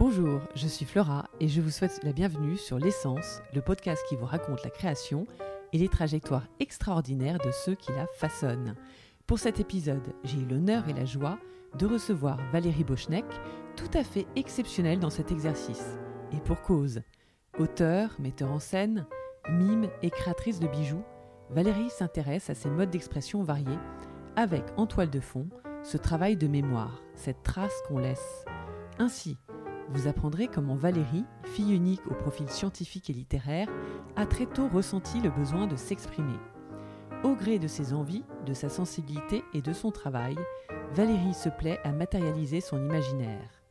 [0.00, 4.16] Bonjour, je suis Flora et je vous souhaite la bienvenue sur L'essence, le podcast qui
[4.16, 5.26] vous raconte la création
[5.74, 8.76] et les trajectoires extraordinaires de ceux qui la façonnent.
[9.26, 11.38] Pour cet épisode, j'ai eu l'honneur et la joie
[11.78, 13.26] de recevoir Valérie Bochneck,
[13.76, 15.98] tout à fait exceptionnelle dans cet exercice.
[16.32, 17.02] Et pour cause,
[17.58, 19.04] auteur, metteur en scène,
[19.50, 21.04] mime et créatrice de bijoux,
[21.50, 23.78] Valérie s'intéresse à ces modes d'expression variés,
[24.34, 25.50] avec en toile de fond
[25.82, 28.46] ce travail de mémoire, cette trace qu'on laisse.
[28.98, 29.36] Ainsi,
[29.92, 33.68] vous apprendrez comment Valérie, fille unique au profil scientifique et littéraire,
[34.16, 36.38] a très tôt ressenti le besoin de s'exprimer.
[37.24, 40.36] Au gré de ses envies, de sa sensibilité et de son travail,
[40.94, 43.62] Valérie se plaît à matérialiser son imaginaire.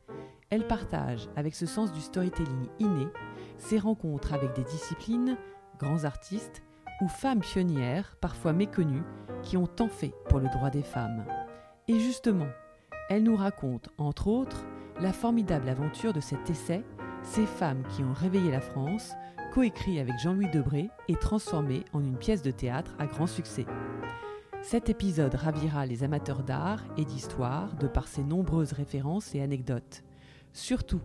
[0.50, 3.06] Elle partage, avec ce sens du storytelling inné,
[3.58, 5.36] ses rencontres avec des disciplines,
[5.78, 6.62] grands artistes
[7.00, 9.04] ou femmes pionnières, parfois méconnues,
[9.42, 11.24] qui ont tant fait pour le droit des femmes.
[11.88, 12.48] Et justement,
[13.08, 14.64] elle nous raconte, entre autres,
[15.00, 16.84] la formidable aventure de cet essai,
[17.22, 19.12] Ces femmes qui ont réveillé la France,
[19.52, 23.66] coécrit avec Jean-Louis Debré et transformé en une pièce de théâtre à grand succès.
[24.62, 30.02] Cet épisode ravira les amateurs d'art et d'histoire de par ses nombreuses références et anecdotes.
[30.52, 31.02] Surtout,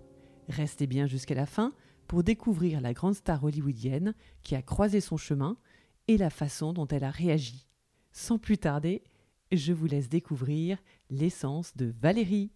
[0.48, 1.74] restez bien jusqu'à la fin
[2.08, 5.58] pour découvrir la grande star hollywoodienne qui a croisé son chemin
[6.08, 7.68] et la façon dont elle a réagi.
[8.12, 9.04] Sans plus tarder,
[9.52, 10.78] je vous laisse découvrir
[11.09, 12.52] l'essence de Valérie.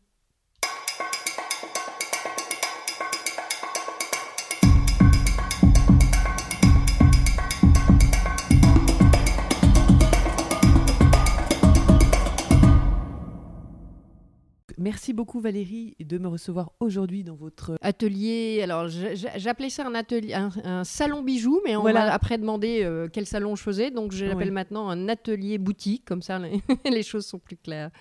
[14.80, 18.62] Merci beaucoup Valérie de me recevoir aujourd'hui dans votre atelier.
[18.64, 23.26] Alors j'appelais ça un atelier, un, salon bijoux, mais on m'a après demandé euh, quel
[23.26, 26.40] salon je faisais, donc je l'appelle maintenant un atelier boutique, comme ça
[26.90, 27.92] les, choses sont plus claires.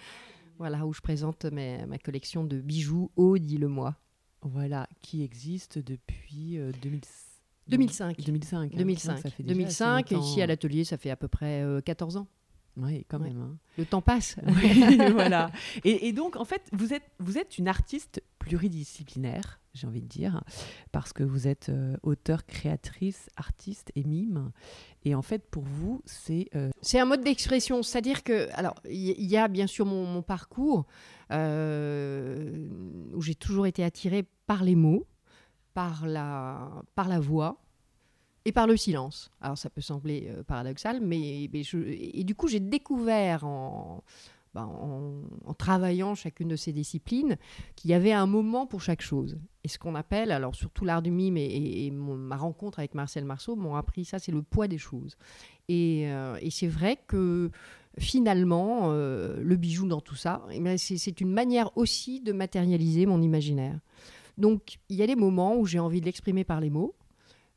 [0.58, 3.96] Voilà où je présente ma collection de bijoux haut dit le mois.
[4.42, 8.16] Voilà qui existe depuis 2005.
[8.20, 8.74] 2005.
[8.74, 9.34] 2005.
[9.40, 10.10] 2005.
[10.12, 12.28] ici à l'atelier, ça fait à peu près 14 euh, ans.
[12.78, 13.40] Oui, quand même.
[13.40, 13.56] Hein.
[13.76, 14.36] Le temps passe.
[15.12, 15.50] voilà.
[15.84, 20.42] Et, donc, en fait, vous êtes, vous êtes une artiste pluridisciplinaire, j'ai envie de dire,
[20.92, 24.52] parce que vous êtes euh, auteur, créatrice, artiste et mime.
[25.04, 26.48] Et en fait, pour vous, c'est...
[26.54, 27.82] Euh, c'est un mode d'expression.
[27.82, 30.86] C'est-à-dire que, alors, il y, a bien sûr mon, parcours,
[31.32, 32.68] euh,
[33.12, 35.06] où j'ai toujours été attirée par les mots,
[35.74, 37.60] par la, par la voix,
[38.48, 39.30] et par le silence.
[39.42, 43.44] Alors ça peut sembler euh, paradoxal, mais, et du coup j'ai découvert
[44.54, 47.36] ben, en, travaillant chacune de ces disciplines
[47.76, 49.38] qu'il y avait un moment pour chaque chose.
[49.64, 53.54] Et ce qu'on appelle, alors surtout l'art du mime et, ma rencontre avec Marcel Marceau
[53.54, 55.18] m'ont appris ça, c'est le poids des choses.
[55.68, 57.50] Et, euh, c'est vrai que
[57.98, 63.20] finalement, euh, le bijou dans tout ça, eh c'est une manière aussi de matérialiser mon
[63.20, 63.78] imaginaire.
[64.38, 66.94] Donc il y a des moments où j'ai envie de l'exprimer par les mots,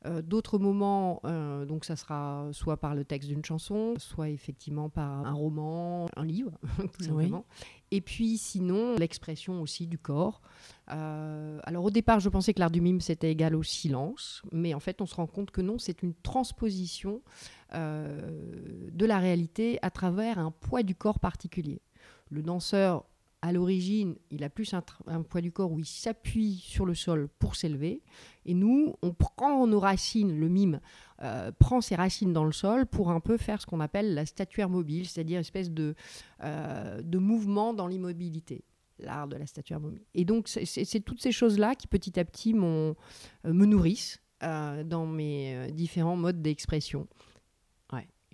[0.07, 4.89] euh, d'autres moments, euh, donc ça sera soit par le texte d'une chanson, soit effectivement
[4.89, 6.57] par un roman, un livre,
[6.97, 7.45] tout simplement.
[7.91, 10.41] Et puis sinon, l'expression aussi du corps.
[10.91, 14.73] Euh, alors au départ, je pensais que l'art du mime, c'était égal au silence, mais
[14.73, 17.21] en fait, on se rend compte que non, c'est une transposition
[17.73, 21.81] de la réalité à travers un poids du corps particulier.
[22.29, 23.05] Le danseur
[23.41, 24.81] à l'origine, il a plus un,
[25.23, 28.03] poids du corps où il s'appuie sur le sol pour s'élever.
[28.45, 30.79] Et nous, on prend nos racines, le mime
[31.21, 34.25] euh, prend ses racines dans le sol pour un peu faire ce qu'on appelle la
[34.25, 35.95] statuaire mobile, c'est-à-dire espèce de,
[36.43, 38.63] euh, de mouvement dans l'immobilité
[38.99, 40.03] l'art de la statuaire mobile.
[40.13, 42.93] Et donc, c'est toutes ces choses-là qui, petit à petit, euh,
[43.43, 47.07] me nourrissent dans mes différents modes d'expression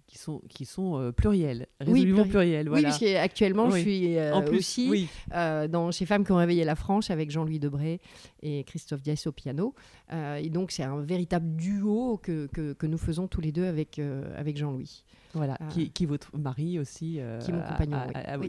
[0.07, 2.69] qui sont, qui sont euh, pluriels, résolument oui, pluriels.
[2.69, 2.77] Voilà.
[2.77, 6.37] Oui, parce qu'actuellement, je suis euh, en plus, aussi euh, dans Ces femmes qui ont
[6.37, 7.99] réveillé la France avec Jean-Louis Debré
[8.41, 9.75] et Christophe Dias au piano.
[10.11, 13.99] et donc, c'est un véritable duo que, que, que, nous faisons tous les deux avec,
[14.35, 15.03] avec Jean-Louis.
[15.33, 17.19] Voilà, qui, qui, est votre mari aussi.
[17.41, 17.97] qui est mon compagnon.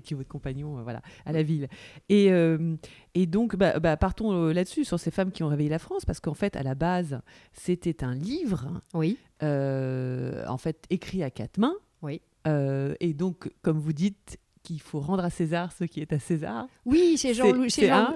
[0.02, 1.68] Qui est votre compagnon, voilà, à la ville.
[2.08, 2.30] Et,
[3.14, 6.20] et donc, bah, bah, partons là-dessus, sur ces femmes qui ont réveillé la France, parce
[6.20, 7.20] qu'en fait, à la base,
[7.52, 8.80] c'était un livre.
[8.94, 11.76] Oui euh, en fait écrit à quatre mains.
[12.02, 12.20] Oui.
[12.46, 16.18] Euh, et donc, comme vous dites, qu'il faut rendre à César ce qui est à
[16.18, 16.66] César.
[16.84, 17.70] Oui, c'est Jean-Louis.
[17.70, 18.14] C'est Jean,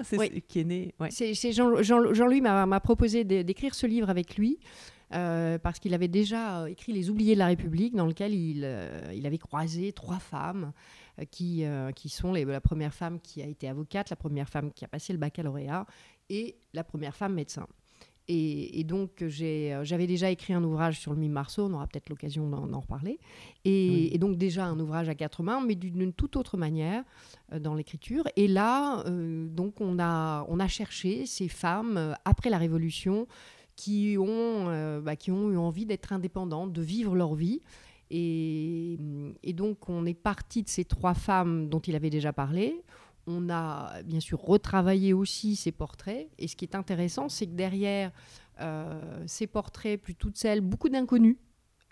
[0.49, 0.95] qui est né.
[1.11, 4.59] C'est Jean, Jean, Jean, louis m'a proposé d'écrire ce livre avec lui.
[5.15, 8.69] Euh, parce qu'il avait déjà écrit Les Oubliés de la République, dans lequel il,
[9.15, 10.73] il avait croisé trois femmes
[11.31, 11.65] qui,
[11.95, 14.89] qui sont les, la première femme qui a été avocate, la première femme qui a
[14.89, 15.87] passé le baccalauréat
[16.31, 17.67] et la première femme médecin.
[18.29, 22.49] Et, donc, j'avais déjà écrit un ouvrage sur le mime Marceau, on aura peut-être l'occasion
[22.49, 23.19] d'en reparler.
[23.65, 27.03] Et, donc, déjà un ouvrage à quatre mains, mais d'une toute autre manière
[27.61, 28.25] dans l'écriture.
[28.37, 33.27] Et là, donc, on a, on a cherché ces femmes, après la Révolution,
[33.77, 37.61] qui ont, bah, qui ont eu envie d'être indépendantes, de vivre leur vie.
[38.11, 38.99] Et,
[39.43, 42.85] et, donc, on est parti de ces trois femmes dont il avait déjà parlé.
[43.27, 46.29] On a bien sûr retravaillé aussi ces portraits.
[46.39, 48.13] Et ce qui est intéressant, c'est que derrière
[48.61, 51.37] euh, ces portraits, plus toutes celles, beaucoup d'inconnus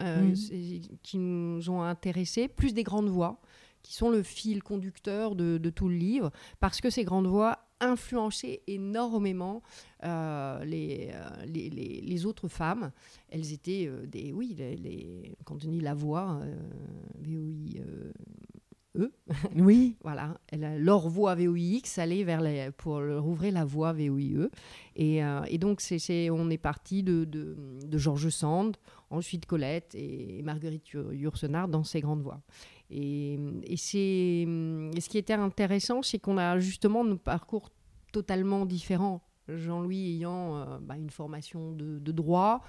[0.03, 0.97] euh, mmh.
[1.03, 3.41] qui nous ont intéressés, plus des grandes voix,
[3.83, 6.31] qui sont le fil conducteur de, tout le livre,
[6.61, 9.63] parce que ces grandes voix influençaient énormément
[10.05, 11.11] euh, les,
[11.47, 12.93] les, les, autres femmes.
[13.31, 16.41] Elles étaient des, oui, les, quand on dit la voix,
[17.19, 17.81] VOI,
[18.97, 19.13] eux.
[19.57, 19.97] Oui.
[20.03, 20.39] voilà.
[20.53, 24.49] leur voix VOIX allait vers les, pour rouvrir la voix VOIE.
[24.97, 28.77] Et, euh, et donc, c'est, on est parti de, de, de, Georges Sand,
[29.11, 32.41] ensuite Colette et Marguerite Yourcenar dans ces grandes voix.
[32.91, 33.39] Et,
[33.77, 37.71] c'est, ce qui était intéressant, c'est qu'on a justement nos parcours
[38.13, 39.23] totalement différents.
[39.49, 42.63] Jean-Louis ayant euh, bah, une formation de droit,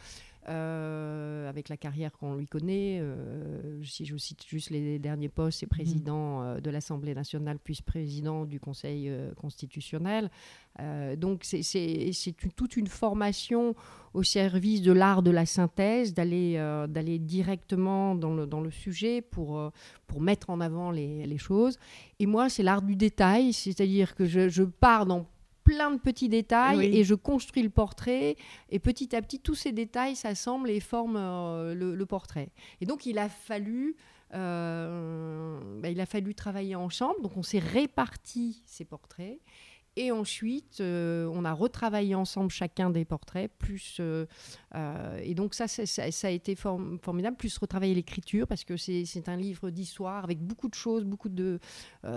[0.50, 2.98] euh, avec la carrière qu'on lui connaît.
[3.00, 6.46] Euh, si je cite juste les derniers postes, c'est président mhm.
[6.46, 10.32] euh, de l'Assemblée nationale, puis président du Conseil constitutionnel.
[11.18, 13.76] donc c'est toute une formation
[14.14, 16.56] au service de l'art de la synthèse, d'aller
[16.90, 19.72] d'aller directement dans le, dans le sujet pour,
[20.08, 21.78] pour mettre en avant les, les choses.
[22.20, 25.28] Et moi, c'est l'art du détail, c'est-à-dire que je, je pars dans
[25.64, 28.36] plein de petits détails et je construis le portrait
[28.70, 32.50] et petit à petit tous ces détails s'assemblent et forment euh, le, portrait.
[32.82, 33.96] Et donc il a fallu
[34.34, 37.22] euh, bah, il a fallu travailler ensemble.
[37.22, 39.40] Donc on s'est réparti ces portraits
[39.98, 44.26] et ensuite, euh, on a retravaillé ensemble chacun des portraits, plus euh,
[44.74, 49.28] euh, et donc ça, ça, ça, a été formidable, plus retravailler l'écriture parce que c'est
[49.28, 51.60] un livre d'histoire avec beaucoup de choses, beaucoup de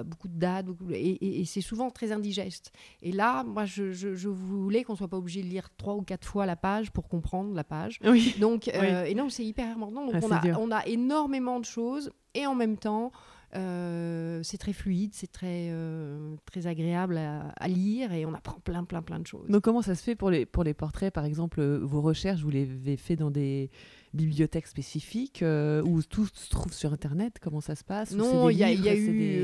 [0.04, 2.70] beaucoup de dates, et, c'est souvent très indigeste.
[3.02, 6.26] Et là, moi, je, je, voulais qu'on soit pas obligé de lire trois ou quatre
[6.26, 7.98] fois la page pour comprendre la page.
[8.04, 8.36] Oui.
[8.38, 10.06] Donc, et non, c'est hyper important.
[10.06, 13.10] Donc, ah, on, a, on a énormément de choses et en même temps.
[13.56, 18.84] Euh, c'est très fluide, c'est très, euh, très agréable à, lire et on apprend plein,
[18.84, 19.48] plein, plein de choses.
[19.48, 22.40] Donc comment ça se fait pour les, pour les portraits Par exemple, euh, vos recherches,
[22.40, 23.70] vous les avez fait dans des
[24.14, 28.58] bibliothèque spécifique euh, où tout se trouve sur Internet Comment ça se passe Non, il
[28.58, 28.80] y, a eu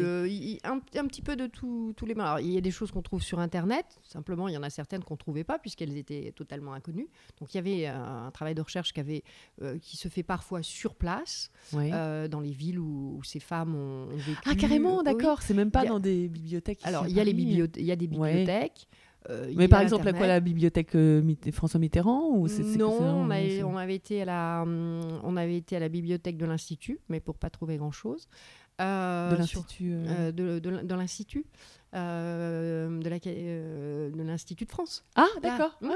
[0.00, 0.28] euh,
[0.64, 2.14] un, petit peu de tous les...
[2.14, 4.70] Alors, il y a des choses qu'on trouve sur Internet, simplement il y en a
[4.70, 7.08] certaines qu'on ne trouvait pas puisqu'elles étaient totalement inconnues.
[7.40, 9.24] Donc il y avait un, travail de recherche qui, avait,
[9.60, 14.38] euh, qui se fait parfois sur place, dans les villes où, ces femmes ont, vécu.
[14.46, 16.80] Ah carrément, d'accord, c'est même pas dans des bibliothèques.
[16.84, 18.88] Alors il y, a les il y a des bibliothèques.
[19.28, 21.22] Euh, mais par exemple, quoi, la bibliothèque euh,
[21.52, 25.78] François Mitterrand ou Non, on, on, avait été à la, hum, on avait été à
[25.78, 28.28] la bibliothèque de l'Institut, mais pour pas trouver grand-chose.
[28.80, 29.92] Euh, de l'Institut
[30.32, 31.44] de, de l'Institut
[31.92, 35.04] euh, de, euh, de l'Institut de France.
[35.16, 35.76] Ah, d'accord.
[35.82, 35.88] Ah.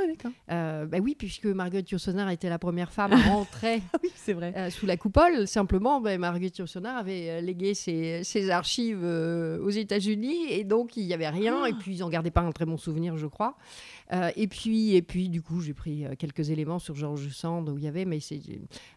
[0.50, 4.32] Euh, bah oui, puisque Marguerite Yourcenar était la première femme à rentrer ah oui, c'est
[4.32, 4.70] vrai.
[4.70, 5.46] sous la coupole.
[5.46, 11.14] Simplement, bah, Marguerite Yourcenar avait légué ses, ses archives aux États-Unis et donc il n'y
[11.14, 11.60] avait rien.
[11.62, 11.68] Ah.
[11.68, 13.56] Et puis ils n'en gardaient pas un très bon souvenir, je crois.
[14.36, 17.84] et, puis, et puis, du coup, j'ai pris quelques éléments sur Georges Sand où il
[17.84, 18.18] y avait, mais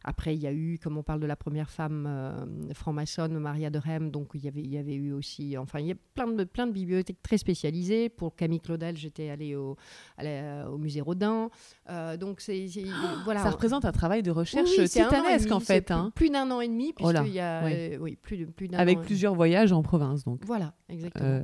[0.04, 3.78] après, il y a eu, comme on parle de la première femme franc-maçonne, Maria de
[3.78, 6.28] Rem, donc il y avait, il y avait eu aussi, enfin, il y a plein
[6.28, 8.10] de, plein de bibliothèque très spécialisée.
[8.10, 9.78] Pour Camille Claudel, j'étais allée au,
[10.22, 11.50] au musée Rodin.
[11.90, 13.44] Euh, donc, c'est, ah, voilà.
[13.44, 15.92] Ça représente un travail de recherche titanesque, en fait.
[15.92, 16.12] Hein.
[16.16, 18.18] Plus, d'un an et demi, oh puisqu'il y a euh, oui.
[18.22, 20.44] plus, de, plus d'un Avec plusieurs voyages en province, donc.
[20.46, 21.26] Voilà, exactement.
[21.26, 21.44] Euh,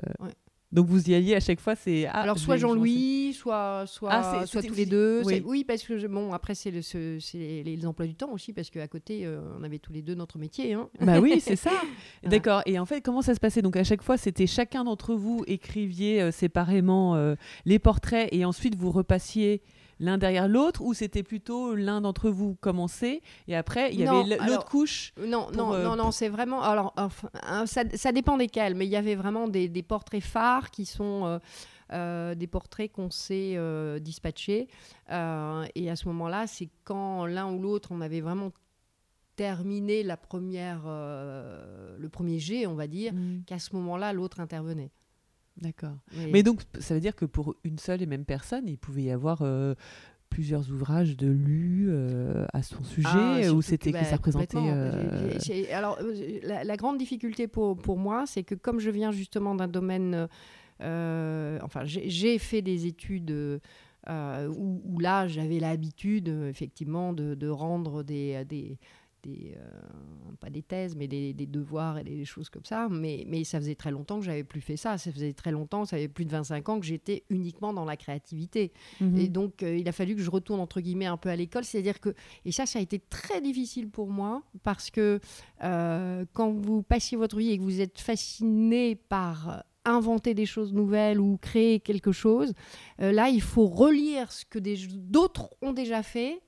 [0.73, 4.45] donc vous y alliez à chaque fois, c'est ah, alors soit Jean-Louis, soit soit, ah,
[4.47, 5.21] soit tous les deux.
[5.23, 5.63] Oui.
[5.63, 6.81] parce que bon après c'est le,
[7.63, 10.39] les emplois du temps aussi parce qu'à côté euh, on avait tous les deux notre
[10.39, 10.73] métier.
[10.73, 10.89] Hein.
[10.99, 11.71] Bah oui c'est ça.
[12.23, 12.63] D'accord.
[12.65, 13.61] Et en fait comment ça se passait?
[13.61, 18.43] Donc à chaque fois c'était chacun d'entre vous écriviez euh, séparément euh, les portraits et
[18.43, 19.61] ensuite vous repassiez
[20.03, 24.37] l'un derrière l'autre ou c'était plutôt l'un d'entre vous commencer et après il y avait
[24.45, 26.61] l'autre couche Non, non, euh, non, non, c'est vraiment.
[26.61, 30.71] Alors, hein, ça, ça, dépend desquels, mais il y avait vraiment des, des portraits phares
[30.71, 31.25] qui sont.
[31.25, 31.39] Euh,
[31.91, 33.55] euh, des portraits qu'on s'est
[33.99, 34.67] dispatchés.
[35.09, 38.51] et à ce moment-là, c'est quand l'un ou l'autre, on avait vraiment
[39.35, 43.43] terminé la première, le premier jet, on va dire, mmh.
[43.45, 44.91] qu'à ce moment-là, l'autre intervenait.
[45.57, 45.97] D'accord.
[46.31, 49.11] Mais donc, ça veut dire que pour une seule et même personne, il pouvait y
[49.11, 49.75] avoir euh,
[50.29, 54.57] plusieurs ouvrages de lus euh, à son sujet, ah, ou c'était que, ça bah, représentait.
[54.57, 55.37] Euh,
[55.71, 55.99] alors,
[56.43, 60.27] la, grande difficulté pour, pour moi, c'est que comme je viens justement d'un domaine.
[60.81, 63.61] enfin, j'ai fait des études
[64.09, 68.77] euh, où, où là, j'avais l'habitude, euh, effectivement, de, de rendre des, des,
[69.23, 72.87] des, euh, pas des thèses, mais des, des devoirs et des choses comme ça.
[72.89, 74.97] Mais, mais ça faisait très longtemps que j'avais plus fait ça.
[74.97, 77.97] Ça faisait très longtemps, ça avait plus de 25 ans que j'étais uniquement dans la
[77.97, 78.71] créativité.
[79.01, 79.17] Mhm.
[79.17, 81.63] Et donc, euh, il a fallu que je retourne, entre guillemets, un peu à l'école.
[81.63, 82.13] C'est-à-dire que,
[82.45, 85.19] et ça, ça a été très difficile pour moi, parce que
[85.63, 90.73] euh, quand vous passiez votre vie et que vous êtes fasciné par inventer des choses
[90.73, 92.53] nouvelles ou créer quelque chose,
[93.01, 96.41] euh, là, il faut relire ce que d'autres ont déjà fait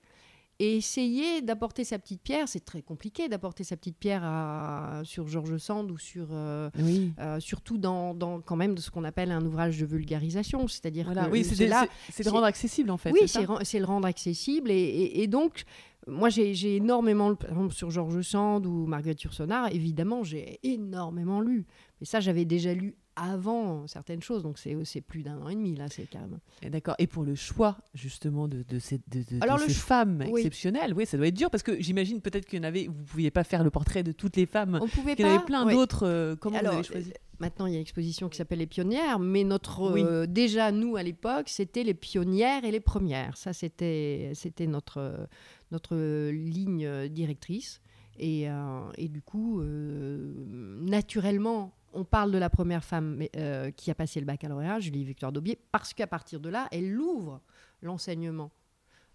[0.59, 2.47] et essayer d'apporter sa petite pierre.
[2.47, 6.27] C'est très compliqué d'apporter sa petite pierre à- sur Georges Sand ou sur...
[6.31, 7.11] euh, Oui.
[7.19, 11.05] euh, surtout dans, dans quand même de ce qu'on appelle un ouvrage de vulgarisation, c'est-à-dire
[11.05, 13.11] Voilà, que oui, c'est là, c'est- c'est- rendre accessible en fait.
[13.11, 14.71] oui, c'est le rendre accessible.
[14.71, 15.63] Et, et- et donc,
[16.07, 21.41] moi, j'ai j'ai énormément, par exemple, sur Georges Sand ou Marguerite Yourcenar, évidemment, j'ai énormément
[21.41, 21.65] lu.
[21.99, 24.43] Mais ça, j'avais déjà lu avant certaines choses.
[24.43, 26.39] Donc, c'est plus d'un an et demi, là, c'est carrément.
[26.69, 26.95] D'accord.
[26.99, 30.41] Et pour le choix justement de, de ces, de, Alors, le ces femmes oui.
[30.41, 33.03] exceptionnelles, oui, ça doit être dur parce que j'imagine peut-être qu'il y en avait, vous
[33.05, 34.79] pouviez pas faire le portrait de toutes les femmes.
[34.81, 35.35] On pouvait Il y en pas.
[35.35, 35.73] avait plein ouais.
[35.73, 36.05] d'autres.
[36.05, 37.13] euh, comment Alors, vous avez choisi?
[37.39, 40.01] Maintenant, il y a une exposition qui s'appelle Les Pionnières, mais notre, Oui.
[40.05, 43.35] euh, déjà, nous, à l'époque, c'était les pionnières et les premières.
[43.35, 45.25] Ça, c'était c'était notre, euh,
[45.71, 45.95] notre
[46.31, 47.81] ligne euh, directrice.
[48.17, 50.33] Et, euh, et du coup, euh,
[50.81, 55.31] naturellement, on parle de la première femme euh, qui a passé le baccalauréat, Julie Victoire
[55.31, 57.41] Daubier, parce qu'à partir de là, elle ouvre
[57.81, 58.51] l'enseignement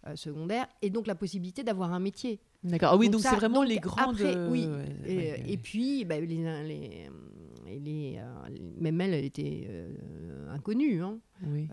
[0.07, 2.41] euh, secondaire et donc la possibilité d'avoir un métier.
[2.65, 2.91] D'accord.
[2.93, 4.21] Ah oui, Donc c'est vraiment donc les grandes.
[4.21, 4.67] après, oui,
[5.07, 7.09] Et, ouais, et puis, bah, les, les,
[7.79, 11.03] les, euh, les- même elle, elle était euh, inconnue.
[11.03, 11.19] hein.
[11.47, 11.69] oui.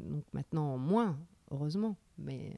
[0.00, 1.18] Donc maintenant, moins,
[1.50, 1.96] heureusement.
[2.18, 2.56] Mais...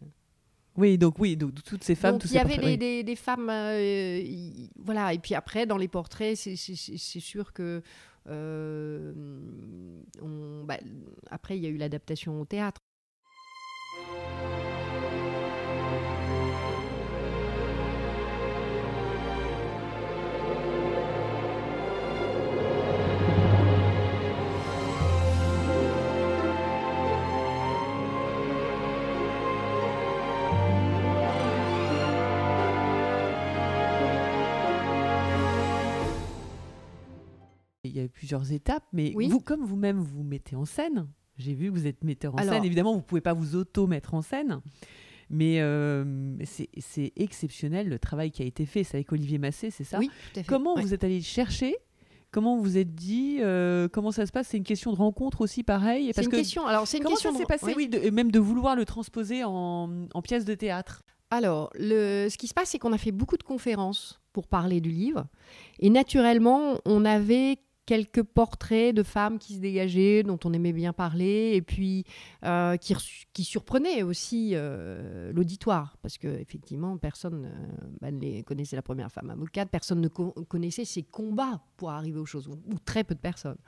[0.77, 2.79] Oui, donc oui, donc toutes ces femmes, donc il y avait portraits, des, oui.
[2.79, 3.51] des- des femmes.
[3.51, 5.13] euh, y- voilà.
[5.13, 6.57] Et puis après, dans les portraits, c'est-
[7.21, 7.83] sûr que.
[8.29, 9.13] euh,
[10.23, 10.79] on- bah,
[11.31, 12.81] après, il y a eu l'adaptation au théâtre.
[38.39, 39.29] Plusieurs étapes, mais Oui.
[39.29, 41.07] vous, comme vous-même, vous mettez en scène.
[41.39, 42.65] J'ai vu que vous êtes metteur en Alors- scène.
[42.65, 44.61] Évidemment, vous pouvez pas vous auto-mettre en scène.
[45.31, 46.05] Mais euh,
[46.45, 48.85] c'est exceptionnel le travail qui a été fait.
[48.85, 49.99] C'est avec Olivier Massé, c'est ça?
[49.99, 50.49] Oui, tout à fait.
[50.49, 50.83] Comment Ouais.
[50.83, 51.75] vous êtes allé chercher?
[52.31, 54.49] Comment vous êtes dit euh, Comment ça se passe?
[54.49, 56.67] C'est une question de rencontre aussi, pareil C'est une que question.
[56.67, 57.75] Alors, c'est une comment question ça s'est de- passé oui.
[57.77, 61.03] Oui, de- et même de vouloir le transposer en, en pièce de théâtre?
[61.31, 64.81] Alors, le, ce qui se passe, c'est qu'on a fait beaucoup de conférences pour parler
[64.83, 65.27] du livre.
[65.81, 70.93] Et naturellement, on avait quelques portraits de femmes qui se dégageaient, dont on aimait bien
[70.93, 72.05] parler, et puis
[72.45, 72.95] euh, qui,
[73.33, 75.97] qui surprenaient aussi euh, l'auditoire.
[76.01, 77.51] Parce que effectivement, personne
[78.03, 81.91] euh, ne les connaissait la première femme avocate, personne ne co- connaissait ses combats pour
[81.91, 83.59] arriver aux choses, ou, très peu de personnes.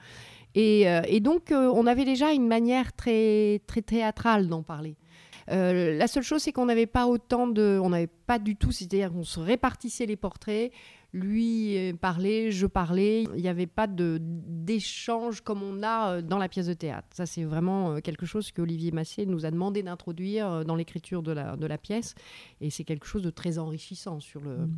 [0.55, 4.97] Et, euh, et donc, on avait déjà une manière très, très théâtrale d'en parler.
[5.47, 7.79] La seule chose, c'est qu'on n'avait pas autant de.
[7.83, 8.73] On n'avait pas du tout.
[8.73, 10.73] C'est-à-dire qu'on se répartissait les portraits.
[11.15, 13.23] Lui euh, parlait, je parlais.
[13.37, 17.07] Il n'y avait pas d'échange comme on a euh, dans la pièce de théâtre.
[17.15, 21.31] Ça, c'est vraiment euh, quelque chose qu'Olivier Massé nous a demandé d'introduire dans l'écriture de
[21.31, 22.17] la, de la pièce.
[22.61, 24.73] Et c'est quelque chose de très enrichissant sur le, Mm.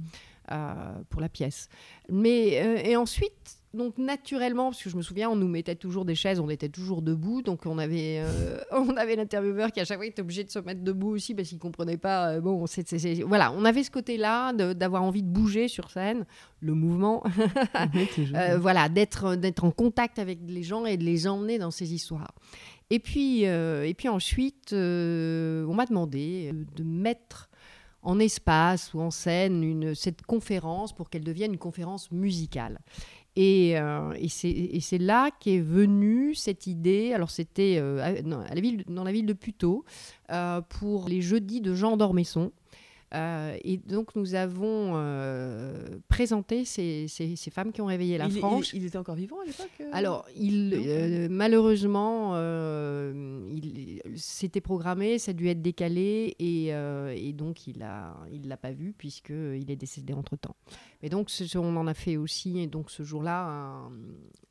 [0.50, 0.74] Euh,
[1.10, 1.68] pour la pièce.
[2.08, 6.04] Mais, euh, et ensuite, donc naturellement, parce que je me souviens, on nous mettait toujours
[6.04, 9.84] des chaises, on était toujours debout, donc on avait, euh, on avait l'intervieweur qui à
[9.84, 12.30] chaque fois était obligé de se mettre debout aussi parce qu'il comprenait pas.
[12.30, 12.86] euh, bon, c'est,
[13.22, 16.24] voilà, on avait ce côté-là d'avoir envie de bouger sur scène,
[16.60, 17.22] le mouvement,
[18.34, 21.92] euh, voilà, d'être, d'être en contact avec les gens et de les emmener dans ces
[21.92, 22.32] histoires.
[22.88, 27.50] Et puis, et puis ensuite, on m'a demandé de mettre
[28.06, 32.78] en espace ou en scène une, cette conférence pour qu'elle devienne une conférence musicale.
[33.34, 34.28] Et, euh, et
[34.80, 37.12] c'est là qu'est venue cette idée.
[37.12, 39.84] Alors, c'était euh, dans la ville de Puteaux
[40.30, 42.52] euh, pour les jeudis de Jean d'Ormesson.
[43.14, 48.26] Euh, et donc, nous avons euh, présenté ces, ces- ces femmes qui ont réveillé la
[48.26, 48.72] il, France.
[48.72, 52.34] il était encore vivant à l'époque euh Alors, il, malheureusement,
[53.52, 58.56] il c'était programmé, ça a dû être décalé et, et donc il a, il l'a
[58.56, 60.56] pas vu puisque il est décédé entre temps.
[61.02, 63.86] Mais donc, ce- on en a fait aussi et donc ce jour-là un,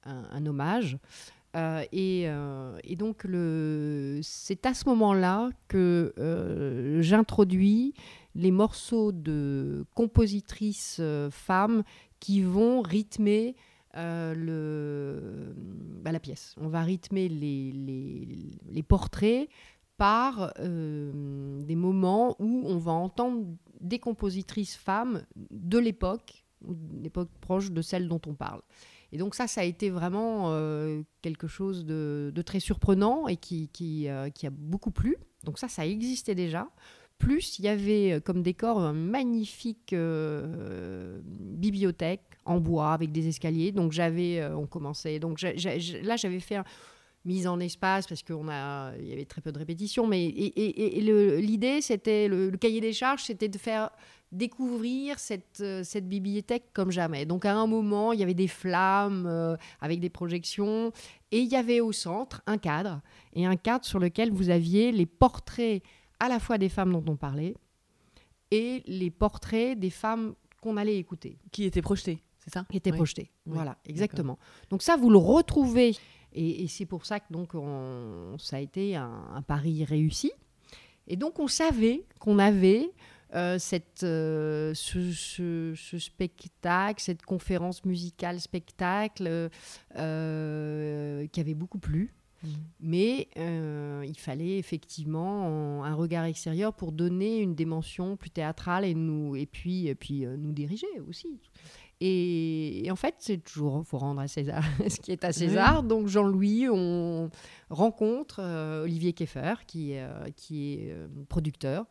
[0.06, 0.98] un- un hommage.
[1.56, 3.26] Euh, et, euh, et donc,
[4.22, 7.94] c'est à ce moment-là que euh, j'introduis
[8.36, 11.84] les morceaux de compositrices femmes
[12.20, 13.56] qui vont rythmer
[13.94, 14.34] bah,
[16.12, 16.54] la pièce.
[16.60, 19.48] On va rythmer les, portraits
[19.98, 23.46] par des moments où on va entendre
[23.80, 26.44] des compositrices femmes de l'époque,
[27.02, 28.62] l'époque proche de celle dont on parle.
[29.12, 33.70] Et donc ça, ça a été vraiment euh, quelque chose de, très surprenant et qui,
[34.08, 35.18] euh, qui, a beaucoup plu.
[35.44, 36.68] Donc ça, ça existait déjà.
[37.18, 39.96] Plus, il y avait comme décor une magnifique
[41.30, 43.72] bibliothèque en bois avec des escaliers.
[43.72, 45.20] Donc j'avais, on commençait.
[45.20, 45.54] Donc là,
[46.18, 46.66] j'avais fait un,
[47.26, 50.08] mise en espace parce qu'il y avait très peu de répétitions.
[50.08, 51.02] Mais et,
[51.42, 53.90] l'idée, c'était le, cahier des charges, c'était de faire
[54.36, 57.26] découvrir cette, euh, cette bibliothèque comme jamais.
[57.26, 60.92] Donc à un moment, il y avait des flammes euh, avec des projections
[61.32, 63.02] et il y avait au centre un cadre
[63.34, 65.82] et un cadre sur lequel vous aviez les portraits
[66.20, 67.56] à la fois des femmes dont on parlait
[68.52, 71.38] et les portraits des femmes qu'on allait écouter.
[71.52, 72.66] Qui étaient projetés, c'est ça?
[72.70, 74.38] Qui étaient projetés, voilà, exactement.
[74.70, 75.96] Donc ça, vous le retrouvez
[76.36, 77.54] et, c'est pour ça que donc
[78.40, 80.32] ça a été un, pari réussi.
[81.08, 82.92] Et donc on savait qu'on avait
[83.34, 89.50] euh, cette, euh, ce, spectacle, cette conférence musicale spectacle
[89.98, 92.14] euh, qui avait beaucoup plu.
[92.44, 92.48] Mmh.
[92.82, 99.36] Mais il fallait effectivement un regard extérieur pour donner une dimension plus théâtrale et, nous,
[99.36, 101.40] et puis, et puis nous diriger aussi.
[102.02, 105.84] Et, en fait, c'est toujours, il faut rendre à César ce qui est à César.
[105.84, 107.30] Donc Jean-Louis, on
[107.70, 111.86] rencontre euh, Olivier Keffer, qui, euh, qui est euh, producteur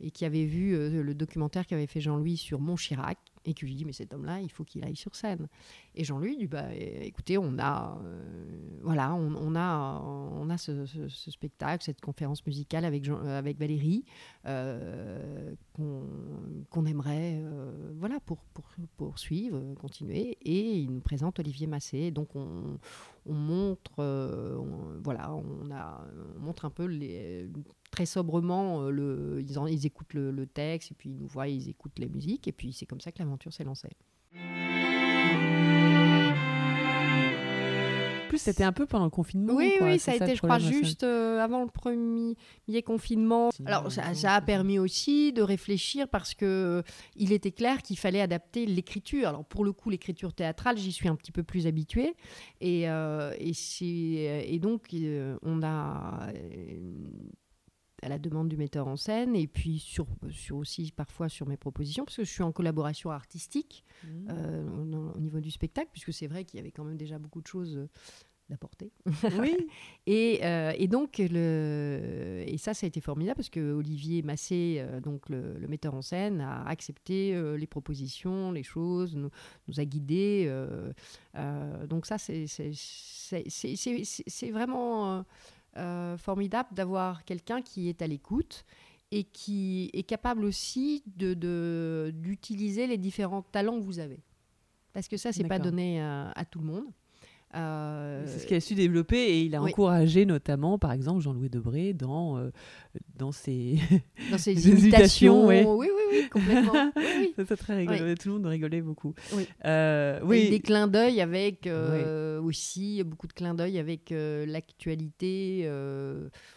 [0.00, 3.84] et qui avait vu le documentaire qu'avait fait Jean-Louis sur Montchirac et qui lui dit
[3.84, 5.48] mais cet homme-là il faut qu'il aille sur scène.
[5.94, 7.98] Et Jean-Louis dit bah écoutez on a
[8.82, 14.04] voilà on, a on a ce, spectacle cette conférence musicale avec Jean, avec Valérie
[15.72, 17.42] qu'on aimerait
[17.96, 18.38] voilà pour
[18.96, 20.38] poursuivre continuer.
[20.42, 22.78] Et il nous présente Olivier Massé donc on,
[23.26, 23.92] on montre
[25.02, 27.48] voilà on a on montre un peu les
[27.98, 31.68] très sobrement, euh, le, ils, ils, écoutent le, texte, et puis ils nous voient, ils
[31.68, 33.88] écoutent les musiques, et puis c'est comme ça que l'aventure s'est lancée.
[38.28, 39.54] plus, c'était un peu pendant le confinement.
[39.54, 42.36] Oui, oui, ça a été, je crois, juste euh, avant le premier
[42.84, 43.48] confinement.
[43.64, 46.82] Alors, ça, ça, a permis aussi de réfléchir parce que euh,
[47.16, 49.28] il était clair qu'il fallait adapter l'écriture.
[49.28, 52.14] Alors, pour le coup, l'écriture théâtrale, j'y suis un petit peu plus habituée.
[52.60, 54.94] Et, et, et donc,
[55.42, 56.28] on a
[58.02, 61.56] à la demande du metteur en scène et puis sur, sur aussi parfois sur mes
[61.56, 64.08] propositions parce que je suis en collaboration artistique mmh.
[64.30, 67.40] euh, au niveau du spectacle puisque c'est vrai qu'il y avait quand même déjà beaucoup
[67.40, 67.88] de choses euh,
[68.48, 68.92] d'apporter.
[69.38, 69.54] Oui.
[70.06, 74.82] et, euh, et, donc le et ça ça a été formidable parce que Olivier Massé
[75.02, 79.28] donc le, metteur en scène a accepté les propositions, les choses, nous,
[79.66, 80.50] nous a guidés.
[81.90, 85.22] donc ça c'est c'est vraiment euh,
[86.16, 88.64] formidable d'avoir quelqu'un qui est à l'écoute
[89.10, 94.22] et qui est capable aussi de, d'utiliser les différents talents que vous avez.
[94.92, 96.86] Parce que ça, c'est pas donné à, tout le monde.
[97.54, 101.48] Euh, c'est ce qu'il a su développer et il a encouragé notamment, par exemple, Jean-Louis
[101.48, 102.50] Debré dans, euh,
[103.16, 103.78] dans ses,
[104.30, 105.46] dans ses imitations.
[105.46, 106.92] Oui, oui, oui, complètement.
[107.36, 108.14] c'est très rigolo.
[108.16, 109.14] Tout le monde rigolait beaucoup.
[109.32, 109.48] Oui.
[109.64, 111.68] Euh, des clins d'œil avec
[112.42, 115.68] aussi beaucoup de clins d'œil avec l'actualité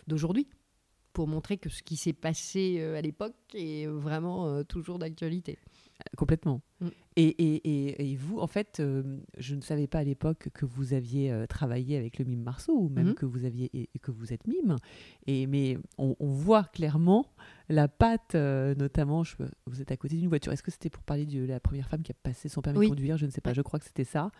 [0.08, 0.48] d'aujourd'hui
[1.14, 5.58] pour montrer que ce qui s'est passé à l'époque est vraiment toujours d'actualité.
[6.18, 6.62] Complètement.
[6.80, 6.88] Mm.
[7.18, 10.94] Et, et, et, vous, en fait, euh, je ne savais pas à l'époque que vous
[10.94, 13.14] aviez euh, travaillé avec le mime Marceau, ou même mm-hmm.
[13.16, 14.78] que vous aviez que vous êtes mime.
[15.28, 17.26] Et mais on, voit clairement
[17.70, 19.24] la patte, euh, notamment.
[19.24, 19.36] Je,
[19.66, 20.54] vous êtes à côté d'une voiture.
[20.54, 22.90] Est-ce que c'était pour parler de la première femme qui a passé son permis de
[22.90, 23.18] conduire?
[23.18, 23.54] Je ne sais pas.
[23.54, 24.32] Je crois que c'était ça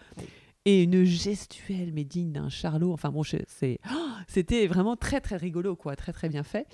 [0.66, 2.94] et une gestuelle mais digne d'un charlot.
[2.94, 3.80] Enfin bon, c'est,
[4.28, 6.68] c'était vraiment très très rigolo quoi, très très bien fait.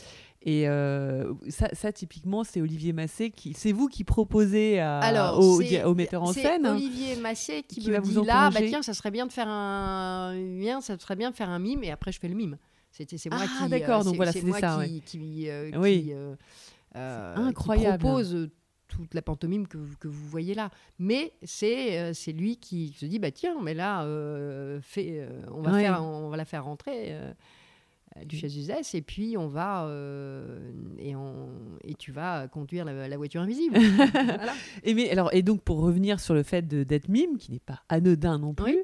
[0.43, 5.95] Et euh, ça, typiquement, c'est Olivier Massé qui, c'est vous qui proposez à, au, au,
[5.95, 6.61] metteur en scène.
[6.63, 9.33] C'est Olivier Massé qui, me va dit vous là, bah tiens, ça serait bien de
[9.33, 12.35] faire un, bien, ça serait bien de faire un mime, et après je fais le
[12.35, 12.57] mime.
[12.91, 16.13] C'était c'est moi ah, qui, d'accord, donc voilà, c'est ça, qui, qui, euh, oui.
[16.95, 17.99] Euh, incroyable.
[17.99, 18.49] propose
[18.97, 20.69] toute la pantomime que, que vous voyez là.
[20.99, 25.41] Mais c'est euh, c'est lui qui se dit bah tiens, mais là, euh, fait, euh,
[25.51, 27.15] on, va faire, on va la faire rentrer.
[28.25, 29.87] du Uzès et puis on va
[30.97, 31.49] et, on,
[31.83, 33.77] et tu vas conduire la, voiture invisible.
[34.83, 37.81] et, mais, alors, et donc pour revenir sur le fait d'être mime, qui n'est pas
[37.89, 38.83] anodin non plus,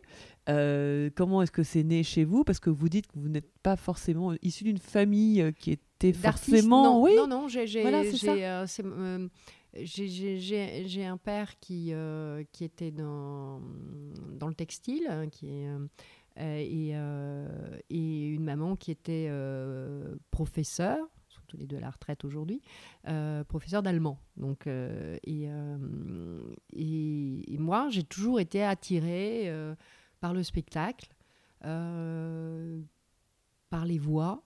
[1.16, 2.44] comment est-ce que c'est né chez vous?
[2.44, 6.84] Parce que vous dites que vous n'êtes pas forcément issu d'une famille qui était forcément.
[6.84, 7.82] Non, oui non, non, j'ai.
[7.82, 8.04] Voilà,
[9.76, 13.62] j'ai un père qui, euh, était dans,
[14.40, 15.68] le textile, hein, qui est,
[16.40, 16.94] et,
[18.28, 19.32] une maman qui était
[20.32, 21.08] professeure
[21.54, 22.62] tous les deux à la retraite aujourd'hui,
[23.08, 24.18] euh, professeur d'allemand.
[24.38, 29.54] Donc, euh, euh, et, moi, j'ai toujours été attirée
[30.20, 31.14] par le spectacle,
[31.62, 31.76] par
[33.86, 34.44] les voix,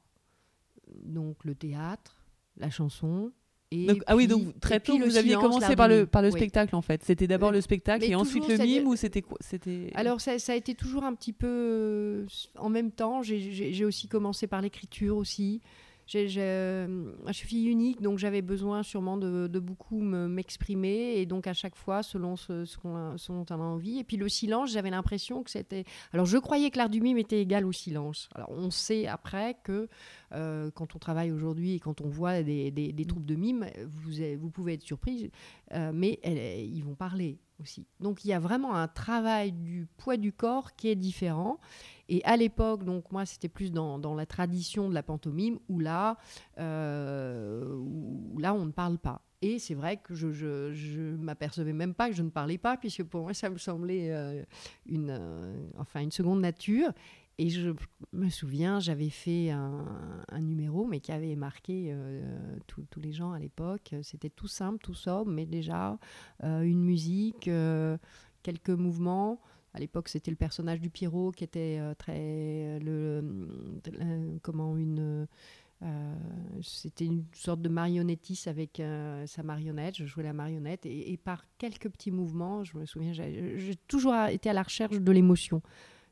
[1.04, 2.18] donc le théâtre,
[2.58, 3.32] la chanson.
[3.72, 6.82] Et ah oui, donc très tôt, vous aviez commencé par le, par le spectacle en
[6.82, 7.04] fait.
[7.04, 9.38] C'était d'abord le spectacle et ensuite le mime ou c'était quoi?
[9.42, 9.92] C'était...
[9.94, 12.26] Alors ça, ça, a été toujours un petit peu
[12.58, 13.22] en même temps.
[13.24, 15.62] J'ai aussi commencé par l'écriture aussi.
[16.16, 21.54] Euh, je suis fille unique, donc j'avais besoin sûrement de, beaucoup m'exprimer, et donc à
[21.54, 24.00] chaque fois, selon ce, ce, dont on a envie.
[24.00, 25.84] Et puis le silence, j'avais l'impression que c'était...
[26.14, 28.30] Alors je croyais que l'art du mime était égal au silence.
[28.36, 29.90] Alors on sait après que
[30.34, 34.12] euh, quand on travaille aujourd'hui et quand on voit des, des, troupes de mime, vous,
[34.40, 35.30] vous pouvez être surprise,
[35.74, 37.86] euh, mais ils vont parler aussi.
[38.00, 41.60] Donc il y a vraiment un travail du poids du corps qui est différent.
[42.10, 45.80] Et à l'époque, donc moi, c'était plus dans, dans, la tradition de la pantomime où
[45.80, 46.18] là,
[46.58, 49.22] euh, où là, on ne parle pas.
[49.42, 52.78] Et c'est vrai que je, je, je m'apercevais même pas que je ne parlais pas,
[52.78, 54.44] puisque pour moi, ça me semblait euh,
[54.88, 56.92] une, euh, enfin, une seconde nature.
[57.40, 57.70] Et je
[58.14, 61.96] me souviens, j'avais fait un, numéro, mais qui avait marqué
[62.66, 63.94] tous les gens à l'époque.
[64.02, 66.00] C'était tout simple, tout sobre, mais déjà
[66.42, 67.48] une musique,
[68.42, 69.40] quelques mouvements.
[69.78, 72.18] À l'époque, c'était le personnage du Pierrot qui était euh, très.
[72.20, 73.22] Euh,
[74.42, 75.28] comment une.
[75.84, 76.16] Euh,
[76.64, 78.82] c'était une sorte de marionnettiste avec
[79.28, 79.96] sa marionnette.
[79.96, 84.50] Je jouais la marionnette et, par quelques petits mouvements, je me souviens, j'ai toujours été
[84.50, 85.62] à la recherche de l'émotion.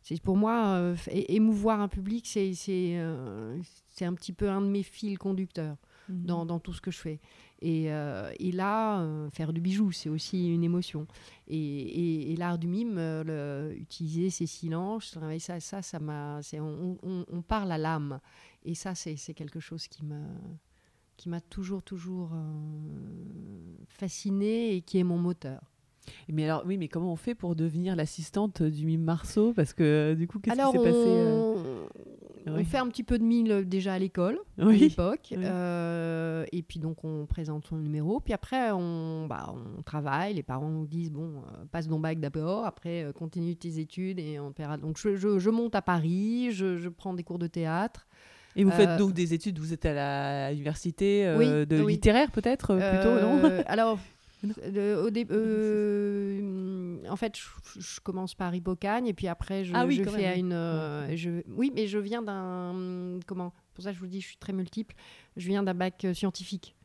[0.08, 5.18] C'est pour moi émouvoir un public, c'est c'est un petit peu un de mes fils
[5.18, 5.78] conducteurs
[6.10, 6.26] mmh.
[6.26, 7.20] dans, dans, tout ce que je fais.
[7.62, 11.08] Et, euh, et là, euh, faire du bijou, c'est aussi une émotion.
[11.48, 17.26] Et, et, l'art du mime, euh, utiliser ces silences, ça, ça, ça m'a, on, on,
[17.32, 18.20] on, parle à l'âme.
[18.64, 20.04] Et ça, c'est quelque chose qui
[21.18, 22.32] qui m'a toujours, toujours
[23.88, 25.62] fasciné et qui est mon moteur.
[26.30, 29.54] Mais alors, oui, mais comment on fait pour devenir l'assistante du mime Marceau?
[29.54, 31.86] Parce que du coup, qu'est-ce qui s'est passé
[32.48, 35.34] on fait un petit peu de mille euh, déjà à l'école, à l'époque.
[35.34, 38.20] Euh, et puis donc on présente son numéro.
[38.20, 40.36] Puis après on, bah, on travaille.
[40.36, 42.66] Les parents nous disent bon, euh, passe ton bac d'abord.
[42.66, 44.78] Après continue tes études et on paiera.
[44.78, 46.50] Donc je, je, monte à Paris.
[46.52, 48.08] Je, je, prends des cours de théâtre.
[48.58, 53.62] Et vous faites donc des études, vous êtes à l'université de littéraire peut-être plutôt, non?
[53.68, 54.00] Alors
[54.52, 57.38] au euh, en fait,
[57.78, 60.54] je, commence par Hippocagne et puis après, je, ah oui, fais à une.
[60.54, 63.20] Euh, je, oui, mais je viens d'un.
[63.26, 64.96] Comment Pour ça, je vous dis, je suis très multiple.
[65.38, 66.76] Je viens d'un bac euh, scientifique.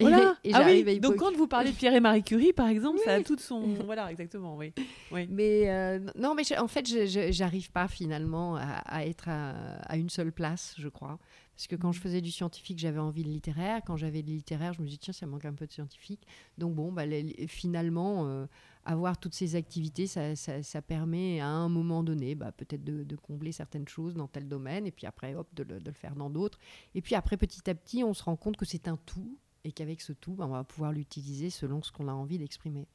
[0.00, 0.36] Voilà.
[0.44, 1.00] Et, ah oui.
[1.00, 3.60] Donc quand vous parlez de Pierre et Marie Curie, par exemple, ça a tout son.
[3.84, 4.72] voilà, exactement, oui.
[5.12, 5.26] oui.
[5.30, 6.86] Mais non, mais en fait,
[7.30, 11.18] j'arrive pas finalement à, être à, une seule place, je crois.
[11.56, 13.82] Parce que quand je faisais du scientifique, j'avais envie de littéraire.
[13.86, 16.26] Quand j'avais de littéraire, je me disais, tiens, ça manque un peu de scientifique.
[16.58, 17.04] Donc, bon, bah,
[17.46, 18.46] finalement, euh,
[18.84, 23.86] avoir toutes ces activités, ça, permet à un moment donné, bah, peut-être de, combler certaines
[23.86, 26.58] choses dans tel domaine, et puis après, hop, de de le faire dans d'autres.
[26.94, 29.72] Et puis après, petit à petit, on se rend compte que c'est un tout et
[29.72, 32.86] qu'avec ce tout, ben, on va pouvoir l'utiliser selon ce qu'on a envie d'exprimer.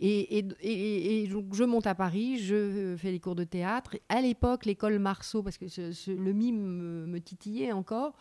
[0.00, 0.42] Et,
[1.28, 3.96] donc je monte à Paris, je fais des cours de théâtre.
[4.08, 5.66] À l'époque, l'école Marceau, parce que
[6.12, 8.16] le mime me, titillait encore,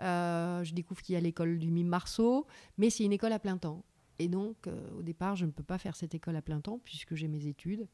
[0.00, 2.46] euh, je découvre qu'il y a l'école du mime Marceau,
[2.78, 3.82] mais c'est une école à plein temps.
[4.18, 6.80] Et donc, euh, au départ, je ne peux pas faire cette école à plein temps
[6.84, 7.86] puisque j'ai mes études.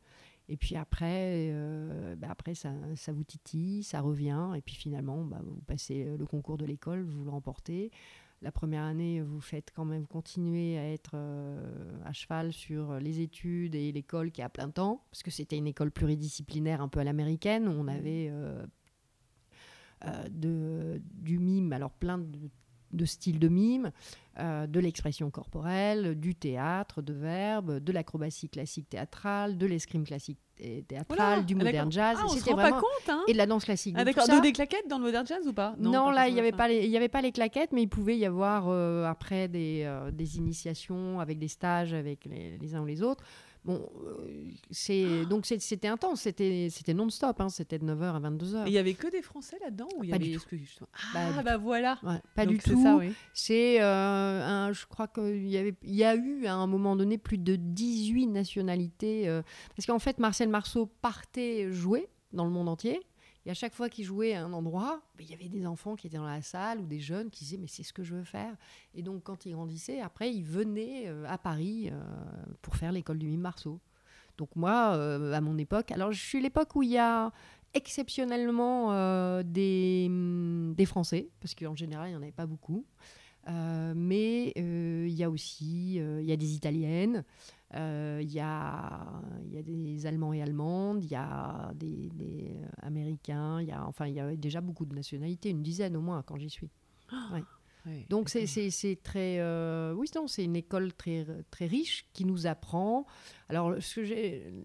[0.49, 4.51] Et puis après, euh, bah, après ça, ça, vous titille, ça revient.
[4.57, 7.91] Et puis finalement, bah, vous passez le concours de l'école, vous le remportez
[8.43, 11.63] la première année, vous faites quand même, vous continuez à être euh,
[12.05, 15.57] à cheval sur les études et l'école qui est à plein temps, parce que c'était
[15.57, 17.89] une école pluridisciplinaire un peu à l'américaine, où on mmh.
[17.89, 18.67] avait euh,
[20.05, 22.51] euh, de, du mime, alors plein de,
[22.93, 23.91] de styles de mime,
[24.39, 30.39] de l'expression corporelle, du théâtre, de verbes, de l'acrobatie classique théâtrale, de l'escrime classique
[30.87, 32.17] théâtrale, du modern jazz.
[32.21, 33.95] Ah, on se rend pas compte, hein Et de la danse classique.
[33.99, 34.27] Ah, d'accord.
[34.41, 35.75] des claquettes dans le modern jazz ou pas?
[35.79, 38.17] Non, là, il n'y avait, pas les, y avait pas les claquettes, mais il pouvait
[38.17, 42.83] y avoir euh, après des, euh, des, initiations avec des stages avec les, les uns
[42.83, 43.25] ou les autres.
[43.65, 48.65] Bon, euh, c'est donc c'était intense, c'était c'était non-stop, hein, c'était de 9h à 22h.
[48.67, 50.85] Il y avait que des Français là-dedans ou il y pas avait du tout.
[51.15, 52.01] Ah bah, voilà.
[52.35, 53.01] pas du tout.
[53.33, 57.19] C'est euh, je crois qu'il y avait il y a eu à un moment donné
[57.19, 59.43] plus de 18 nationalités euh,
[59.77, 63.01] parce qu'en fait Marcel Marceau partait jouer dans le monde entier.
[63.45, 65.97] Et à chaque fois qu'il jouait à un endroit, ben, il y avait des enfants
[65.97, 68.15] qui étaient dans la salle ou des jeunes qui disaient mais c'est ce que je
[68.15, 68.55] veux faire.
[68.95, 72.01] Et donc quand ils grandissaient, après ils venaient euh, à Paris euh,
[72.61, 73.81] pour faire l'école du mime Marceau.
[74.39, 77.33] Donc moi, euh, à mon époque, alors je suis l'époque où il y a
[77.75, 82.85] exceptionnellement des, hum, des Français, parce qu'en général, il n'y en avait pas beaucoup.
[83.49, 87.25] Euh, mais euh, il y a aussi il y a des Italiennes,
[87.75, 89.23] il y, y a
[89.65, 94.21] des Allemands et Allemandes, il y a des, des Américains, y a, enfin, il y
[94.21, 96.71] a déjà beaucoup de nationalités, une dizaine au moins quand j'y suis.
[97.33, 97.43] Ouais.
[98.09, 99.39] Donc c'est très...
[99.41, 103.07] Euh, oui, non, c'est une école très, très riche qui nous apprend.
[103.49, 104.63] Alors, ce que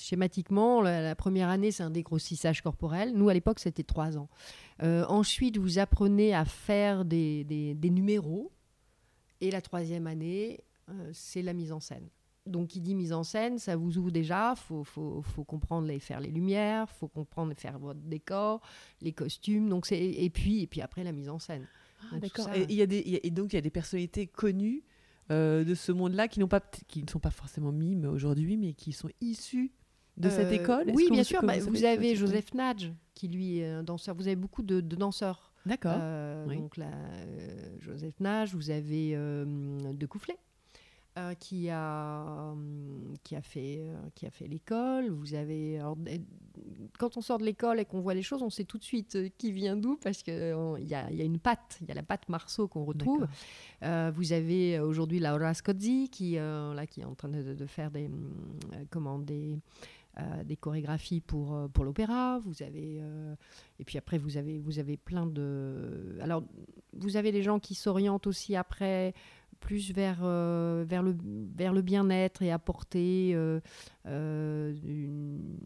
[0.00, 3.12] schématiquement, la, première année, c'est un dégrossissage corporel.
[3.14, 4.28] Nous, à l'époque, c'était trois ans.
[4.82, 8.50] Euh, ensuite, vous apprenez à faire des, des, numéros.
[9.40, 12.08] Et la troisième année, euh, c'est la mise en scène.
[12.46, 14.54] Donc, qui dit mise en scène, ça vous ouvre déjà.
[14.56, 18.60] Il faut, faut, faut, comprendre les, faire les lumières, il faut comprendre faire votre décor,
[19.00, 19.68] les costumes.
[19.68, 21.66] Donc et, puis, et puis après, la mise en scène.
[22.12, 22.48] Ah, d'accord.
[22.54, 24.84] Et, y a des, et donc, il y a des personnalités connues
[25.30, 28.74] euh, de ce monde-là qui, n'ont pas, qui ne sont pas forcément mimes aujourd'hui, mais
[28.74, 29.72] qui sont issues
[30.16, 30.92] de cette euh, école?
[30.94, 31.42] Oui, bien sûr.
[31.42, 34.14] Bah, vous, avez Joseph Nadge, qui lui est un danseur.
[34.14, 35.52] Vous avez beaucoup de, danseurs.
[35.66, 35.96] D'accord.
[35.96, 36.90] Euh, donc là,
[37.80, 40.36] Joseph Nage, vous avez De Coufflet.
[41.38, 42.54] Qui, a,
[43.22, 43.82] qui a fait,
[44.14, 45.10] qui a fait l'école.
[45.10, 45.80] Vous avez
[46.98, 49.16] quand on sort de l'école et qu'on voit les choses, on sait tout de suite
[49.16, 51.94] euh, qui vient d'où parce qu'il y a, y a, une patte, il y a
[51.94, 53.26] la patte Marceau qu'on retrouve.
[53.82, 57.90] Euh, vous avez euh, aujourd'hui Laura Scozzi qui, là, qui est en train de, faire
[57.90, 58.10] des,
[58.90, 59.58] comment, des,
[60.44, 62.38] des chorégraphies pour, pour l'opéra.
[62.38, 63.02] Vous avez
[63.78, 66.44] et puis après vous avez vous avez plein de alors
[66.92, 69.14] vous avez les gens qui s'orientent aussi après
[69.64, 71.16] plus vers, euh, vers le,
[71.56, 73.60] vers le bien-être et apporter euh,
[74.06, 74.74] euh,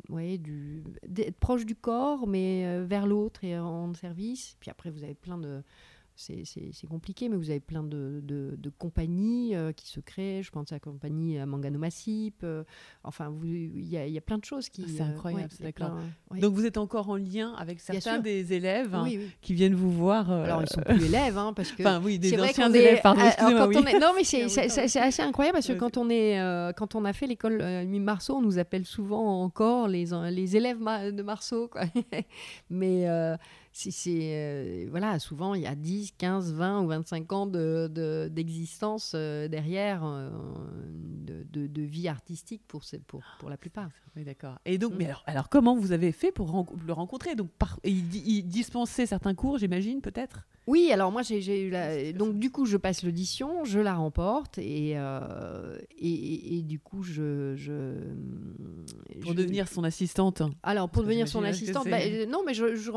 [0.09, 0.85] ouais, du,
[1.17, 4.57] être proche du corps, mais vers l'autre et en service.
[4.61, 5.63] Puis après, vous avez plein de,
[6.19, 10.43] c'est compliqué, mais vous avez plein de, de, compagnies euh, qui se créent.
[10.43, 12.41] Je pense à la compagnie Mangano Massip.
[12.43, 12.65] Euh,
[13.05, 14.85] enfin, il y, y, a plein de choses qui.
[14.85, 15.93] Ah, c'est euh, incroyable, d'accord.
[16.33, 19.07] Donc vous êtes encore en lien avec certains des élèves hein,
[19.41, 20.31] qui viennent vous voir.
[20.31, 21.83] Alors ils sont plus élèves, hein, parce que.
[21.83, 23.01] Enfin oui, des anciens élèves.
[23.03, 23.99] Pardon, quand on est...
[24.01, 26.37] Non, mais c'est assez incroyable parce que quand on est,
[26.77, 27.63] quand on a fait l'école
[27.99, 31.83] Marceau, on nous appelle souvent encore les les élèves de Marceau, quoi.
[32.71, 33.07] mais
[33.73, 39.19] c'est euh, voilà, souvent il y a 10, 15, 20 ou 25 ans d'existence de,
[39.19, 40.31] euh, derrière euh,
[41.27, 43.89] de, vie artistique pour, pour, pour la plupart.
[44.17, 44.59] Oui, d'accord.
[44.65, 44.97] Et donc, mm.
[44.99, 47.35] mais alors, alors, comment vous avez fait pour le rencontrer?
[47.35, 50.45] Donc, par, il, il dispensait certains cours, j'imagine, peut-être?
[50.69, 52.13] Oui, alors moi j'ai eu la...
[52.13, 57.57] donc du coup je passe l'audition, je la remporte et, euh, et, du coup je,
[57.57, 57.95] je
[59.23, 60.43] pour devenir son assistante.
[60.63, 62.91] Alors pour devenir son assistante, bah, non mais je, je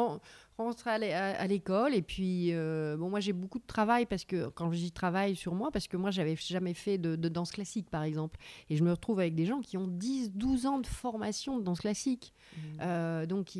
[0.57, 4.71] rentre à l'école et puis euh, bon moi j'ai beaucoup de travail parce que quand
[4.71, 8.37] j'y travaille sur moi parce que moi j'avais jamais fait de, danse classique par exemple
[8.69, 11.63] et je me retrouve avec des gens qui ont 10 12 ans de formation de
[11.63, 12.59] danse classique mmh.
[12.81, 13.57] euh, donc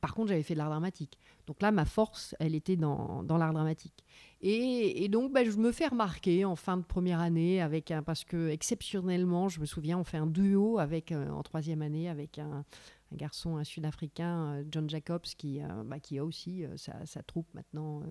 [0.00, 3.36] par contre j'avais fait de l'art dramatique donc là ma force elle était dans dans
[3.36, 4.04] l'art dramatique.
[4.46, 8.24] Et, donc, bah, je me fais remarquer en fin de première année, avec un, parce
[8.24, 12.38] que exceptionnellement, je me souviens, on fait un duo avec, euh, en troisième année avec
[12.38, 12.66] un,
[13.12, 18.02] garçon, un Sud-Africain, euh, John Jacobs, qui, euh, bah, qui a aussi sa, troupe maintenant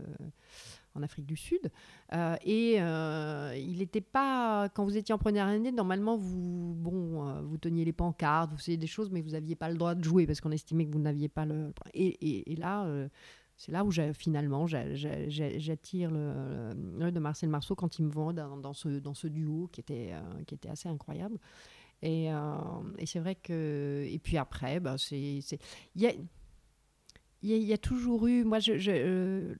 [0.95, 1.71] en Afrique du Sud.
[2.43, 7.85] et il n'était pas, quand vous étiez en première année, normalement, vous, bon, vous teniez
[7.85, 10.41] les pancartes, vous faisiez des choses, mais vous n'aviez pas le droit de jouer parce
[10.41, 11.73] qu'on estimait que vous n'aviez pas le.
[11.93, 12.87] Et, et là
[13.55, 18.99] c'est là où finalement j'attire le, de Marcel Marceau quand il me vend dans, ce,
[18.99, 21.37] dans ce duo qui était, euh, qui était assez incroyable.
[22.03, 22.57] Et, euh,
[22.99, 24.05] et c'est vrai que.
[24.07, 25.17] Et puis après, bah, c'est.
[25.17, 26.13] Il y a,
[27.41, 28.43] y a, toujours eu.
[28.43, 28.73] Moi, je.
[28.89, 29.55] Euh,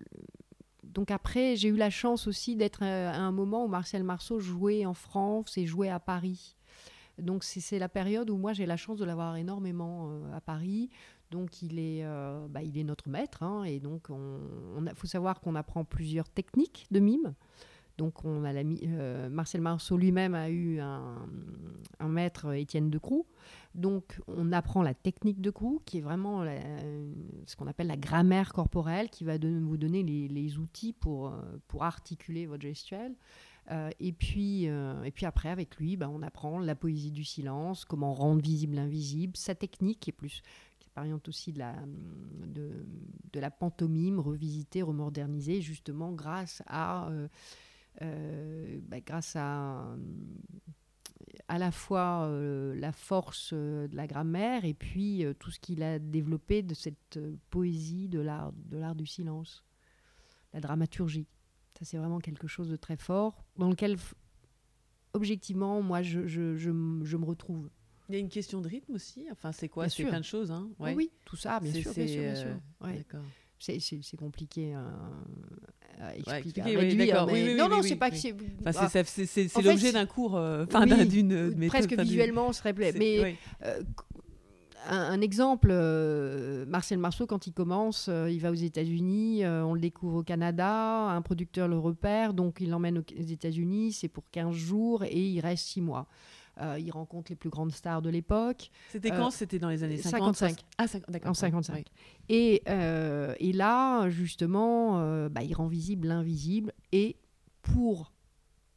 [0.84, 4.86] donc après, j'ai eu la chance aussi d'être à un moment où Marcel Marceau jouait
[4.86, 6.58] en France et jouait à Paris.
[7.18, 10.90] Donc c'est la période où moi j'ai la chance de l'avoir énormément à Paris.
[11.32, 13.42] Donc il est, euh, bah, il est notre maître.
[13.44, 17.34] Hein, et donc il faut savoir qu'on apprend plusieurs techniques de mime.
[17.98, 21.28] Donc on a euh, Marcel Marceau lui-même a eu un,
[22.08, 23.26] maître, Étienne Decroux.
[23.76, 26.44] Donc on apprend la technique de Crou, qui est vraiment
[27.46, 31.84] ce qu'on appelle la grammaire corporelle, qui va vous donner les, outils pour, euh, pour
[31.84, 33.16] articuler votre gestuelle.
[34.00, 38.14] et, puis, et puis après, avec lui, bah, on apprend la poésie du silence, comment
[38.14, 40.44] rendre visible l'invisible, sa technique qui est plus
[40.96, 41.76] variante aussi de la,
[42.48, 42.86] de,
[43.32, 47.28] de, la pantomime revisitée, remodernisée, justement grâce à, euh, euh,
[48.02, 49.96] bah, grâce à
[51.48, 56.00] à la fois euh, la force de la grammaire et puis tout ce qu'il a
[56.00, 59.64] développé de cette poésie de l'art de l'art du silence,
[60.54, 61.28] la dramaturgie.
[61.78, 63.98] Ça c'est vraiment quelque chose de très fort dans lequel
[65.14, 66.72] objectivement moi je, je, je,
[67.04, 67.70] je me retrouve.
[68.10, 69.28] Il y a une question de rythme aussi.
[69.32, 69.88] Enfin, c'est quoi?
[69.88, 70.52] C'est plein de choses.
[70.52, 70.96] Hein Oui, ouais.
[70.96, 72.60] Oui, tout ça, bien sûr, bien c'est, sûr, bien euh, sûr.
[72.82, 72.98] Ouais.
[72.98, 73.26] D'accord.
[73.64, 73.80] C'est-
[74.18, 74.84] compliqué à,
[76.06, 78.90] à expliquer, à expliquer, oui, non, non, c'est pas que c'est Enfin, ah,
[79.48, 83.82] c'est- l'objet d'un cours, euh, enfin, d'un- d'une presque visuellement on serait c'est- mais euh,
[84.90, 89.64] un, un exemple, euh, Marcel Marceau, quand il commence, euh, il va aux États-Unis, euh,
[89.64, 93.94] on le découvre au Canada, un producteur le repère, donc il l'emmène aux aux États-Unis,
[93.94, 96.08] c'est pour 15 jours et il reste 6 mois.
[96.62, 98.70] Euh, il rencontre les plus grandes stars de l'époque.
[98.92, 100.60] C'était Euh, quand C'était dans les années 50 55.
[100.78, 101.32] Ah, d'accord.
[101.32, 101.76] En 55.
[101.76, 101.84] oui.
[102.30, 106.72] Et, euh, et là, justement, euh, bah, il rend visible l'invisible.
[106.92, 107.18] Et
[107.64, 108.14] pour,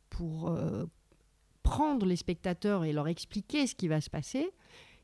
[0.09, 0.87] pour euh,
[1.63, 4.51] prendre les spectateurs et leur expliquer ce qui va se passer,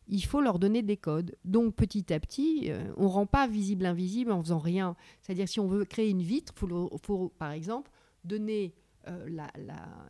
[0.09, 1.37] il faut leur donner des codes.
[1.45, 4.97] Donc petit à petit, euh, on ne rend pas visible l'invisible en faisant rien.
[5.21, 7.91] C'est-à-dire si on veut créer une vitre, il faut, par exemple
[8.25, 8.82] donner euh,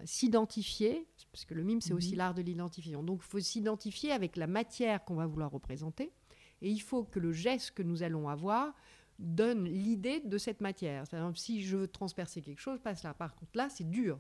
[0.05, 1.96] s'identifier, parce que le mime c'est Mhm.
[1.96, 3.02] aussi l'art de l'identification.
[3.02, 6.12] Donc il faut s'identifier avec la matière qu'on va vouloir représenter.
[6.61, 8.74] Et il faut que le geste que nous allons avoir
[9.18, 11.05] donne l'idée de cette matière.
[11.09, 13.14] Par exemple, si je veux transpercer quelque chose, passe là.
[13.14, 14.18] Par contre, là, c'est dur.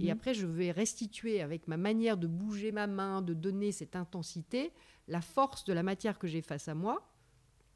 [0.00, 0.10] Et Mhm.
[0.10, 4.72] après, je vais restituer avec ma manière de bouger ma main, de donner cette intensité,
[5.08, 7.11] la force de la matière que j'ai face à moi.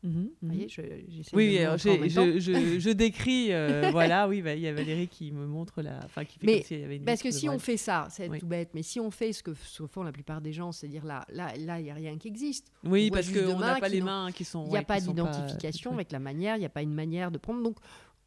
[0.06, 0.52] Mhm, Vous mhm.
[0.54, 4.68] voyez, je- j'essaie Oui, de je, je, je décris, euh, voilà, oui, bah, il y
[4.68, 7.04] a Valérie qui me montre la, enfin qui fait Mais comme s'il y avait une
[7.04, 8.38] Parce que si on fait ça, c'est Oui.
[8.38, 11.04] tout bête, mais si on fait ce que, ce font la plupart des gens, c'est-à-dire
[11.04, 12.70] là, là, là, il n'y a rien qui existe.
[12.84, 15.92] oui, on parce qu'on n'a pas les mains qui sont, Il n'y a pas d'identification
[15.94, 17.62] avec la manière, il n'y a pas une manière de prendre.
[17.62, 17.76] Donc,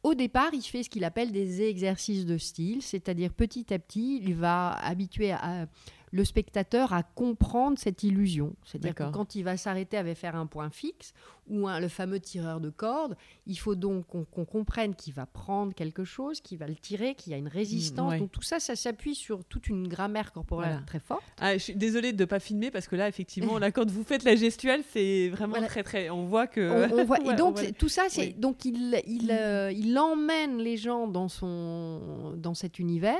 [0.02, 4.20] au départ, il fait ce qu'il appelle des exercices de style, c'est-à-dire petit à petit,
[4.22, 5.66] il va habituer à-
[6.12, 8.56] le spectateur à comprendre cette illusion.
[8.64, 11.12] C'est-à-dire que quand il va s'arrêter à faire un point fixe
[11.50, 15.74] ou un- le fameux tireur de corde, il faut donc qu'on comprenne qu'il va prendre
[15.74, 18.12] quelque chose, qu'il va le tirer, qu'il y a une résistance.
[18.12, 18.18] ouais.
[18.20, 20.86] Donc tout ça, ça s'appuie sur toute une grammaire corporelle Voilà.
[20.86, 21.22] très forte.
[21.38, 24.04] Ah, je suis désolée de ne pas filmer parce que là, effectivement, là, quand vous
[24.04, 25.66] faites la gestuelle, c'est vraiment Voilà.
[25.66, 26.08] très, très.
[26.10, 26.60] On voit que.
[26.60, 28.34] On- on voit- Ouais, et donc voit- tout ça, c'est oui.
[28.34, 29.30] donc il il, Mm.
[29.32, 33.18] euh, il emmène les gens dans son dans cet univers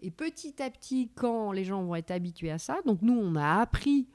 [0.00, 3.36] et petit à petit, quand les gens vont être habitués à ça, donc nous on
[3.36, 4.06] a appris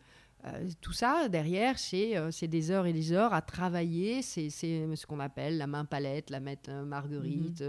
[0.46, 4.22] euh, tout ça derrière, c'est euh, c'est des heures et des heures à travailler.
[4.22, 7.64] C'est ce qu'on appelle la main palette, la mettre euh, marguerite,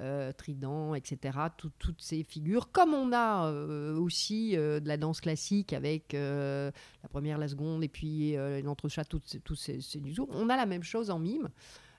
[0.00, 1.38] euh, trident, etc.
[1.56, 3.50] Tout- toutes ces figures, comme on a
[3.94, 6.72] aussi de la danse classique avec la
[7.10, 10.28] première, la seconde, et puis l'entrechat, tous ces- tous ces, ces du jour.
[10.32, 11.48] On a la même chose en mime.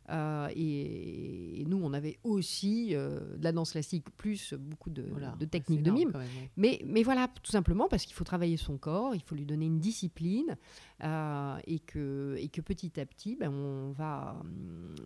[0.09, 5.03] Euh, et, et nous, on avait aussi euh, de la danse classique, plus beaucoup de,
[5.11, 6.11] Voilà, de c'est techniques de mime.
[6.13, 6.49] quand même, ouais.
[6.55, 9.65] Mais, mais voilà, tout simplement parce qu'il faut travailler son corps, il faut lui donner
[9.65, 10.55] une discipline
[11.03, 14.41] euh, et, que, et que petit à petit, ben, on va,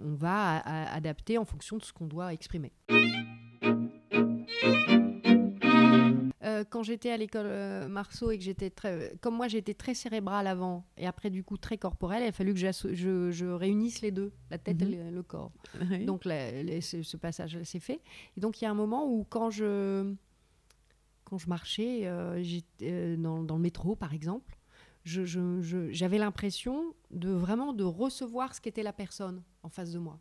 [0.03, 2.71] on va a- a- adapter en fonction de ce qu'on doit exprimer.
[6.62, 9.93] Euh, quand j'étais à l'école euh, Marceau et que j'étais très, comme moi j'étais très
[9.93, 14.02] cérébrale avant et après du coup très corporelle, il a fallu que je, je réunisse
[14.02, 14.93] les deux, la tête Mhm.
[14.93, 15.52] et le, le corps.
[15.89, 16.06] Oui.
[16.06, 18.02] Donc la- les- ce, ce passage s'est fait.
[18.38, 20.13] Et donc il y a un moment où quand je,
[21.26, 22.41] quand je marchais euh,
[22.82, 24.58] euh, dans, dans le métro par exemple,
[25.04, 30.19] j'avais l'impression de vraiment de recevoir ce qu'était la personne en face de moi.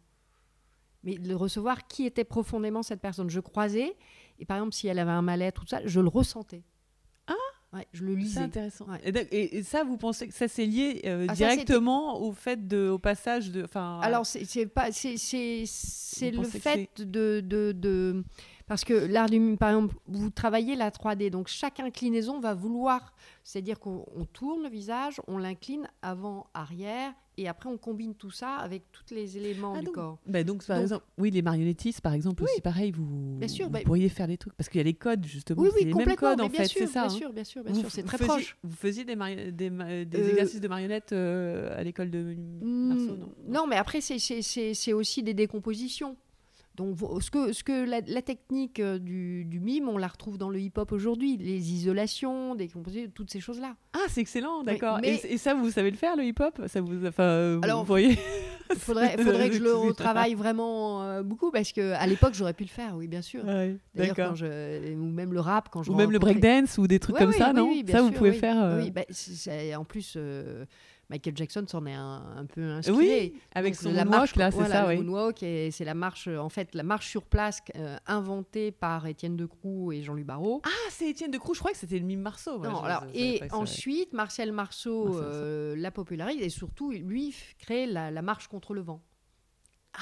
[1.03, 3.31] Mais de recevoir qui était profondément cette personne.
[3.31, 3.97] Je croisais,
[4.41, 6.63] et par exemple si elle avait un mal-être ou tout ça, je le ressentais.
[7.27, 7.35] Ah
[7.73, 8.41] Ouais, je le C'est lisais.
[8.41, 8.87] intéressant.
[8.89, 9.01] Ouais.
[9.31, 12.89] Et, ça, vous pensez que ça c'est lié euh, Ah, ça, directement au fait de,
[12.89, 14.01] au passage de, enfin.
[14.03, 18.25] Alors, c'est c'est pas, c'est c'est c'est le fait de, de, de-
[18.67, 23.15] parce que l'art du par exemple, vous travaillez la 3D, donc chaque inclinaison va vouloir,
[23.45, 28.31] c'est-à-dire qu'on on tourne le visage, on l'incline avant, arrière, et après on combine tout
[28.31, 30.19] ça avec tous les éléments Ah, du donc- corps.
[30.27, 33.67] Bah donc, par Donc- exemple, oui, les marionnettistes, par exemple, aussi pareil, vous, Bien sûr,
[33.67, 35.85] vous bah- pourriez faire des trucs parce qu'il y a les codes justement, Oui, oui,
[35.87, 37.07] les mêmes codes en bien fait, sûr, c'est ça.
[37.07, 37.19] bien hein.
[37.19, 38.57] sûr, bien sûr, bien Vous sûr, c'est très faisiez- proche.
[38.63, 42.35] Vous faisiez des, mari- des, ma- des Euh, exercices de marionnettes euh, à l'école de
[42.63, 43.27] Marceau, non?
[43.47, 46.17] Mm, non, mais après, c'est- c'est c'est- c'est aussi des décompositions.
[46.77, 50.39] Donc, ce que, ce que la, la technique euh, du, du mime, on la retrouve
[50.39, 53.77] dans le hip-hop aujourd'hui, les isolations, décompositions, toutes ces choses-là.
[53.93, 54.99] Ah, c'est excellent, d'accord.
[55.03, 56.63] mais- Et, et ça, vous savez le faire, le hip-hop?
[56.69, 58.17] Ça vous, enfin, euh, vous Alors, voyez
[58.71, 62.55] Il faudrait, faudrait que je le retravaille vraiment euh, beaucoup parce que à l'époque j'aurais
[62.55, 63.45] pu le faire, oui bien sûr.
[63.45, 64.31] Ouais, D'ailleurs D'accord.
[64.31, 67.17] quand je ou même le rap quand je Ou même le breakdance ou des trucs
[67.17, 67.93] Ouais, comme oui, ça, oui, non?
[67.93, 69.03] Ça, vous pouvez faire euh, Oui, bah,
[69.77, 70.65] en plus euh,
[71.11, 72.97] Michael Jackson s'en est un, un peu inspiré.
[72.97, 74.97] Oui, avec Donc, son la moonwalk, marche, là, c'est voilà, ça, oui.
[74.99, 79.07] moonwalk, et c'est la marche, euh, en fait, la marche sur place euh, inventée par
[79.07, 80.63] Étienne Decroux et Jean-Louis Barrault.
[80.65, 82.59] Ah, c'est Étienne de Croux, je crois que c'était le mime Marceau.
[82.61, 88.11] Non, alors, et ensuite, Marcel Marceau Marcel euh, la popularise et surtout, lui, crée la,
[88.13, 89.03] la marche contre le vent.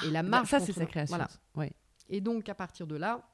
[0.05, 1.17] et la Bah, marche ça, c'est sa création.
[1.17, 1.27] Voilà.
[1.55, 1.73] Ouais.
[2.07, 3.27] Et donc, à partir de là,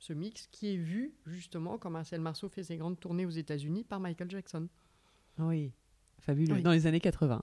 [0.00, 3.84] ce mix qui est vu, justement, quand Marcel Marceau fait ses grandes tournées aux États-Unis
[3.84, 4.68] par Michael Jackson.
[5.38, 5.72] Oui.
[6.24, 6.54] Fabuleux.
[6.54, 6.62] Oui.
[6.62, 7.42] Dans les années 80.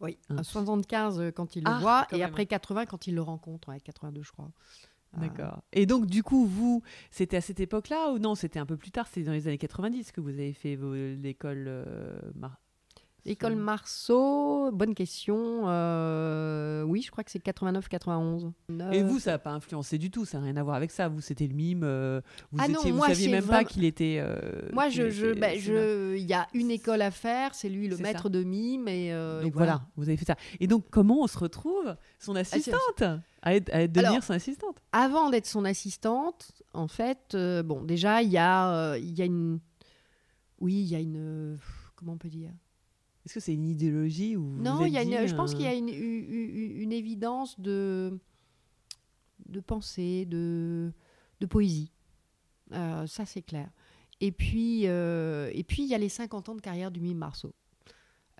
[0.00, 0.36] Oui, Hein.
[0.36, 2.28] à 75 euh, quand il le Ah, voit et même.
[2.28, 4.50] après 80 quand il le rencontre, ouais, 82 je crois.
[5.16, 5.62] Euh, D'accord.
[5.72, 8.90] Et donc, du coup, vous, c'était à cette époque-là ou non C'était un peu plus
[8.90, 11.64] tard, c'était dans les années 90 que vous avez fait vos- l'école.
[11.68, 12.60] euh, Mar-
[13.26, 15.64] L'école Marceau, bonne question.
[15.68, 18.52] euh, oui, je crois que c'est 89-91.
[18.92, 21.08] Et vous, ça n'a pas influencé du tout, ça n'a rien à voir avec ça.
[21.08, 21.82] Vous, c'était le mime.
[21.84, 24.18] euh, vous Ah non, étiez, vous moi, saviez même pas qu'il était.
[24.20, 24.38] euh,
[24.72, 25.02] Moi, je,
[25.34, 25.58] ben, cinéma.
[25.58, 29.12] je, il y a une école à faire, c'est lui le maître de mime et,
[29.12, 29.82] euh, et Donc voilà.
[29.96, 30.36] vous avez fait ça.
[30.58, 33.02] Et donc, comment on se retrouve son Ah, assistante
[33.42, 34.76] à, être, à être- devenir Alors, son assistante?
[34.92, 39.22] Avant d'être son assistante, en fait, euh, bon, déjà il y a, euh, il y
[39.22, 39.60] a une,
[40.58, 41.56] oui, il y a une, euh,
[41.96, 42.50] comment on peut dire?
[43.24, 45.74] Est-ce que c'est une idéologie ou Non, y a une, je pense qu'il y a
[45.74, 48.18] une, une, une- une évidence de,
[49.48, 50.92] de pensée, de,
[51.40, 51.92] de poésie.
[52.72, 53.68] Euh, ça, c'est clair.
[54.20, 57.18] Et puis, euh, et puis, il y a les 50 ans de carrière du mime
[57.18, 57.54] Marceau.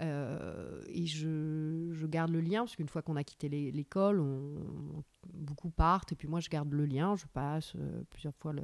[0.00, 4.20] Euh, et je, je garde le lien, parce qu'une fois qu'on a quitté l'é- l'école,
[4.20, 5.04] on,
[5.34, 7.74] beaucoup partent, et puis moi je garde le lien, je passe
[8.08, 8.62] plusieurs fois le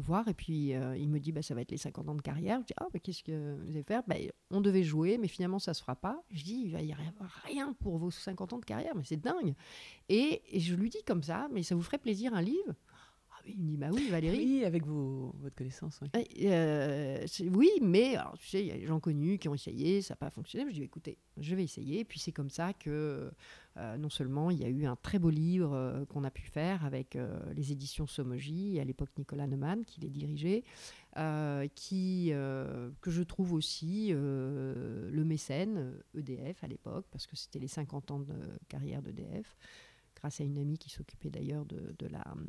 [0.00, 2.22] voir, et puis euh, il me dit bah, ça va être les 50 ans de
[2.22, 2.60] carrière.
[2.60, 4.02] Je dis ah, qu'est-ce que vous allez faire?
[4.06, 4.16] Bah,
[4.50, 6.22] On devait jouer, mais finalement ça se fera pas.
[6.30, 9.16] Je dis il va y avoir rien pour vos 50 ans de carrière, mais c'est
[9.16, 9.54] dingue.
[10.08, 12.74] Et, et je lui dis comme ça, mais ça vous ferait plaisir un livre?
[13.56, 14.38] Il me dit bah oui, Valérie.
[14.38, 16.00] Oui, avec vos, votre connaissance.
[16.02, 16.24] oui.
[16.44, 20.02] Euh, oui, mais alors, tu sais, il y a des gens connus qui ont essayé,
[20.02, 20.70] ça n'a pas fonctionné.
[20.70, 22.04] Je dis, écoutez, je vais essayer.
[22.04, 23.30] Puis c'est comme ça que
[23.76, 26.42] euh, non seulement il y a eu un très beau livre euh, qu'on a pu
[26.42, 27.16] faire avec
[27.54, 30.64] les éditions Somogy, à l'époque Nicolas Neumann qui les dirigeait,
[31.74, 38.10] qui, que je trouve aussi le mécène EDF à l'époque, parce que c'était les 50
[38.10, 38.34] ans de
[38.68, 39.56] carrière d'EDF
[40.18, 42.46] grâce à une amie qui s'occupait d'ailleurs de, de la hum,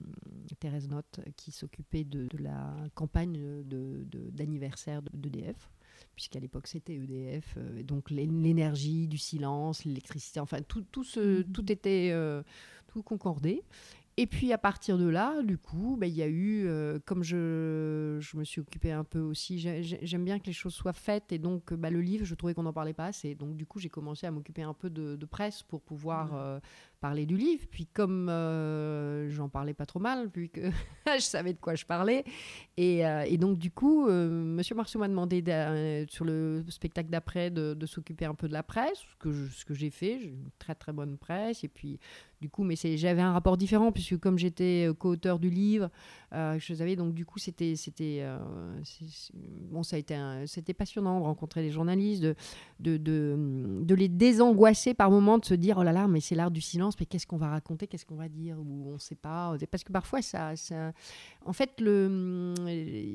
[0.59, 3.37] Thérèse Notte, qui s'occupait de, de la campagne
[4.31, 5.69] d'anniversaire de- d'EDF,
[6.15, 11.03] puisqu'à l'époque c'était EDF, euh, et donc l'é- l'énergie, du silence, l'électricité, enfin tout, tout,
[11.03, 11.51] ce, Mhm.
[11.51, 12.43] tout était euh,
[12.87, 13.63] tout concordé.
[14.17, 17.23] Et puis à partir de là, du coup, ben, il y a eu, euh, comme
[17.23, 20.73] je, je me suis occupée un peu aussi, j'ai- j'ai- j'aime bien que les choses
[20.73, 23.33] soient faites, et donc bah, le livre, je trouvais qu'on n'en parlait pas assez.
[23.33, 26.39] Donc du coup, j'ai commencé à m'occuper un peu de, de presse pour pouvoir Ouais.
[26.41, 26.59] euh,
[26.99, 27.65] parler du livre.
[27.69, 30.69] Puis comme euh, j'en parlais pas trop mal, vu que
[31.07, 32.23] je savais de quoi je parlais,
[32.77, 35.43] et, euh, donc du coup, euh, Monsieur Marceau m'a demandé
[36.09, 39.73] sur le spectacle d'après de, s'occuper un peu de la presse, ce que ce que
[39.73, 40.19] j'ai fait.
[40.19, 41.99] J'ai une très très bonne presse, et puis
[42.41, 45.89] du coup, mais j'avais un rapport différent puisque comme j'étais co-auteur du livre,
[46.31, 48.37] je savais donc du coup c'était c'était euh,
[49.71, 50.15] bon ça a été
[50.45, 52.35] c'était passionnant de rencontrer les journalistes, de,
[52.79, 52.97] de,
[53.83, 56.61] de, les désangoisser par moments, de se dire oh là là mais c'est l'art du
[56.61, 59.83] silence, mais qu'est-ce qu'on va raconter, qu'est-ce qu'on va dire ou on sait pas parce
[59.83, 60.91] que parfois ça, ça
[61.45, 62.53] en fait le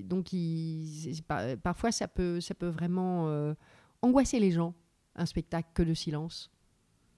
[0.05, 3.55] donc c'est pas- parfois ça peut ça peut vraiment euh,
[4.03, 4.75] angoisser les gens
[5.17, 6.51] un spectacle que de silence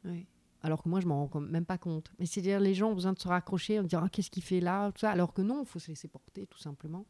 [0.04, 0.26] Oui.
[0.66, 2.10] Alors que moi je m'en rends même pas compte.
[2.18, 4.60] Mais c'est-à-dire les gens ont besoin de se raccrocher, de dire Ah, qu'est-ce qu'il fait
[4.60, 7.06] là, tout ça, alors que non, il faut se laisser porter tout simplement.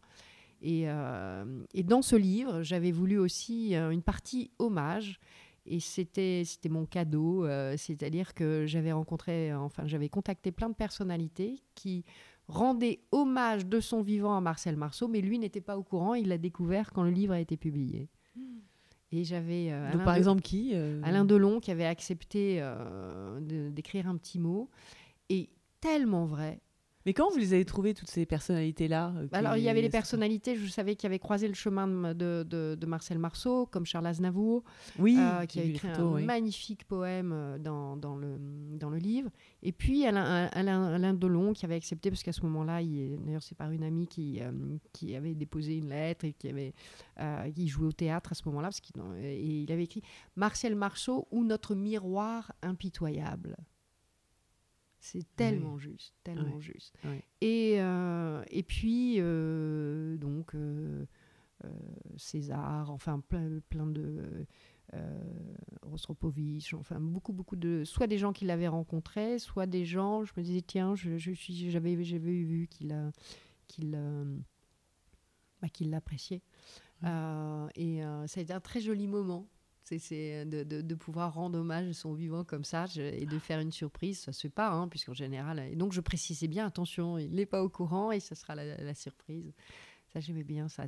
[0.62, 1.44] Et, euh,
[1.84, 5.20] dans ce livre, j'avais voulu aussi euh, une partie hommage.
[5.68, 10.76] Et c'était c'était mon cadeau, euh, c'est-à-dire que j'avais rencontré, enfin j'avais contacté plein de
[10.76, 12.04] personnalités qui
[12.46, 16.28] rendaient hommage de son vivant à Marcel Marceau, mais lui n'était pas au courant, il
[16.28, 18.08] l'a découvert quand le livre a été publié.
[19.12, 23.38] Et j'avais euh, par de- exemple, qui euh, Alain Delon qui avait accepté euh,
[23.70, 24.68] d'écrire un petit mot.
[25.28, 25.48] Et
[25.80, 26.60] tellement vrai.
[27.06, 29.80] Mais quand vous les avez trouvés, toutes ces personnalités-là euh, Alors, qui- il y avait
[29.80, 33.66] les personnalités, je savais, qui avaient croisé le chemin de, de- de- de Marcel Marceau,
[33.66, 34.64] comme Charles Aznavour,
[34.98, 36.24] Oui, euh, qui j'ai a écrit photos, un oui.
[36.24, 38.36] magnifique poème euh, dans, dans le,
[38.76, 39.30] dans le livre.
[39.62, 43.42] Et puis Alain, Alain, Alain Delon, qui avait accepté, parce qu'à ce moment-là, il- d'ailleurs,
[43.42, 44.50] c'est par une amie qui, euh,
[44.92, 46.74] qui avait déposé une lettre et qui avait
[47.20, 50.02] euh, qui jouait au théâtre à ce moment-là, parce qu'il et il avait écrit
[50.34, 53.56] Marcel Marceau ou notre miroir impitoyable.
[55.06, 56.98] C'est tellement juste, tellement juste.
[57.40, 61.06] Et, euh, et puis, euh, donc, euh,
[62.16, 64.46] César, enfin, plein, plein de.
[65.82, 67.84] Rostropovitch, enfin, beaucoup, beaucoup de.
[67.84, 71.30] Soit des gens qui l'avaient rencontré, soit des gens, je me disais, tiens, je, je
[71.32, 73.12] suis, j'avais, j'avais vu qu'il a.
[73.68, 73.92] qu'il
[75.62, 76.42] bah, qu'il l'appréciait.
[77.04, 79.46] Et ça a été un très joli moment.
[79.88, 83.24] C'est, c'est de, de, de pouvoir rendre hommage à son vivant comme ça je- et
[83.24, 84.18] de faire une surprise.
[84.18, 85.60] Ça se fait pas, hein, puisqu'en général.
[85.60, 88.76] Et donc je précisais bien, attention, il n'est pas au courant et ça sera la,
[88.82, 89.52] la surprise.
[90.12, 90.86] Ça, j'aimais bien ça.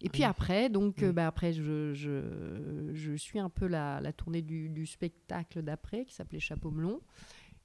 [0.00, 1.12] Et puis après, donc, euh, Oui.
[1.12, 6.04] bah, après, je, je, je suis un peu la, la tournée du, du spectacle d'après
[6.06, 7.00] qui s'appelait Chapeau melon.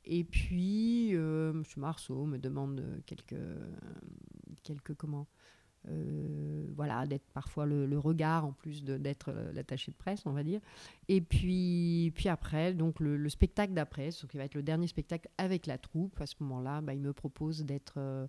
[0.03, 1.63] Et puis, euh, M.
[1.77, 3.35] Marceau me demande quelques,
[4.63, 5.27] quelques comment,
[6.75, 10.59] voilà, d'être parfois le, regard en plus d'être l'attaché de presse, on va dire.
[11.07, 15.29] Et puis, puis après, donc le, spectacle d'après, ce qui va être le dernier spectacle
[15.37, 18.27] avec la troupe, à ce moment-là, bah, il me propose d'être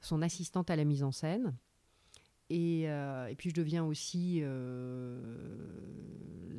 [0.00, 1.54] son assistante à la mise en scène.
[2.48, 4.42] Et, et, puis je deviens aussi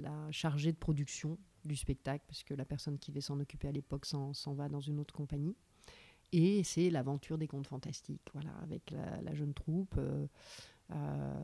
[0.01, 3.71] la chargée de production du spectacle, parce que la personne qui devait s'en occuper à
[3.71, 5.55] l'époque s'en va dans une autre compagnie.
[6.33, 10.27] Et c'est l'aventure des contes fantastiques, voilà, avec la, jeune troupe, euh,
[10.91, 11.41] euh,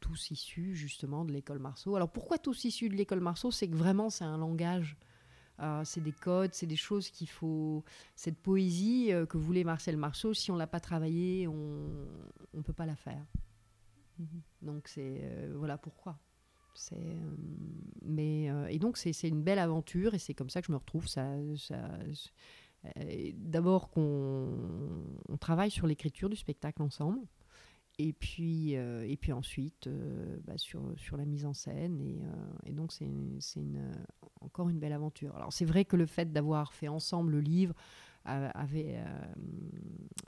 [0.00, 1.94] tous issus justement de l'école Marceau.
[1.94, 3.52] Alors pourquoi tous issus de l'école Marceau?
[3.52, 4.96] C'est que vraiment c'est un langage,
[5.60, 7.84] euh, c'est des codes, c'est des choses qu'il faut.
[8.16, 11.88] Cette poésie que voulait Marcel Marceau, si on l'a pas travaillée, on
[12.52, 13.24] ne peut pas la faire.
[14.18, 14.42] Mhm.
[14.62, 16.18] Donc c'est voilà pourquoi.
[16.74, 17.16] C'est,
[18.02, 21.06] mais et donc c'est, une belle aventure et c'est comme ça que je me retrouve.
[21.06, 21.76] Ça, ça
[23.34, 24.52] d'abord qu'on
[25.40, 27.20] travaille sur l'écriture du spectacle ensemble.
[27.98, 31.98] Et puis, euh, et puis ensuite, euh, bah, sur, sur la mise en scène.
[32.66, 33.40] Et, donc, c'est une,
[34.40, 35.34] encore une belle aventure.
[35.34, 37.74] Alors, c'est vrai que le fait d'avoir fait ensemble le livre
[38.24, 38.98] avait,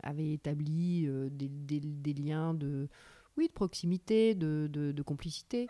[0.05, 2.89] avait établi des, des, liens de,
[3.37, 5.67] oui, de proximité, de, de complicité.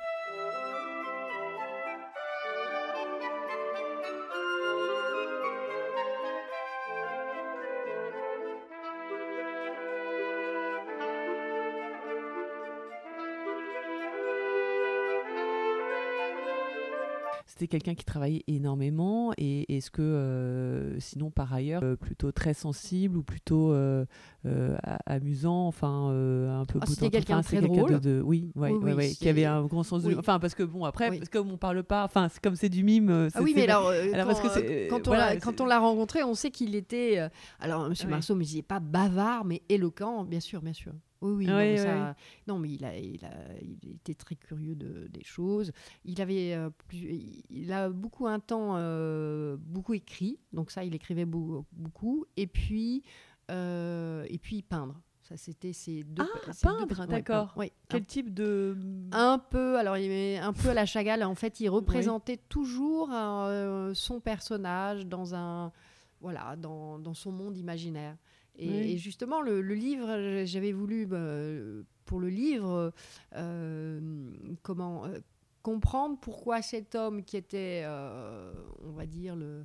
[17.58, 22.54] C'était quelqu'un qui travaillait énormément et est-ce que euh, sinon par ailleurs euh, plutôt très
[22.54, 24.04] sensible ou plutôt euh,
[25.06, 27.98] amusant enfin un peu oh, c'était quelqu'un de très drôle.
[27.98, 31.10] de, oui, ouais, oui, qui avait un grand sens de enfin parce que bon après
[31.18, 33.92] parce que on parle pas enfin comme c'est du mime ah oui mais alors,
[34.88, 35.02] quand,
[35.40, 37.28] quand, on l'a rencontré on sait qu'il était
[37.58, 41.46] alors monsieur Marceau me disait pas bavard mais éloquent bien sûr bien sûr oui, oui,
[41.46, 42.16] non, mais ça,
[42.46, 45.72] non, mais il, a, il, a, il était très curieux de, des choses.
[46.04, 50.94] Il avait euh, plus, il a beaucoup un temps euh, beaucoup écrit, donc ça, il
[50.94, 52.24] écrivait beaucoup.
[52.36, 53.02] Et puis,
[53.50, 55.00] euh, et puis peindre.
[55.22, 56.24] Ça, c'était ces deux.
[56.46, 57.52] Ah, peindre, d'accord.
[57.56, 57.70] Oui.
[57.88, 58.76] Quel type de.
[59.12, 61.22] Un peu, alors il est un peu à la Chagall.
[61.22, 63.10] En fait, il représentait toujours
[63.92, 65.72] son personnage dans un,
[66.20, 68.16] voilà, dans, dans son monde imaginaire.
[68.58, 71.44] Et, justement, le, livre, j'avais voulu, bah,
[72.04, 72.92] pour le livre,
[73.36, 74.00] euh,
[74.62, 75.20] comment euh,
[75.62, 78.52] comprendre pourquoi cet homme qui était, euh,
[78.84, 79.64] on va dire, le,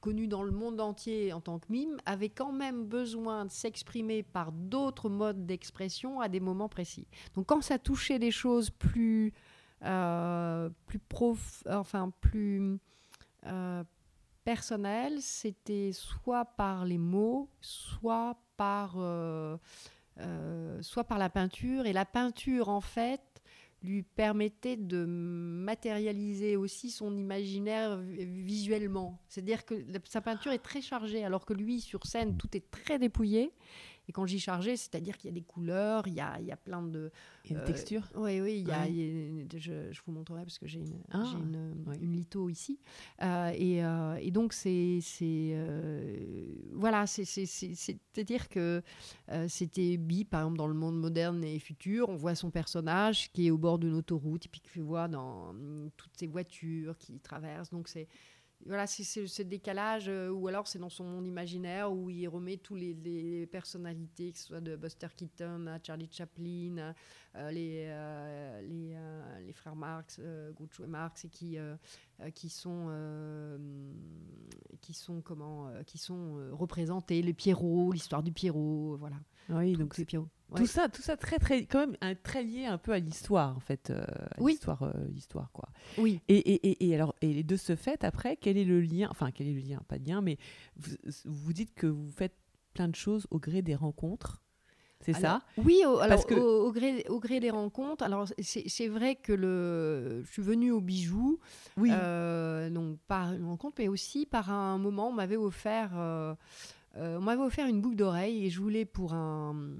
[0.00, 4.22] connu dans le monde entier en tant que mime, avait quand même besoin de s'exprimer
[4.22, 7.06] par d'autres modes d'expression à des moments précis.
[7.34, 9.32] Donc quand ça touchait des choses plus,
[9.80, 12.78] plus prof, enfin plus
[14.44, 19.56] personnel, c'était soit par les mots, soit par, euh,
[20.20, 21.86] euh, soit par la peinture.
[21.86, 23.20] Et la peinture, en fait,
[23.82, 29.20] lui permettait de matérialiser aussi son imaginaire visuellement.
[29.28, 29.74] C'est-à-dire que
[30.04, 33.52] sa peinture est très chargée, alors que lui, sur scène, tout est très dépouillé.
[34.08, 36.52] Et quand j'y chargé, c'est-à-dire qu'il y a des couleurs, il y a, il y
[36.52, 37.10] a plein de...
[37.44, 40.58] Il y a une texture Oui, oui, il y a, je, je, vous montrerai parce
[40.58, 42.78] que j'ai une, ah, une, une, litho ici.
[43.22, 45.00] Euh, et, euh, et, donc, c'est...
[45.22, 48.82] Euh, voilà, c'est-à-dire que
[49.48, 53.46] c'était Bi, par exemple, dans le monde moderne et futur, on voit son personnage qui
[53.46, 55.54] est au bord d'une autoroute, et puis qu'il voit dans
[55.96, 57.70] toutes ces voitures qui traversent.
[57.70, 58.08] Donc, c'est
[58.66, 62.56] voilà, c'est ce décalage, euh, ou alors c'est dans son monde imaginaire où il remet
[62.56, 66.94] tous les, personnalités, que ce soit de Buster Keaton à Charlie Chaplin,
[67.36, 68.96] euh, les, euh, les,
[69.46, 70.20] les, frères Marx,
[70.54, 71.58] Groucho et Marx, et qui,
[72.34, 73.58] qui sont,
[74.80, 79.16] qui sont, comment, qui sont représentés, le Pierrot, l'histoire du Pierrot, voilà.
[79.50, 80.28] Oui, donc c'est Pierrot.
[80.54, 83.56] Tout ça, tout ça très, très, quand même, un, très lié un peu à l'histoire,
[83.56, 83.90] en fait.
[83.90, 84.04] Euh,
[84.38, 84.52] oui.
[84.52, 85.68] L'histoire, euh, l'histoire, quoi.
[85.98, 86.20] Oui.
[86.28, 89.48] Et, et, et, alors, et de ce fait, après, quel est le lien Enfin, quel
[89.48, 90.38] est le lien Pas de lien, mais
[90.76, 90.92] vous,
[91.24, 92.36] vous dites que vous faites
[92.72, 94.42] plein de choses au gré des rencontres.
[95.00, 95.42] C'est ça?
[95.58, 96.34] Oui, au, alors, que...
[96.34, 98.04] au, gré, au gré des rencontres.
[98.04, 101.40] Alors, c'est vrai que le, je suis venue au bijou,
[101.76, 101.90] oui.
[101.92, 105.90] Euh, non par une rencontre, mais aussi par un moment, on m'avait offert,
[106.94, 109.74] on m'avait offert une boucle d'oreille et je voulais pour un,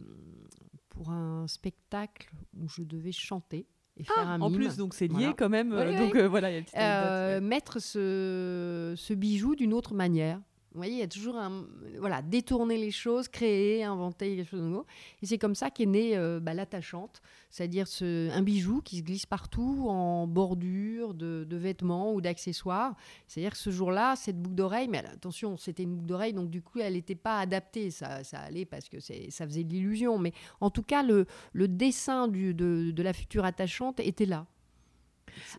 [0.95, 3.66] pour un spectacle où je devais chanter
[3.97, 4.42] et faire ah, un mime.
[4.42, 5.70] En plus, donc c'est lié quand même.
[5.70, 10.40] Donc euh, voilà, euh, mettre ce, ce bijou d'une autre manière.
[10.75, 11.66] Vous voyez, il y a toujours un.
[12.01, 14.87] Voilà, détourner les choses, créer, inventer quelque chose de nouveau.
[15.22, 19.03] Et c'est comme ça qu'est née euh, bah, l'attachante, c'est-à-dire ce, un bijou qui se
[19.03, 22.97] glisse partout en bordure de, vêtements ou d'accessoires.
[23.29, 26.61] C'est-à-dire que ce jour-là, cette boucle d'oreille, mais attention, c'était une boucle d'oreille, donc du
[26.61, 27.93] coup, elle n'était pas adaptée.
[27.93, 30.18] Ça, allait parce que ça faisait de l'illusion.
[30.18, 31.27] Mais en tout cas, le,
[31.68, 34.45] dessin de la future attachante était là.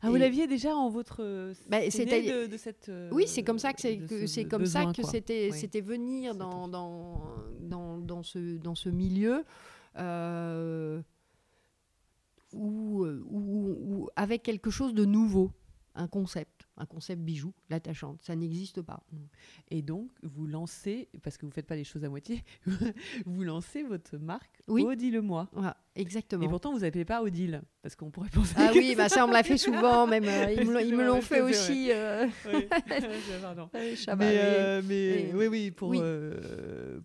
[0.01, 1.17] Ah, vous l'aviez déjà en votre.
[1.23, 2.89] euh, Bah, c'était- de, de cette.
[2.89, 5.57] euh, Oui, c'est comme ça que c'est ce comme ça que c'était Oui.
[5.59, 7.21] c'était venir dans dans,
[7.61, 9.43] dans dans ce dans ce milieu
[9.97, 11.01] euh,
[12.53, 15.51] où, où- où- avec quelque chose de nouveau,
[15.95, 19.01] un concept, un concept bijou, l'attachante, ça n'existe pas.
[19.69, 22.43] Et donc, vous lancez, parce que vous ne faites pas les choses à moitié,
[23.25, 24.83] vous lancez votre marque Oui.
[24.83, 25.47] Odile-moi.
[25.53, 26.47] Voilà, Et exactement.
[26.49, 28.53] pourtant, vous n'appelez pas Odile, parce qu'on pourrait penser.
[28.57, 31.21] Ah que oui, bah ça on me l'a fait souvent, même euh, ils me l'ont-
[31.21, 31.91] fait aussi.
[31.91, 32.67] euh, Oui.
[33.41, 33.69] Pardon.
[33.75, 34.35] euh, mais, oui.
[34.37, 35.89] euh, mais oui, oui, pour.
[35.89, 35.99] oui.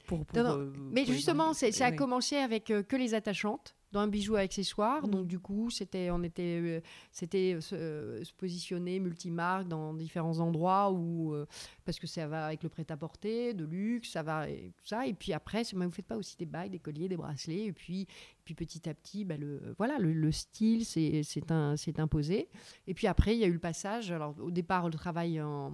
[0.06, 4.08] pour, pour, Non, non, Mais justement, ça a commencé avec que les attachantes dans un
[4.08, 4.36] bijou.
[4.36, 5.10] Mhm.
[5.10, 6.80] Donc du coup, c'était on était euh,
[7.10, 11.46] c'était euh, se, euh, se positionner multimarque dans différents endroits où euh,
[11.84, 15.06] parce que ça va avec le prêt-à-porter, de luxe, ça va et tout ça.
[15.06, 17.64] Et puis après, mais vous faites pas aussi des bagues, des colliers, des bracelets.
[17.66, 18.06] Et puis
[18.44, 22.48] puis petit à petit, bah, le voilà le, le style c'est c'est un c'est imposé.
[22.86, 24.12] Et puis après, il y a eu le passage.
[24.12, 25.72] Alors au départ, le travail en,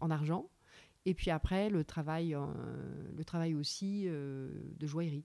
[0.00, 0.48] en argent.
[1.08, 2.36] Et puis après, le travail,
[3.16, 5.24] le travail aussi de joaillerie.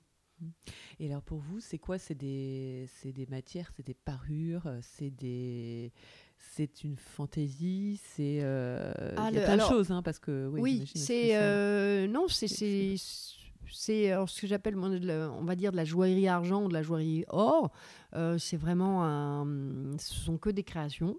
[0.99, 1.97] Et alors pour vous, c'est quoi?
[1.97, 5.91] C'est des, des matières, c'est des parures, euh, c'est des,
[6.37, 10.01] c'est une fantaisie, c'est, euh, Ah, il y a le- plein alors- de choses, hein,
[10.01, 15.31] parce que oui, Oui, c'est euh, non, c'est c'est ce que j'appelle moi, de la-
[15.31, 17.71] on va dire de la joaillerie argent ou de la joaillerie or.
[18.15, 21.17] Euh, c'est vraiment un, ce sont que des créations.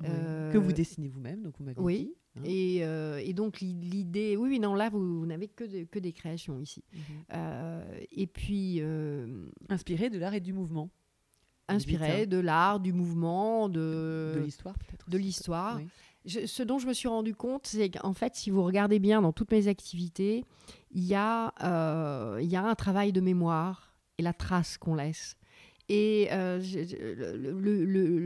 [0.00, 0.08] Oui.
[0.52, 1.98] que vous dessinez vous-même, donc vous m'avez oui.
[1.98, 2.14] dit.
[2.36, 2.40] Hein?
[2.44, 5.86] Et, euh, et donc l'i- l'idée, oui, oui, non, là vous, vous n'avez que, des-
[5.86, 6.82] que des créations ici.
[6.92, 7.00] Mhm.
[7.34, 10.90] Euh, et puis euh, Inspiré de l'art et du mouvement,
[11.68, 15.08] inspiré de l'art, du mouvement, de, de l'histoire peut-être.
[15.08, 15.76] de l'histoire.
[15.78, 15.88] oui.
[16.24, 19.20] Je- ce dont je me suis rendu compte, c'est qu'en fait, si vous regardez bien
[19.22, 20.44] dans toutes mes activités,
[20.92, 24.94] il y, a, euh, il y a un travail de mémoire et la trace qu'on
[24.94, 25.36] laisse.
[25.94, 26.58] Et euh,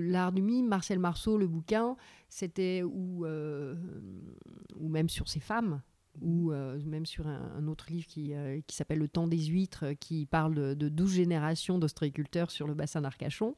[0.09, 1.97] l'art du mime, Marcel Marceau, le bouquin,
[2.29, 3.75] c'était ou euh,
[4.77, 5.83] ou même sur ces femmes,
[6.21, 8.35] ou euh, même sur un, autre livre qui,
[8.69, 12.75] qui s'appelle Le temps des huîtres, qui parle de, de 12 générations d'ostréiculteurs sur le
[12.75, 13.57] bassin d'Arcachon.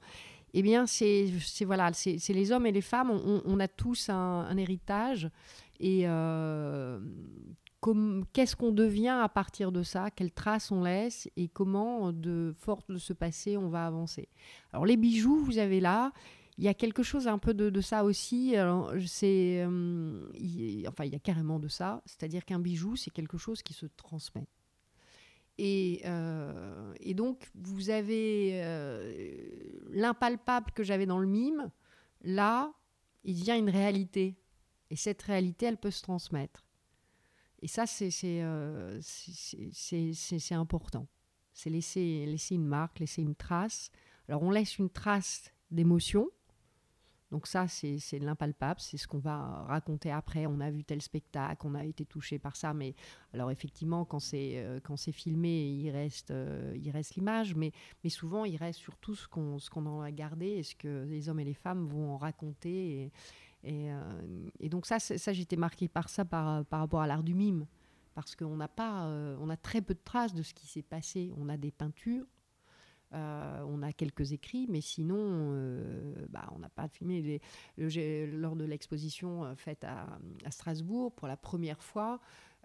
[0.55, 1.31] Eh bien, c'est
[1.67, 5.29] voilà, les hommes et les femmes, on, a tous un, héritage.
[5.81, 6.07] Et
[8.33, 10.11] qu'est-ce qu'on devient à partir de ça?
[10.11, 11.29] Quelles traces on laisse?
[11.37, 14.29] Et comment, de force de ce passé, on va avancer?
[14.73, 16.13] Alors, les bijoux, vous avez là.
[16.59, 18.57] Il y a quelque chose un peu de, ça aussi.
[19.07, 20.29] C'est, euh,
[20.89, 22.03] enfin, il y a carrément de ça.
[22.05, 24.49] C'est-à-dire qu'un bijou, c'est quelque chose qui se transmet.
[25.59, 29.41] Et, euh, donc, vous avez euh,
[29.91, 31.71] l'impalpable que j'avais dans le mime.
[32.23, 32.73] Là,
[33.25, 34.37] il devient une réalité.
[34.91, 36.68] Et cette réalité, elle peut se transmettre.
[37.61, 39.01] Et ça, c'est euh,
[40.53, 41.07] important.
[41.53, 43.91] C'est laisser, laisser une marque, laisser une trace.
[44.29, 46.29] Alors, on laisse une trace d'émotion.
[47.31, 50.47] Donc ça, c'est l'impalpable, c'est ce qu'on va raconter après.
[50.47, 52.95] On a vu tel spectacle, on a été touché par ça, mais
[53.35, 54.81] alors effectivement, quand c'est euh,
[55.13, 59.59] filmé, il reste euh, il reste l'image, mais mais souvent il reste surtout ce qu'on
[59.59, 63.13] ce en a gardé et ce que les hommes et les femmes vont en raconter.
[63.69, 64.01] Et, euh,
[64.61, 67.67] et donc ça, ça j'étais marquée par ça par par rapport à l'art du mime,
[68.15, 70.83] parce qu'on n'a pas, euh, on a très peu de traces de ce qui s'est
[70.83, 71.33] passé.
[71.37, 72.27] On a des peintures.
[73.15, 77.41] euh, on a quelques écrits, mais sinon, euh, bah, on n'a pas filmé.
[77.77, 80.19] Lors de l'exposition euh, faite à
[80.51, 82.21] Strasbourg, pour la première fois,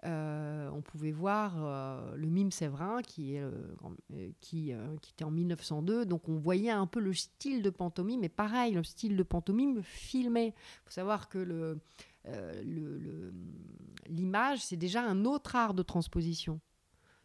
[0.06, 3.50] euh, on pouvait voir euh, le mime Séverin qui, euh,
[5.08, 6.04] était en 1902.
[6.04, 9.82] Donc on voyait un peu le style de pantomime, mais pareil, le style de pantomime
[9.82, 10.48] filmé.
[10.48, 11.78] Il faut savoir que
[14.08, 16.60] l'image, c'est déjà un autre art de transposition.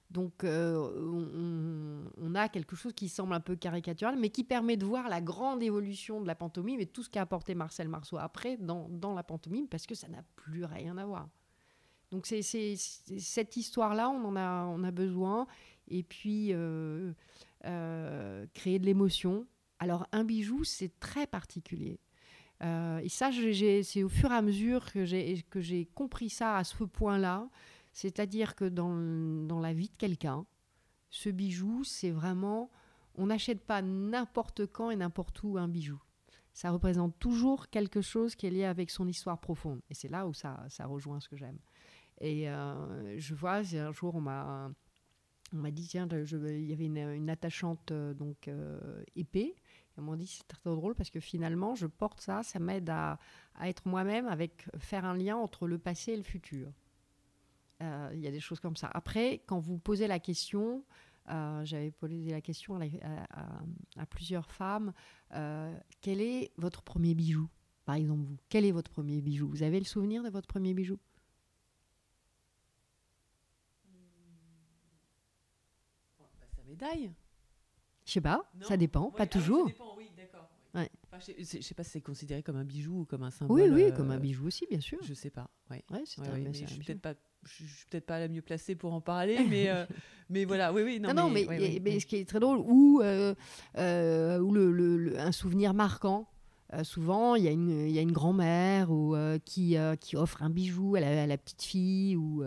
[0.10, 5.08] Donc on, a quelque chose qui semble un peu caricatural, mais qui permet de voir
[5.10, 9.14] la grande évolution de la pantomime et tout ce qu'a apporté Marcel Marceau après dans
[9.14, 11.28] la pantomime, parce que ça n'a plus rien à voir.
[12.12, 12.42] Donc c'est
[12.76, 15.48] cette histoire-là, on en a, besoin.
[15.88, 17.14] Et puis euh,
[17.66, 19.48] euh, créer de l'émotion.
[19.80, 22.00] Alors un bijou, c'est très particulier.
[22.62, 26.84] Euh, et ça, c'est au fur et à mesure que j'ai compris ça à ce
[26.84, 27.48] point-là.
[27.92, 28.96] C'est-à-dire que dans,
[29.48, 30.46] dans la vie de quelqu'un,
[31.10, 32.70] ce bijou, c'est vraiment...
[33.16, 36.00] On n'achète pas n'importe quand et n'importe où un bijou.
[36.54, 39.82] Ça représente toujours quelque chose qui est lié avec son histoire profonde.
[39.90, 41.58] Et c'est là où ça, ça rejoint ce que j'aime.
[42.22, 42.46] Et
[43.18, 44.72] je vois, un jour, on m'a
[45.52, 48.50] on m'a dit, tiens, il y avait une, attachante donc
[49.16, 49.56] épée.
[49.98, 53.20] On m'a dit, c'est très drôle parce que finalement, je porte ça, ça m'aide à,
[53.64, 56.72] être moi-même, avec faire un lien entre le passé et le futur.
[57.82, 58.90] Euh, il y a des choses comme ça.
[58.94, 60.84] Après, quand vous posez la question,
[61.30, 64.94] euh, j'avais posé la question à, plusieurs femmes,
[65.34, 67.50] euh, quel est votre premier bijou
[67.86, 69.48] Par exemple, vous, quel est votre premier bijou?
[69.50, 70.98] Vous avez le souvenir de votre premier bijou
[76.20, 76.48] bah, Sa
[76.80, 77.12] médaille
[78.10, 79.68] je sais pas, ça dépend, pas ah toujours.
[79.68, 80.50] ça dépend, oui, d'accord.
[80.74, 80.90] Ouais.
[81.38, 83.62] je, sais pas si c'est considéré comme un bijou ou comme un symbole.
[83.62, 84.98] Oui, oui, euh, comme un bijou aussi, bien sûr.
[85.04, 85.48] Je sais pas.
[85.70, 85.84] Ouais.
[85.92, 87.14] ouais, c'est je suis peut-être pas,
[87.44, 89.86] je suis peut-être pas la mieux placée pour en parler, mais euh,
[90.28, 91.14] mais voilà, oui, oui, non.
[91.14, 93.36] Non, mais, mais, ce qui est très drôle, ou euh,
[94.40, 96.28] ou le, le, un souvenir marquant.
[96.82, 99.16] souvent, il y a une, y a une grand-mère ou
[99.46, 102.44] qui, qui offre un bijou à la, à la petite fille ou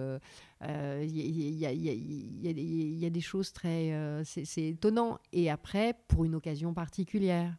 [0.69, 3.93] il y, a des choses très...
[3.93, 5.19] Euh, c'est étonnant.
[5.33, 7.57] Et après, pour une occasion particulière.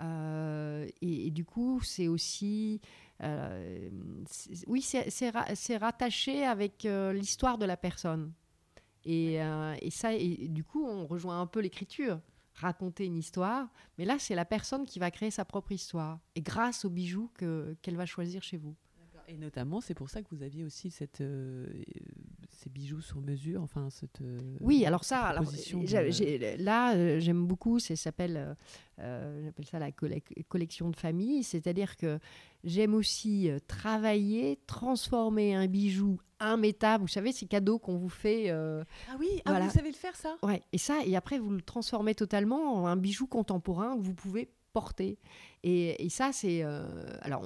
[0.00, 2.80] Euh, et, du coup, c'est aussi...
[3.22, 3.90] Euh,
[4.66, 8.32] oui, c'est rattaché avec l'histoire de la personne.
[9.04, 12.20] Et, et ça, et, du coup, on rejoint un peu l'écriture
[12.54, 13.68] raconter une histoire,
[13.98, 17.28] mais là, c'est la personne qui va créer sa propre histoire, et grâce aux bijoux
[17.36, 18.76] qu'elle va choisir chez vous.
[19.28, 21.66] Et notamment, c'est pour ça que vous aviez aussi cette, euh,
[22.74, 24.20] bijoux sur mesure, enfin cette.
[24.20, 25.44] Euh, oui, alors ça, alors,
[26.58, 27.78] là, euh, j'aime beaucoup.
[27.78, 28.56] Ça s'appelle,
[28.98, 29.90] j'appelle ça la
[30.48, 31.42] collection de famille.
[31.44, 32.18] C'est-à-dire que
[32.64, 37.02] j'aime aussi travailler, transformer un bijou immétable.
[37.02, 38.50] Vous savez, ces cadeaux qu'on vous fait.
[38.50, 38.84] ah
[39.18, 40.36] oui, ah, vous savez le faire ça?
[40.42, 40.62] Ouais.
[40.72, 44.50] Et ça, et après vous le transformez totalement en un bijou contemporain que vous pouvez
[44.74, 45.18] porter.
[45.62, 46.62] Et, ça, c'est.
[46.62, 46.84] Euh,
[47.22, 47.42] alors,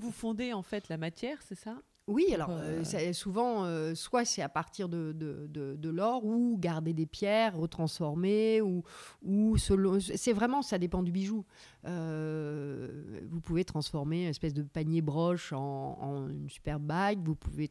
[0.00, 1.82] vous fondez en fait la matière, c'est ça?
[2.08, 6.92] Oui, alors euh, euh, souvent, soit c'est à partir de, de, de, l'or ou garder
[6.92, 8.82] des pierres, retransformer, ou,
[9.22, 11.44] ou c'est vraiment, ça dépend du bijou.
[11.84, 17.70] vous pouvez transformer une espèce de panier broche en, en une super bague, vous pouvez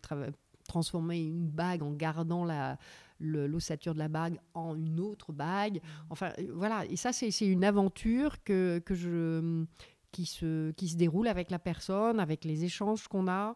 [0.68, 2.78] transformer une bague en gardant la,
[3.22, 5.82] l'ossature de la bague en une autre bague.
[6.10, 6.86] Enfin, euh, voilà.
[6.86, 9.66] Et ça, c'est une aventure que, que je,
[10.12, 13.56] qui, se, qui se déroule avec la personne, avec les échanges qu'on a.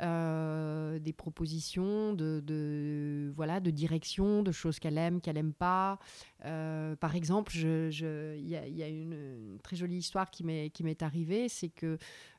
[0.00, 6.00] Euh, des propositions de, voilà, de direction, de choses qu'elle aime, qu'elle n'aime pas.
[6.44, 11.96] Euh, par exemple, il y, a, une, très jolie histoire qui m'est arrivée, c'est que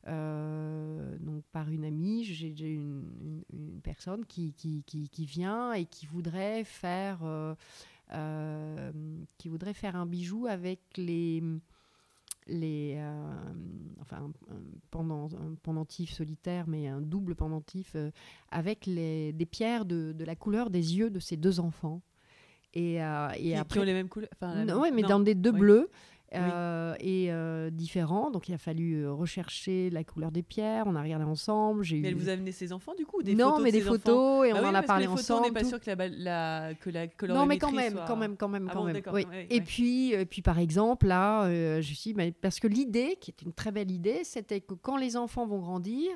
[0.08, 5.86] euh, donc par une amie, j'ai une, une, personne qui, qui, qui, qui, vient et
[5.86, 7.20] qui voudrait faire,
[9.38, 11.42] qui voudrait faire un bijou avec les
[12.48, 13.34] les, euh,
[14.02, 14.56] enfin, un,
[14.92, 18.12] pendant, un pendentif solitaire, mais un double pendentif euh,
[18.52, 22.02] avec les, des pierres de, de, la couleur des yeux de ces deux enfants.
[22.74, 25.90] Et, euh, et après, qui ont les mêmes couleurs Oui, mais dans des deux bleus.
[26.34, 28.32] Euh, et euh, différents.
[28.32, 30.84] Donc il a fallu euh, rechercher la couleur des pierres.
[30.88, 31.84] On a regardé ensemble.
[31.84, 32.12] J'ai mais eu...
[32.12, 34.62] elle vous a amené ses enfants du coup des Non, mais des photos et on
[34.62, 35.44] bah en a parlé ensemble.
[35.44, 38.36] On n'est pas sûr que la, la, que la Non, mais quand même, quand même,
[38.38, 39.02] quand même, ah quand même.
[39.14, 39.26] Oui.
[39.50, 41.50] et puis, et puis par exemple là,
[41.82, 44.98] je suis mais parce que l'idée, qui est une très belle idée, c'était que quand
[44.98, 46.10] les enfants vont grandir,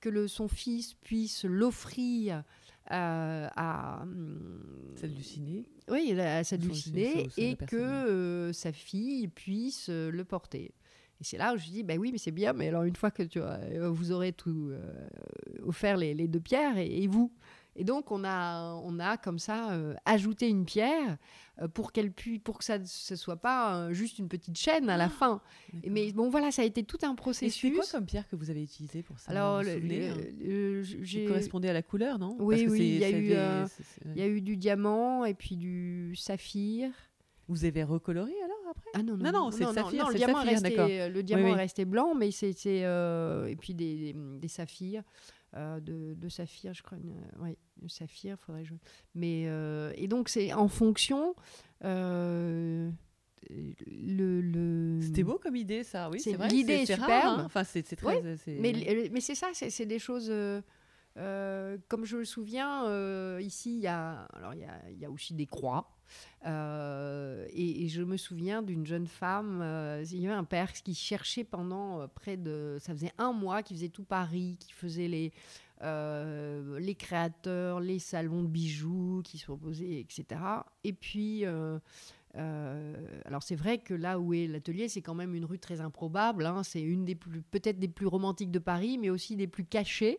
[0.00, 2.44] que le, son fils puisse l'offrir
[2.90, 4.02] euh, à
[4.96, 5.66] s'halluciner.
[5.90, 10.74] Oui, à s'halluciner et que euh, sa fille puisse euh, le porter.
[11.20, 13.10] Et c'est là où je dis, bah oui, mais c'est bien, mais alors une fois
[13.10, 13.40] que tu
[13.90, 14.70] vous aurez tout
[15.64, 17.32] offert les, les, deux pierres, et vous?
[17.78, 21.16] Et donc, on a, on a comme ça euh, ajouté une pierre
[21.62, 24.90] euh, pour, qu'elle puisse, pour que ça ne soit pas euh, juste une petite chaîne
[24.90, 25.40] à la ah, fin.
[25.88, 27.72] mais bon, voilà, ça a été tout un processus.
[27.72, 31.72] c'est quoi comme pierre que vous avez utilisé pour ça Alors, le, hein correspondait à
[31.72, 32.36] la couleur, non?
[32.40, 33.32] Oui, oui, il y, a eu,
[34.06, 36.90] il y a eu du diamant et puis du saphir.
[37.46, 38.90] Vous avez recoloré alors après?
[38.94, 40.08] Ah non, non, non, c'est le saphir.
[40.08, 42.80] le, diamant restait, le diamant est resté blanc, mais c'était.
[42.80, 45.04] et puis des, des saphirs.
[45.56, 46.98] Euh, de, de, saphir, je crois.
[47.40, 48.74] oui, de saphir, faudrait je...
[49.14, 51.34] Mais euh, et donc c'est en fonction.
[51.84, 52.90] Euh,
[53.48, 55.00] le, le...
[55.00, 56.10] C'était beau comme idée, ça.
[56.10, 56.48] Oui, c'est vrai.
[56.48, 57.40] L'idée est, superbe.
[57.40, 57.42] Hein.
[57.46, 58.22] Enfin, c'est très.
[58.46, 60.30] mais mais c'est ça, c'est des choses.
[61.16, 65.32] comme je me souviens, ici, il y a, alors il y a, y a aussi
[65.32, 65.97] des croix.
[66.46, 70.94] Euh, et, je me souviens d'une jeune femme, euh, il y avait un père qui
[70.94, 75.08] cherchait pendant euh, près de, ça faisait un mois, qui faisait tout Paris, qui faisait
[75.08, 75.32] les,
[75.82, 80.40] les créateurs, les salons de bijoux qui se proposaient, etc.
[80.84, 85.58] Et puis, alors c'est vrai que là où est l'atelier, c'est quand même une rue
[85.58, 86.46] très improbable.
[86.46, 86.62] Hein.
[86.62, 90.18] c'est une des plus, peut-être des plus romantiques de Paris, mais aussi des plus cachées.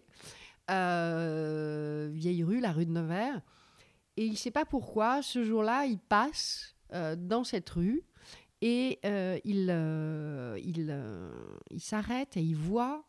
[0.69, 3.41] vieille rue, la rue de Nevers.
[4.19, 8.03] Et il ne sait pas pourquoi, ce jour-là, il passe euh, dans cette rue
[8.59, 13.07] et euh, il, euh, il, s'arrête et il voit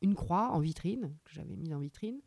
[0.00, 2.18] une croix en vitrine, que j'avais mise en vitrine.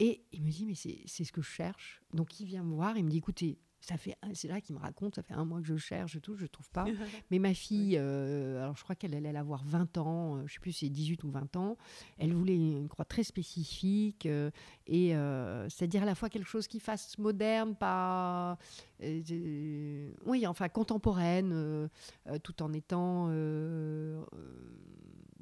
[0.00, 2.02] Et il me dit, mais c'est c'est ce que je cherche.
[2.14, 4.80] Donc il vient me voir, il me dit, écoutez, ça fait, c'est là qu'il me
[4.80, 6.84] raconte, ça fait un mois que je cherche et tout, je ne trouve pas.
[7.30, 10.48] Mais ma fille, euh, alors je crois qu'elle allait avoir 20 ans, euh, je ne
[10.48, 11.76] sais plus si c'est 18 ou 20 ans,
[12.18, 14.50] elle voulait une croix très spécifique, euh,
[14.86, 18.58] et euh, c'est-à-dire à la fois quelque chose qui fasse moderne, pas...
[19.00, 21.88] oui, enfin contemporaine,
[22.42, 23.28] tout en étant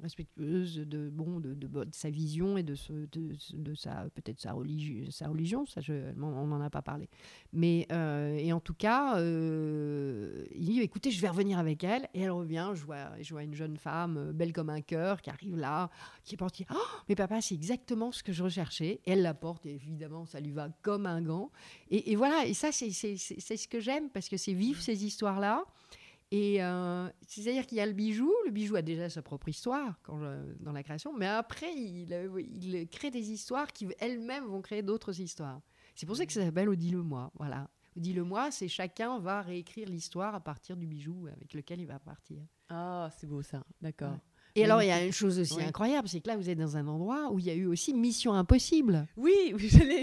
[0.02, 4.40] respectueuse de, bon, de, de- de sa vision et de, ce- de, de sa peut-être
[4.40, 7.08] sa, religi- sa religion, ça je, on n'en a pas parlé.
[7.54, 12.08] Mais euh, et en tout cas, euh, il dit écoutez, je vais revenir avec elle.
[12.14, 12.72] Et elle revient.
[12.74, 15.90] Je vois, une jeune femme euh, belle comme un cœur qui arrive là,
[16.24, 16.66] qui est partie.
[16.72, 16.76] Oh,
[17.08, 19.00] mais papa, c'est exactement ce que je recherchais.
[19.04, 19.66] Et elle la porte.
[19.66, 21.50] Et évidemment, ça lui va comme un gant.
[21.90, 22.46] Et, voilà.
[22.46, 25.64] Et ça, c'est ce que j'aime parce que c'est vivre ces histoires-là.
[26.32, 28.32] Et euh, c'est-à-dire qu'il y a le bijou.
[28.46, 29.94] Le bijou a déjà sa propre histoire
[30.60, 31.12] dans la création.
[31.16, 35.60] Mais après, il, euh, il crée des histoires qui elles-mêmes vont créer d'autres histoires.
[35.94, 37.30] C'est pour ça que ça s'appelle Odile-moi.
[37.34, 37.68] Voilà.
[37.96, 42.42] Odile-moi, c'est chacun va réécrire l'histoire à partir du bijou avec lequel il va partir.
[42.68, 44.12] Ah, c'est beau ça, d'accord.
[44.12, 44.20] Ouais.
[44.56, 45.62] Et alors, il y a une chose aussi Oui.
[45.64, 47.92] incroyable, c'est que là, vous êtes dans un endroit où il y a eu aussi
[47.94, 49.06] Mission Impossible.
[49.16, 49.54] Oui,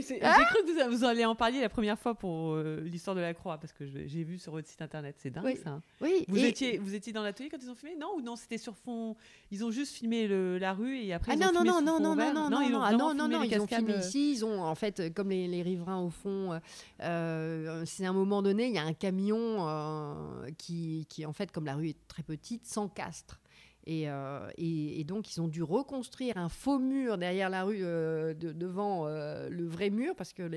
[0.01, 2.79] c'est- Ah j'ai cru que vous, vous allez en parler la première fois pour euh,
[2.81, 5.57] l'histoire de la croix, parce que j'ai vu sur votre site internet, c'est dingue Oui.
[5.63, 5.81] ça.
[6.01, 7.95] Oui, Vous, et- étiez, vous étiez dans l'atelier quand ils ont filmé?
[7.99, 9.15] Non, ou non, c'était sur fond.
[9.51, 11.31] Ils ont juste filmé le- la rue et après.
[11.31, 13.13] Ah ils non, ont non, filmé non, non, non, non, non, non, non, ah, non,
[13.13, 15.61] non, non, ils ont filmé euh, ici, ils ont, en fait, euh, comme les, les
[15.61, 16.59] riverains au fond, euh,
[17.01, 21.33] euh, c'est à un moment donné, il y a un camion euh, qui, qui, en
[21.33, 23.39] fait, comme la rue est très petite, s'encastre.
[23.85, 28.33] Et, euh, et, donc, ils ont dû reconstruire un faux mur derrière la rue, euh,
[28.33, 30.49] de- devant euh, le vrai mur, parce que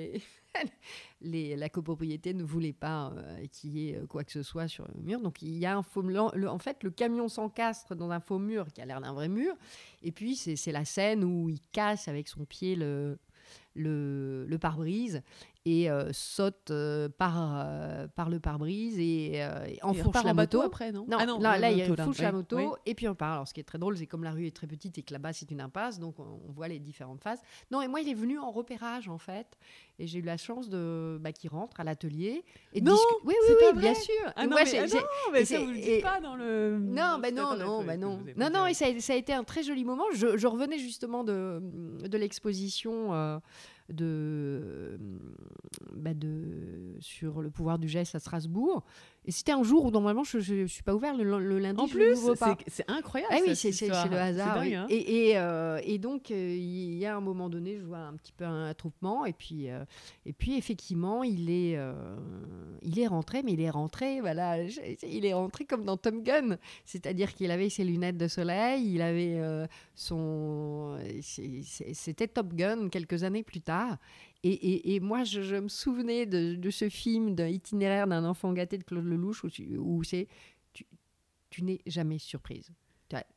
[1.21, 3.13] la copropriété ne voulait pas
[3.51, 5.21] qu'il y ait quoi que ce soit sur le mur.
[5.21, 6.33] Donc, il y a un faux mur.
[6.49, 9.55] En fait, le camion s'encastre dans un faux mur qui a l'air d'un vrai mur.
[10.03, 13.19] Et puis, c'est la scène où il casse avec son pied le
[14.61, 15.23] pare-brise
[15.69, 17.35] et euh, saute euh, par,
[17.67, 20.61] euh, par le pare-brise et, et enfourche la en moto.
[20.63, 22.65] après, non Non, Ah non, là, là, il fouche la moto oui.
[22.87, 23.33] et puis on part.
[23.35, 25.13] Alors, ce qui est très drôle, c'est comme la rue est très petite et que
[25.13, 27.41] là-bas, c'est une impasse, donc on, on voit les différentes phases.
[27.71, 29.59] Non, et moi, il est venu en repérage, en fait,
[29.99, 32.45] et j'ai eu la chance de bah, qu'il rentre à l'atelier.
[32.73, 34.15] et Non, Oui, oui, bien sûr.
[34.37, 35.01] Ah Et non, moi, mais, ah non,
[35.33, 36.79] mais ça vous le dites et- pas dans le.
[36.79, 38.19] non, le site non, non, que non.
[38.37, 40.05] Non, non, et ça, a- ça a été un très joli moment.
[40.15, 41.61] Je, je revenais justement de,
[42.07, 43.41] de l'exposition
[43.89, 44.99] de,
[45.93, 48.85] bah, de, sur le pouvoir du geste à Strasbourg.
[49.29, 51.81] Et c'était un jour où normalement je ne suis pas ouvert le, le lundi.
[51.81, 52.17] En je plus,
[52.69, 53.35] c'est- incroyable.
[53.37, 54.55] Ah oui, c'est le hasard.
[54.61, 54.87] Dingue, hein.
[54.89, 58.15] et, et, euh, et donc, euh, il y a un moment donné, je vois un
[58.15, 59.27] petit peu un attroupement.
[59.27, 59.85] Et puis, euh,
[60.27, 61.77] et puis effectivement, il est,
[62.83, 66.57] il est rentré, mais il est rentré, voilà, il est rentré comme dans Tom Gun.
[66.85, 69.41] C'est-à-dire qu'il avait ses lunettes de soleil, il avait
[69.97, 70.99] son.
[71.21, 73.97] C'était Top Gun quelques années plus tard.
[74.43, 78.25] Et, et- et moi, je, je me souvenais de, de ce film d'un itinéraire d'un
[78.25, 80.29] enfant gâté de Claude Lelouch où, tu- où c'est
[80.73, 80.87] tu,
[81.51, 82.71] tu n'es jamais surprise.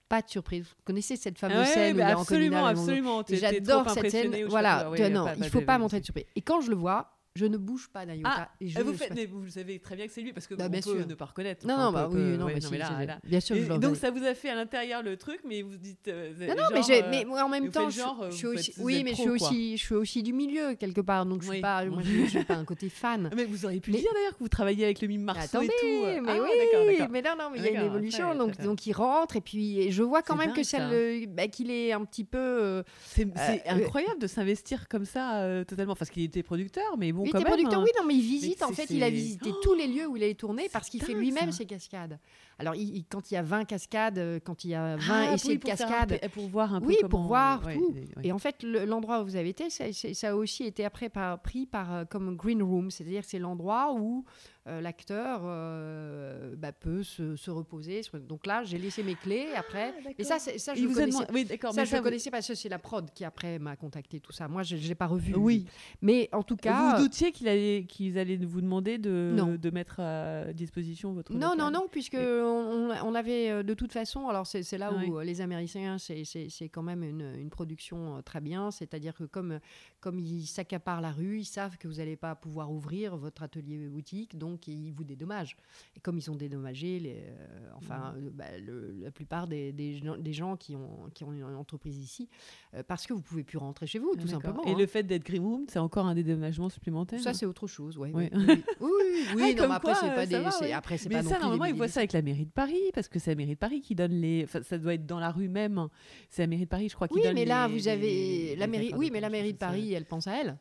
[0.08, 0.64] Pas de surprise.
[0.66, 3.24] Vous connaissez cette fameuse Ah ouais, scène bah où absolument, absolument.
[3.30, 4.32] J'adore cette scène.
[4.50, 6.26] Voilà, non, pas- il pas faut pas montrer de surprise.
[6.36, 8.22] Et quand je le vois, je ne bouge pas iota.
[8.26, 10.34] Ah, et je Ah, vous faites, fais- mais vous savez très bien que c'est lui
[10.34, 11.08] parce que Bah, on bien peut sûr.
[11.08, 11.66] ne pas reconnaître.
[11.66, 13.20] Non, non, on bah peut- oui, non, ouais, mais non, si, mais là, là.
[13.24, 15.78] bien sûr, Et- je donc ça vous a fait à l'intérieur le truc, mais vous
[15.78, 16.08] dites.
[16.10, 18.26] euh, Non, non, genre, mais, j'ai- euh, mais moi, en même temps, je, genre, je
[18.28, 21.02] euh, suis aussi, faites- oui, mais je suis aussi, je suis aussi du milieu quelque
[21.02, 23.30] part, donc je suis pas, moi, n'ai pas un côté fan.
[23.36, 25.74] Mais vous auriez pu dire d'ailleurs que vous travailliez avec le mime Marceau et tout.
[25.82, 28.92] mais Ah, oui, mais non, non, mais il y a une évolution, donc, donc il
[28.94, 30.90] rentre et puis je vois quand même que ça
[31.30, 32.84] bah, qu'il est un petit peu.
[33.06, 33.28] C'est
[33.68, 35.96] incroyable de s'investir comme ça totalement.
[35.96, 37.84] Parce qu'il était producteur, mais bon, il était producteur, hein.
[37.84, 38.59] oui, non, mais il visite.
[38.59, 40.89] Mais En fait, il a visité Oh tous les lieux où il a tourné parce
[40.89, 42.19] qu'il fait lui-même ses cascades.
[42.60, 45.28] Alors, il- il- quand il y a 20 cascades, euh, quand il y a 20
[45.30, 47.22] Ah, essais oui, de pour faire un cascades, peu- pour voir un peu Oui, pour
[47.22, 47.93] voir ouais, tout.
[47.95, 48.05] ouais.
[48.24, 49.86] Et en fait, le- l'endroit où vous avez été, ça,
[50.30, 53.93] a aussi été après par- pris par, euh, comme green room, c'est-à-dire que c'est l'endroit
[53.93, 54.26] où
[54.68, 58.01] euh, l'acteur euh, bah, peut se, se reposer.
[58.28, 59.93] Donc là, j'ai laissé mes clés après.
[60.20, 61.26] Et ça, ça je vous a connaissais.
[61.34, 61.47] Oui.
[61.72, 64.47] Ça, je vous- connaissais que c'est la prod qui après m'a contacté, tout ça.
[64.47, 65.34] Moi, je n'ai pas revu.
[65.36, 65.66] Oui.
[66.01, 66.95] Mais en tout Vous cas.
[66.97, 71.32] vous doutiez qu'il allait- qu'ils allaient vous demander de, mettre à disposition votre.
[71.34, 71.74] Non, non, local.
[71.74, 72.16] non, puisque
[72.50, 76.24] on, on avait euh, de toute façon, alors c'est là où euh, les Américains, c'est-
[76.72, 79.60] quand même une, une production euh, très bien, c'est-à-dire que comme,
[80.00, 83.88] comme ils s'accaparent la rue, ils savent que vous n'allez pas pouvoir ouvrir votre atelier
[83.88, 85.56] boutique, donc ils vous dédommagent.
[85.95, 89.95] Et comme ils ont dédommagé, les, euh, enfin, euh, bah, le- la plupart des, des
[89.97, 92.28] gens, des gens qui, ont, qui ont une entreprise ici,
[92.74, 94.41] euh, parce que vous pouvez plus rentrer chez vous, tout Ah, D'accord.
[94.41, 94.64] simplement.
[94.66, 94.78] Et hein.
[94.78, 97.97] le fait d'être green room, c'est encore un dédommagement supplémentaire Ça, hein c'est autre chose,
[97.97, 98.30] ouais, oui.
[98.34, 98.89] Oui, oui, oui,
[99.36, 100.39] oui, Ah, non, mais après, c'est pas ça des.
[100.39, 100.72] va, c'est- ouais.
[100.72, 102.52] Après, c'est Mais pas non ça, plus normalement, ils voient ça avec la mairie de
[102.52, 104.44] Paris, parce que c'est la mairie de Paris qui donne les.
[104.46, 105.88] Enfin, ça doit être dans la rue même.
[106.30, 108.08] C'est la mairie de Paris, je crois, qui Oui, donne mais là, les- vous avez
[108.12, 108.92] les- la mairie.
[108.96, 109.58] Oui, mais la mairie de.
[109.58, 110.58] Paris, elle pense à elle.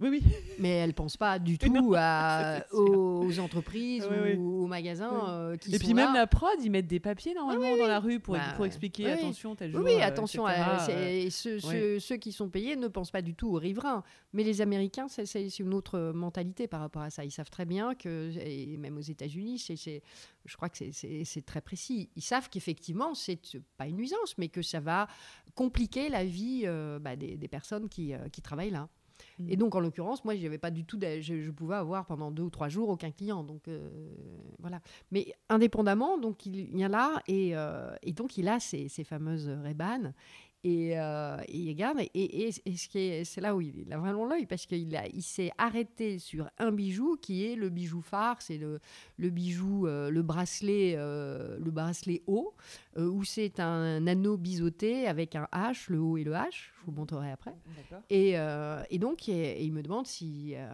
[0.00, 0.22] Oui, oui.
[0.58, 4.04] Mais elle pense pas du tout Non, à, aux entreprises
[4.36, 5.20] ou aux magasins Oui.
[5.28, 6.20] euh, qui Et sont puis même là.
[6.20, 9.54] la prod, ils mettent des papiers normalement dans la rue pour, Bah, pour expliquer attention,
[9.54, 9.82] tel jour.
[9.84, 13.58] oui, euh, attention, à- euh, ceux, qui sont payés ne pensent pas du tout aux
[13.58, 14.02] riverains.
[14.32, 17.24] Mais les Américains, c'est une autre mentalité par rapport à ça.
[17.24, 19.64] Ils savent très bien que, et même aux États-Unis,
[20.44, 22.10] je crois que c'est- très précis.
[22.16, 23.38] Ils savent qu'effectivement, c'est
[23.76, 25.06] pas une nuisance, mais que ça va
[25.54, 28.88] compliquer la vie euh, bah, des, des personnes qui, qui travaillent là.
[29.38, 29.50] Mm.
[29.50, 32.44] Et donc, en l'occurrence, moi, j'avais pas du tout, je, je pouvais avoir pendant deux
[32.44, 33.42] ou trois jours aucun client.
[33.42, 33.88] Donc, euh,
[34.58, 34.80] voilà.
[35.10, 40.12] Mais indépendamment, donc il vient là et, euh, et donc il a ces, fameuses Ray-Ban.
[40.66, 41.36] Et, euh,
[41.68, 46.72] regarde, et, c'est là où il a vraiment l'œil, parce qu'il s'est arrêté sur un
[46.72, 48.80] bijou qui est le bijou phare, c'est le,
[49.18, 52.54] bijou, le bracelet, le bracelet haut,
[52.96, 56.73] où c'est un anneau biseauté avec un H, le haut et le H.
[56.84, 57.54] Vous montrerai après.
[58.10, 60.68] Et, euh, et donc, et- et il me demande si, euh,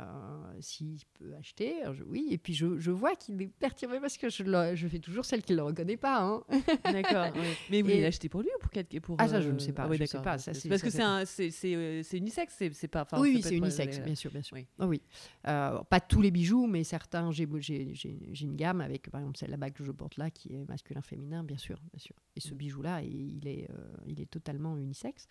[0.60, 1.74] s'il peut acheter.
[1.92, 4.88] Je- oui, et puis je, je vois qu'il est perturbé parce que je, le- je
[4.88, 6.22] fais toujours celle qui ne le reconnaît pas.
[6.22, 6.42] hein.
[6.84, 7.26] D'accord.
[7.34, 7.42] ouais.
[7.70, 9.58] Mais vous voulez l'acheter pour lui ou pour quelqu'un pour Ah, ça, je euh, ne
[9.58, 10.22] sais pas, ah oui, sais d'accord.
[10.22, 13.06] pas, ça, parce que c'est un, c'est c'est euh, unisexe, c'est c'est pas.
[13.18, 14.56] oui, oui, c'est euh, unisexe, euh, bien sûr, bien sûr.
[14.56, 14.66] oui.
[14.78, 15.00] Ah oui.
[15.46, 17.30] Euh, pas tous les bijoux, mais certains.
[17.30, 20.30] J'ai j'ai- j'ai- j'ai une gamme avec, par exemple, celle là-bas que je porte là,
[20.30, 22.14] qui est masculin-féminin, bien sûr, bien sûr.
[22.36, 22.56] Et ce Mm.
[22.56, 23.74] bijou-là, il est, euh,
[24.06, 25.26] il est totalement unisexe.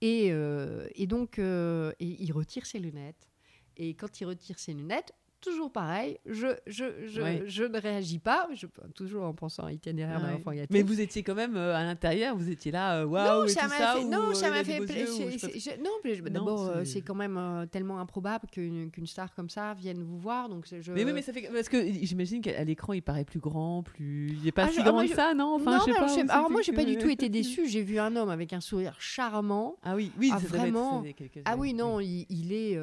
[0.00, 3.28] Et, euh, et donc, euh, il retire ses lunettes.
[3.76, 5.12] Et quand il retire ses lunettes,
[5.44, 7.42] toujours pareil, je, je, je, Ouais.
[7.46, 10.40] je ne réagis pas, je, toujours en pensant à itinéraire Ah d'un ouais.
[10.40, 10.68] enfant gâté.
[10.70, 13.48] Mais vous étiez quand même euh, à l'intérieur, vous étiez là, euh, waouh, non, et
[13.48, 14.96] ça tout m'a ça, fait, non, euh, ça il a m'a des fait beaux pla-
[14.96, 17.98] yeux, ou c'est- je sais pas c'est- je- Non, d'abord, c'est- quand même euh, tellement
[18.00, 20.48] improbable qu'une qu'une star comme ça vienne vous voir.
[20.48, 20.92] Donc je...
[20.92, 24.30] Mais oui, mais ça fait parce que j'imagine qu'à l'écran il paraît plus grand, plus
[24.40, 25.90] il est pas Ah, si ah, grand que je- ça, non Enfin, non, je sais
[25.92, 25.96] pas.
[25.98, 27.68] alors, je sais- ou alors c'était moi, j'ai pas du tout été déçue.
[27.68, 29.76] J'ai vu un homme avec un sourire charmant.
[29.82, 31.04] Ah oui, oui, Ah, vraiment
[31.44, 32.76] Ah oui, non, il, est.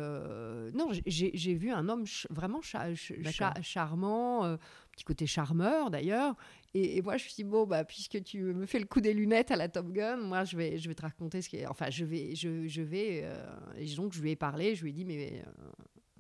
[0.74, 3.64] Non, j'ai vu un homme ch- vraiment cha- ch- cha- D'accord.
[3.64, 4.58] charmant, euh,
[4.92, 6.36] petit côté charmeur d'ailleurs.
[6.74, 9.02] Et, et moi, je me suis dit, bon, bah, puisque tu me fais le coup
[9.02, 11.58] des lunettes à la Top Gun, moi, je vais, je vais te raconter ce qui
[11.58, 11.66] est.
[11.68, 12.36] Enfin, je vais.
[12.36, 13.36] Je, je vais euh,
[13.78, 15.44] Et donc, je lui ai parlé, je lui ai dit, mais.
[15.46, 15.72] euh,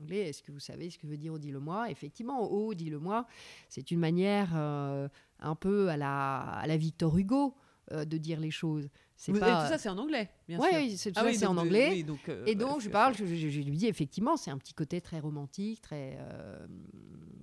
[0.01, 3.27] anglais, est-ce que vous savez ce que veut dire oh, dis-le-moi Effectivement, oh, dis-le-moi,
[3.69, 5.07] c'est une manière euh,
[5.39, 7.55] un peu à la, à la Victor Hugo
[7.91, 8.89] euh, de dire les choses.
[9.24, 10.78] C'est et tout ça c'est en anglais, bien Ouais, sûr.
[10.80, 11.89] oui, c'est tout Ah ça, oui, c'est en donc, euh, anglais.
[11.91, 14.57] oui, donc, euh, Et donc, je parle, je, je- je lui dis effectivement, c'est un
[14.57, 16.65] petit côté très romantique, très, euh,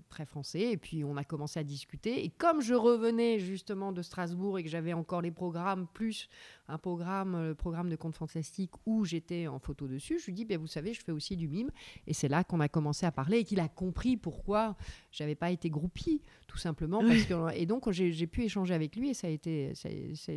[0.08, 0.72] très français.
[0.72, 2.24] Et puis, on a commencé à discuter.
[2.24, 6.28] Et comme je revenais justement de Strasbourg et que j'avais encore les programmes, plus
[6.68, 10.44] un programme, le programme de contes fantastiques où j'étais en photo dessus, je lui dis,
[10.44, 11.70] ben, vous savez, je fais aussi du mime.
[12.06, 14.76] Et c'est là qu'on a commencé à parler et qu'il a compris pourquoi
[15.10, 17.00] j'avais pas été groupie, tout simplement.
[17.00, 19.88] Parce que, et donc, j'ai pu échanger avec lui et ça a été, ça-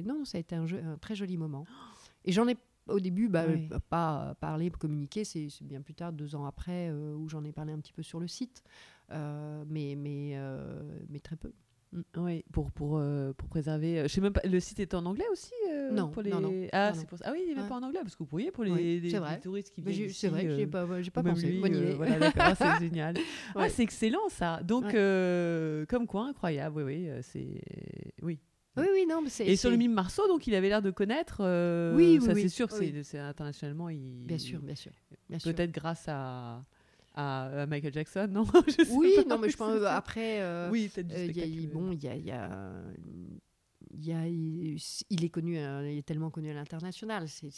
[0.05, 1.65] non, ça a été un, jeu- un très joli moment.
[2.25, 2.55] Et j'en ai
[2.87, 3.67] au début, bah, Oui.
[3.71, 7.43] euh, pas parler, communiquer, c'est c'est bien plus tard, deux ans après, euh, où j'en
[7.43, 8.63] ai parlé un petit peu sur le site,
[9.11, 11.51] Euh, mais, mais, euh, mais très peu.
[12.15, 13.99] Oui, pour, pour, euh, pour préserver.
[13.99, 16.29] euh, Je sais même pas, le site est en anglais aussi euh, Non, pour les...
[16.31, 17.05] non, non, Ah, non, c'est non.
[17.07, 17.25] pour ça.
[17.27, 17.69] Ah oui, il est même Ouais.
[17.69, 19.39] pas en anglais, parce que vous pourriez pour les, Oui, les- c'est les vrai.
[19.41, 20.09] touristes qui viennent.
[20.09, 21.47] C'est vrai, euh, pas, j'ai pas même pensé.
[21.47, 21.93] lui, Bonne idée.
[21.93, 23.15] voilà, ah, c'est génial.
[23.55, 23.69] Ah, Ouais.
[23.69, 24.61] c'est excellent ça.
[24.63, 25.85] Donc, Ouais.
[25.89, 26.81] comme quoi, incroyable.
[26.83, 27.61] Oui, oui, c'est.
[28.21, 28.39] Oui.
[28.77, 29.45] Oui, oui, non, mais c'est.
[29.45, 31.41] Et sur le c'est- mime Marceau, donc il avait l'air de connaître.
[31.93, 32.43] Oui, oui, ça oui.
[32.43, 33.89] c'est sûr que c'est- c'est internationalement.
[33.89, 34.23] Il...
[34.25, 34.93] Bien sûr, bien sûr.
[35.29, 35.53] Bien sûr.
[35.53, 36.63] Peut-être grâce à,
[37.13, 38.45] à, Michael Jackson, non?
[38.67, 40.41] Je sais Oui, pas, non, mais je pense après.
[40.41, 42.81] euh, Oui, peut-être du Euh, il y a- bon, il y a, il y a-
[43.93, 44.77] il y a- il
[45.09, 47.27] il est connu, euh, il est tellement connu à l'international.
[47.27, 47.49] C'est,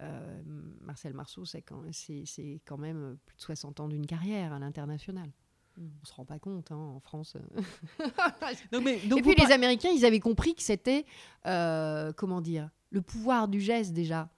[0.00, 0.42] euh,
[0.82, 4.58] Marcel Marceau, c'est quand, c'est, c'est quand même plus de 60 ans d'une carrière à
[4.58, 5.30] l'international.
[5.78, 5.86] Mm.
[6.02, 7.36] On se rend pas compte hein, en France.
[8.72, 11.06] Donc, mais, donc Et puis par- les Américains, ils avaient compris que c'était,
[11.46, 14.28] euh, comment dire, le pouvoir du geste déjà.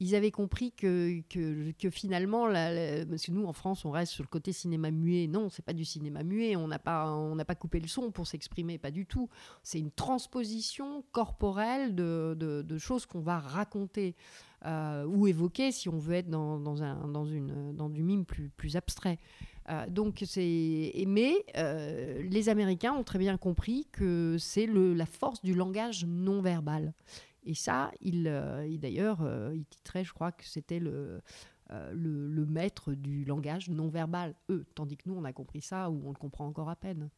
[0.00, 1.20] Ils avaient compris que,
[1.90, 5.26] finalement, parce que nous en France, on reste sur le côté cinéma muet.
[5.26, 6.54] Non, c'est pas du cinéma muet.
[6.54, 9.28] On n'a pas, on n'a pas coupé le son pour s'exprimer, pas du tout.
[9.64, 14.14] C'est une transposition corporelle de, choses qu'on va raconter
[14.64, 18.50] euh, ou évoquer si on veut être dans, un, dans, une, dans du mime plus,
[18.50, 19.18] plus abstrait.
[19.70, 25.42] Euh, donc c'est mais euh, les Américains ont très bien compris que c'est la force
[25.42, 26.94] du langage non verbal.
[27.44, 31.20] Et ça, il, euh, il- d'ailleurs, euh, il titrait, je crois que c'était le
[31.70, 35.60] euh, le, le maître du langage non verbal, eux, tandis que nous, on a compris
[35.60, 37.10] ça ou on le comprend encore à peine.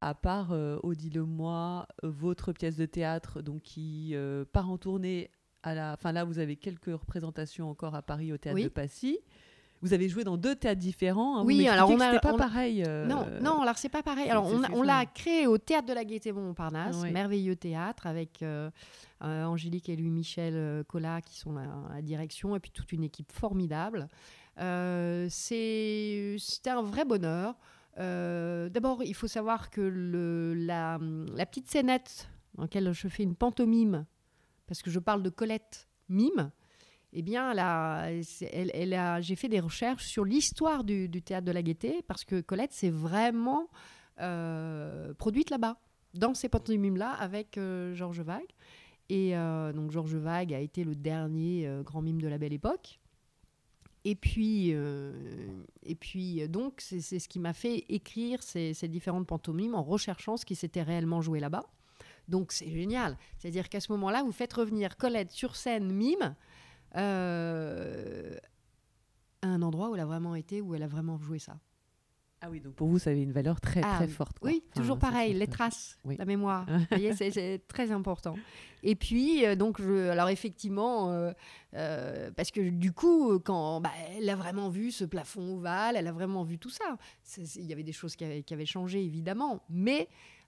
[0.00, 5.30] À part euh, Odile-moi, euh, votre pièce de théâtre donc qui euh, part en tournée
[5.62, 5.92] à la.
[5.94, 8.64] Enfin là, vous avez quelques représentations encore à Paris au théâtre Oui.
[8.64, 9.18] de Passy.
[9.82, 11.38] Vous avez joué dans deux théâtres différents.
[11.38, 11.44] hein.
[11.44, 12.84] Oui, alors on a- pas on a- pareil.
[12.86, 14.30] euh, Non, non, alors c'est pas pareil.
[14.30, 17.10] Alors on, l'a créé au théâtre de la Gaîté Montparnasse, Oui.
[17.10, 18.70] merveilleux théâtre avec euh,
[19.24, 21.62] euh, Angélique et Louis-Michel euh, Collat qui sont la,
[21.94, 24.06] la direction et puis toute une équipe formidable.
[24.60, 27.56] Euh, c'est- C'était un vrai bonheur.
[27.98, 30.98] D'abord, il faut savoir que le, la,
[31.34, 34.04] la petite scénette dans laquelle je fais une pantomime,
[34.66, 36.50] parce que je parle de Colette mime,
[37.12, 42.24] eh bien, elle j'ai fait des recherches sur l'histoire du, théâtre de la Gaîté, parce
[42.24, 43.68] que Colette s'est vraiment
[44.20, 45.76] euh, produite là-bas,
[46.14, 48.52] dans ces pantomimes-là, avec euh, Georges Vague.
[49.10, 52.98] Et euh, donc, Georges Vague a été le dernier grand mime de la belle époque.
[54.04, 59.82] Et puis, et puis donc, c'est ce qui m'a fait écrire ces différentes pantomimes en
[59.82, 61.64] recherchant ce qui s'était réellement joué là-bas.
[62.26, 63.16] Donc, c'est génial.
[63.38, 66.34] C'est-à-dire qu'à ce moment-là, vous faites revenir Colette sur scène mime
[66.96, 68.36] euh,
[69.42, 71.58] à un endroit où elle a vraiment été, où elle a vraiment joué ça.
[72.44, 74.40] Ah oui, donc pour vous, ça avait une valeur très Ah, très forte.
[74.40, 74.50] quoi.
[74.50, 76.16] Oui, Enfin, toujours pareil, les traces, Oui.
[76.18, 76.66] la mémoire.
[76.68, 78.34] Vous voyez, c'est- c'est très important.
[78.82, 81.30] Et puis, euh, donc, je, alors effectivement, euh,
[81.74, 86.08] euh, parce que du coup, quand bah, elle a vraiment vu ce plafond ovale, elle
[86.08, 86.96] a vraiment vu tout ça.
[87.38, 90.41] Il y avait des choses qui avaient, qui avaient changé, évidemment, mais euh,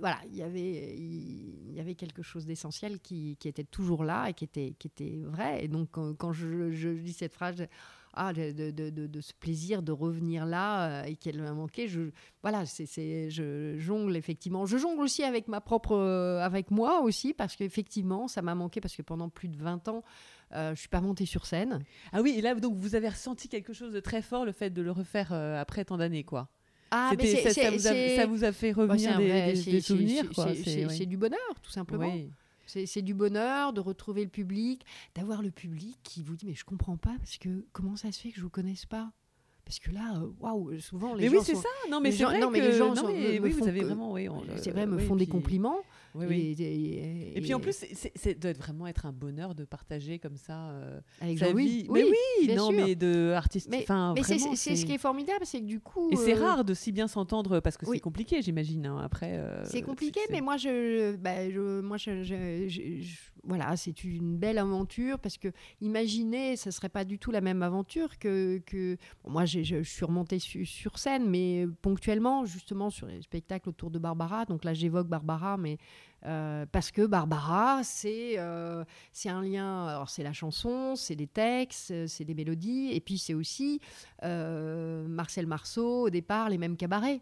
[0.00, 5.64] voilà, il y avait, quelque chose d'essentiel qui, était toujours là et qui était, vrai.
[5.64, 7.66] Et donc, quand, je, je dis cette phrase,
[8.14, 12.10] ah, de, ce plaisir de revenir là euh, et qu'elle m'a manqué, je,
[12.42, 14.66] voilà, je jongle effectivement.
[14.66, 18.80] Je jongle aussi avec ma propre, euh, avec moi aussi, parce qu'effectivement, ça m'a manqué
[18.80, 20.02] parce que pendant plus de 20 ans,
[20.52, 21.84] euh, je suis pas montée sur scène.
[22.12, 24.70] Ah oui, et là, donc vous avez ressenti quelque chose de très fort, le fait
[24.70, 26.48] de le refaire euh, après tant d'années, quoi.
[26.90, 30.24] Ah, C'était- ça, ça vous a, ça vous a fait revenir des, vrai- des- souvenirs,
[30.34, 31.06] c'est- oui.
[31.06, 32.12] du bonheur, tout simplement.
[32.12, 32.30] Oui.
[32.86, 34.84] C'est du bonheur de retrouver le public,
[35.16, 38.20] d'avoir le public qui vous dit mais je comprends pas parce que comment ça se
[38.20, 39.10] fait que je vous connaisse pas?
[39.64, 41.68] Parce que là, euh, waouh, souvent les Mais gens oui, c'est sont- ça.
[41.90, 43.66] Non, mais c'est vrai non, mais que les gens non, sont- mais me- vous font
[43.66, 45.78] avez que- vraiment, oui, on- c'est vrai, me oui, font des compliments.
[46.14, 46.56] Oui, oui.
[46.58, 50.18] Et, et- Et puis en plus, ça doit être vraiment être un bonheur de partager
[50.18, 51.86] comme ça euh, avec sa vie.
[51.90, 52.84] mais oui, non, sûr.
[52.86, 53.68] mais de artiste.
[53.70, 53.84] Mais,
[54.22, 54.38] c'est
[54.76, 56.10] ce qui est formidable, c'est que du coup.
[56.10, 57.96] Et c'est euh, rare de si bien s'entendre parce que oui.
[57.96, 58.86] c'est compliqué, j'imagine.
[58.86, 63.30] hein, Après, euh, C'est compliqué, mais moi, je, bah, je- moi, je, je- je- je-
[63.44, 65.48] voilà, c'est une belle aventure parce que
[65.80, 70.38] imaginez, ce serait pas du tout la même aventure que, que moi, je, suis remontée
[70.38, 74.44] su- sur scène, mais ponctuellement, justement, sur les spectacles autour de Barbara.
[74.44, 75.78] Donc là, j'évoque Barbara, mais
[76.26, 79.86] euh, parce que Barbara, c'est euh, c'est un lien.
[79.86, 83.80] Alors, c'est la chanson, c'est des textes, c'est des mélodies, et puis c'est aussi
[84.22, 87.20] euh, Marcel Marceau, au départ, les mêmes cabarets.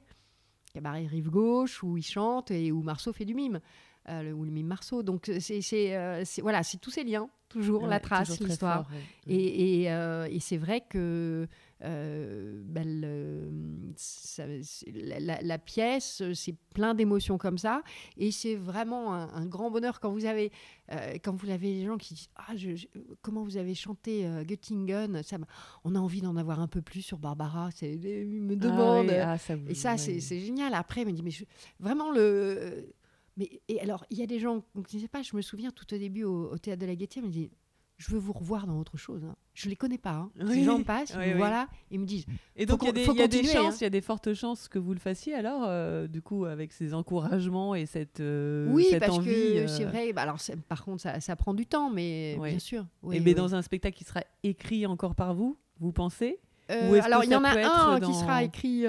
[0.75, 3.61] Cabaret Rive Gauche, où il chante et où Marceau fait du mime.
[4.09, 5.03] Euh, le- ou le mime Marceau.
[5.03, 8.89] Donc, c'est c'est, euh, c'est- voilà, c'est tous ces liens, toujours Ouais, la trace, l'histoire.
[8.91, 9.35] ouais.
[9.35, 11.47] Et, et, euh, et c'est vrai que
[11.85, 17.83] euh, ben, le- ça- c'est- la, la- la pièce, euh, c'est plein d'émotions comme ça.
[18.17, 20.51] Et c'est vraiment un, un grand bonheur quand vous avez,
[20.91, 22.87] euh, quand vous avez les gens qui disent ah, je- je-
[23.23, 25.37] comment vous avez chanté euh, Göttingen ça,
[25.85, 27.69] On a envie d'en avoir un peu plus sur Barbara.
[27.81, 29.07] Ils me Ah demandent.
[29.11, 29.99] oui, ah, ça vous- Et ça, ouais.
[29.99, 30.75] c'est c'est génial.
[30.75, 31.45] Après, il me dit, mais je-
[31.79, 32.93] vraiment, le.
[33.39, 35.71] Mais, et alors, il y a des gens qui ne sais pas, je me souviens
[35.71, 37.51] tout au début au, au théâtre de la Gaîté, ils me disent
[37.97, 39.25] Je veux vous revoir dans autre chose.
[39.25, 39.35] hein.
[39.55, 40.13] Je ne les connais pas.
[40.13, 40.31] hein.
[40.41, 41.39] Oui, gens passent, oui, me oui.
[41.39, 42.27] voilà, ils me disent
[42.57, 43.79] Et donc, il y a des, y a chances, hein.
[43.81, 46.73] il y a des fortes chances que vous le fassiez alors, euh, du coup, avec
[46.73, 49.27] ces encouragements et cette, euh, Oui, cette parce envie.
[49.31, 50.13] que euh, c'est vrai.
[50.13, 52.87] bah alors, par contre, ça, ça prend du temps, mais bien sûr.
[53.13, 56.39] et mais dans un spectacle qui sera écrit encore par vous, vous pensez?
[56.71, 57.51] Euh, ou alors, il y en a
[57.95, 58.85] un dans- qui sera écrit.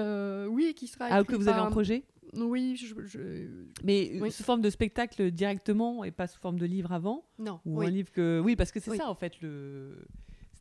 [0.49, 2.03] oui, qui sera Ah, écrit que vous avez par un- projet?
[2.35, 3.47] Oui, je, je-
[3.83, 4.31] Mais Oui.
[4.31, 7.87] sous forme de spectacle directement et pas sous forme de livre avant Non, Ou oui.
[7.87, 8.39] un livre que.
[8.43, 8.97] Oui, parce que c'est Oui.
[8.97, 10.05] ça en fait le.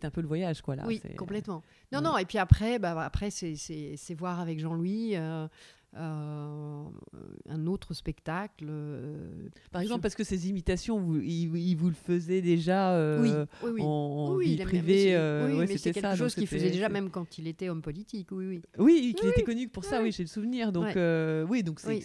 [0.00, 0.84] C'est un peu le voyage quoi là.
[0.86, 1.62] Oui, c'est- complètement.
[1.90, 2.04] Non, ouais.
[2.04, 5.48] non, et puis après, bah, après c'est- voir avec Jean-Louis euh, euh,
[5.94, 8.66] un autre spectacle.
[8.68, 13.22] euh, Par exemple, parce que ces imitations, vous, il, il vous le faisait déjà euh,
[13.22, 13.30] oui,
[13.64, 13.80] oui, oui.
[13.82, 15.02] en, Oui, vie privée.
[15.04, 17.38] c'est- euh, oui, ouais, mais c'était c'est quelque ça, chose qu'il faisait déjà même quand
[17.38, 18.28] il était homme politique.
[18.32, 18.62] Oui, oui.
[18.78, 20.12] Oui, qu'il était connu pour ça, oui.
[20.12, 20.72] j'ai le souvenir.
[20.72, 20.92] Donc, Ouais.
[20.96, 22.00] euh, oui, donc c'est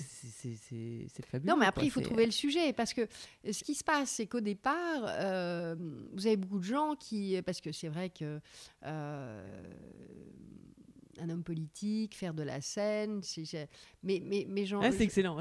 [1.26, 1.50] fabuleux.
[1.52, 2.74] Non, mais après, quoi, il faut trouver le sujet.
[2.74, 5.76] Parce que euh, ce qui se passe, c'est qu'au départ, euh,
[6.14, 7.40] vous avez beaucoup de gens qui.
[7.46, 8.40] Parce que c'est vrai que.
[8.86, 9.44] euh,
[11.20, 13.22] un homme politique, faire de la scène.
[14.04, 15.38] Mais, mais, mais ah, c'est excellent.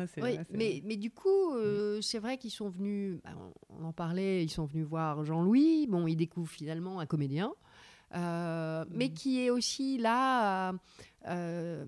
[0.50, 3.30] mais, mais du coup, euh, c'est vrai qu'ils sont venus, bah,
[3.70, 5.86] on en parlait, ils sont venus voir Jean-Louis.
[5.88, 7.52] Bon, ils découvrent finalement un comédien.
[8.14, 9.14] Euh, mais mm.
[9.14, 10.72] qui est aussi là.
[11.28, 11.84] Euh,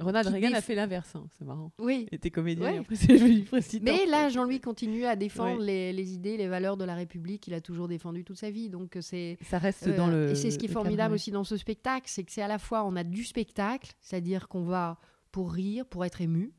[0.00, 1.72] Ronald Reagan a fait l'inverse, hein, c'est marrant.
[1.78, 2.06] Oui.
[2.10, 3.92] Il était comédien après c'est devenu président.
[3.92, 7.60] Mais là, Jean-Louis continue à défendre les, idées, les valeurs de la République qu'il a
[7.60, 8.70] toujours défendu toute sa vie.
[8.70, 9.38] Donc c'est.
[9.42, 10.30] Ça reste dans le.
[10.30, 12.58] Et c'est ce qui est formidable aussi dans ce spectacle, c'est que c'est à la
[12.58, 14.98] fois on a du spectacle, c'est-à-dire qu'on va
[15.30, 16.52] pour rire, pour être ému.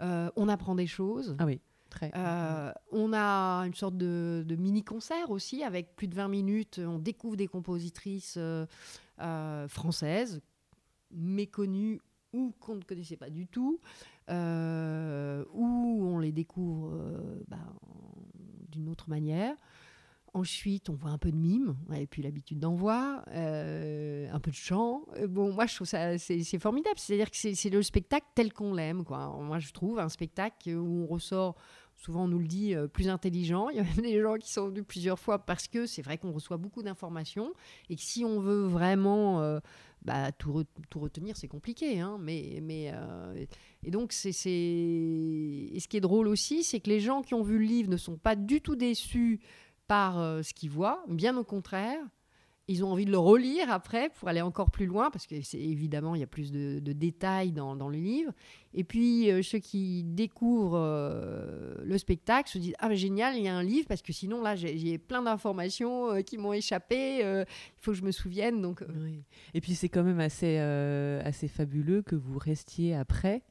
[0.00, 1.34] Euh, on apprend des choses.
[1.38, 1.60] Ah oui.
[2.02, 6.80] Euh, on a une sorte de, mini-concert aussi, avec plus de 20 minutes.
[6.84, 8.66] On découvre des compositrices euh,
[9.20, 10.40] euh, françaises,
[11.10, 12.00] méconnues
[12.32, 13.80] ou qu'on ne connaissait pas du tout,
[14.28, 16.92] ou on les découvre
[17.48, 17.56] bah,
[18.70, 19.54] d'une autre manière.
[20.34, 24.56] Ensuite, on voit un peu de mime, et puis l'habitude d'en voir, un peu de
[24.56, 25.06] chant.
[25.26, 26.98] Bon, moi, je trouve ça c'est formidable.
[26.98, 29.04] C'est-à-dire que c'est le spectacle tel qu'on l'aime.
[29.08, 31.56] Moi, je trouve un spectacle où on ressort
[31.98, 33.68] souvent on nous le dit, euh, plus intelligent.
[33.70, 36.16] Il y a même des gens qui sont venus plusieurs fois parce que c'est vrai
[36.16, 37.52] qu'on reçoit beaucoup d'informations
[37.90, 39.60] et que si on veut vraiment euh,
[40.02, 40.64] bah, tout,
[40.94, 42.00] retenir, c'est compliqué.
[42.00, 42.62] Hein, mais,
[42.94, 43.44] euh,
[43.82, 47.58] et donc, et ce qui est drôle aussi, c'est que les gens qui ont vu
[47.58, 49.40] le livre ne sont pas du tout déçus
[49.86, 51.98] par ce qu'ils voient, bien au contraire
[52.68, 55.58] ils ont envie de le relire après pour aller encore plus loin, parce que c'est
[55.58, 58.32] évidemment, il y a plus de, détails dans, le livre.
[58.74, 63.48] Et puis, euh, ceux qui découvrent euh, le spectacle se disent Ah, génial, il y
[63.48, 67.46] a un livre, parce que sinon, là, j'ai plein d'informations euh, qui m'ont échappé, il
[67.78, 68.60] faut que je me souvienne.
[68.60, 68.84] Donc,
[69.54, 73.42] Et puis, c'est quand même assez, assez fabuleux que vous restiez après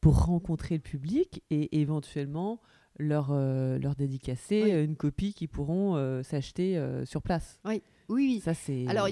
[0.00, 2.60] pour rencontrer le public et éventuellement
[2.98, 7.58] leur, leur dédicacer une copie qu'ils pourront s'acheter sur place.
[7.64, 7.82] Oui.
[8.08, 8.86] Oui, Ça, c'est...
[8.88, 9.08] Alors,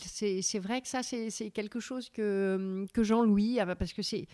[0.00, 4.26] c'est vrai que ça, c'est quelque chose que, que Jean-Louis, parce que c'est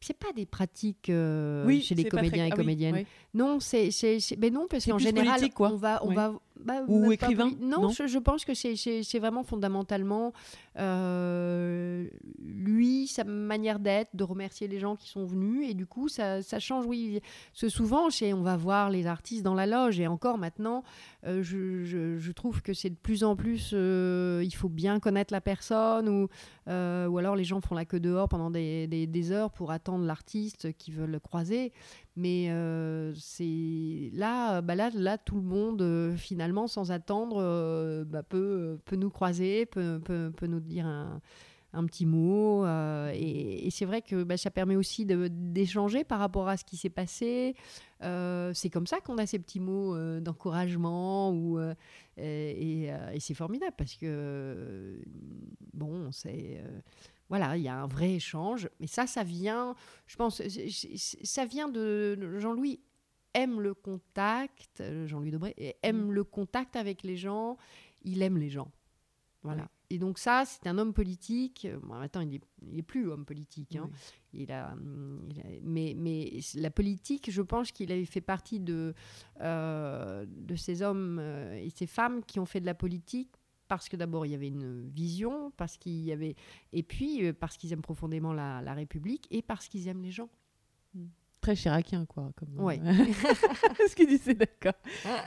[0.00, 3.04] c'est pas des pratiques euh, chez les comédiens et ah comédiennes.
[3.34, 3.90] Non, c'est
[4.38, 5.70] mais non parce qu'en général quoi.
[5.72, 7.50] on va on va bah, ou écrivain.
[7.60, 10.32] Non, Je, pense que c'est vraiment fondamentalement
[10.78, 12.06] euh,
[12.42, 16.42] lui sa manière d'être, de remercier les gens qui sont venus et du coup ça,
[16.42, 16.86] ça change.
[16.86, 17.20] Oui,
[17.52, 20.82] ce souvent chez on va voir les artistes dans la loge et encore maintenant
[21.26, 25.32] euh, je, je, je, trouve que c'est de plus en plus il faut bien connaître
[25.32, 26.28] la personne ou
[26.68, 29.85] ou alors les gens font la queue dehors pendant des, des, des heures pour attendre
[29.98, 31.72] de l'artiste qui veulent le croiser.
[32.16, 38.04] Mais euh, c'est là, bah là, là, tout le monde, euh, finalement, sans attendre, euh,
[38.04, 41.20] bah, peut, peut nous croiser, peut, peut, peut nous dire un,
[41.74, 42.66] un petit mot.
[42.66, 46.88] et, c'est vrai que bah, ça permet aussi d'échanger par rapport à ce qui s'est
[46.88, 47.54] passé.
[48.00, 51.32] c'est comme ça qu'on a ces petits mots d'encouragement.
[51.32, 51.58] ou
[52.16, 52.88] et
[53.20, 55.02] c'est formidable parce que,
[55.74, 56.62] bon, c'est
[57.28, 58.68] voilà, il y a un vrai échange.
[58.80, 59.74] Mais ça, ça vient,
[60.06, 60.42] je pense,
[61.24, 62.80] ça vient de Jean-Louis
[63.34, 66.12] aime le contact, euh, Jean-Louis Debré, aime mm.
[66.12, 67.58] le contact avec les gens,
[68.02, 68.72] il aime les gens.
[69.42, 69.68] Voilà.
[69.90, 71.68] Et donc ça, c'est un homme politique.
[71.82, 73.76] Bon, maintenant, il n'est est plus homme politique.
[73.76, 73.88] Hein.
[74.32, 74.74] Il, a,
[75.62, 78.94] mais, mais la politique, je pense qu'il avait fait partie de,
[79.42, 83.30] euh, de ces hommes euh, et ces femmes qui ont fait de la politique
[83.68, 86.34] parce que d'abord il y avait une vision, parce qu'il y avait
[86.72, 90.28] et puis euh, parce qu'ils aiment profondément la, République et parce qu'ils aiment les gens.
[90.94, 91.06] Hmm.
[91.40, 92.32] Très chiracien, quoi.
[92.34, 92.78] Comme ouais.
[93.88, 94.72] ce qu'il dit, c'est d'accord.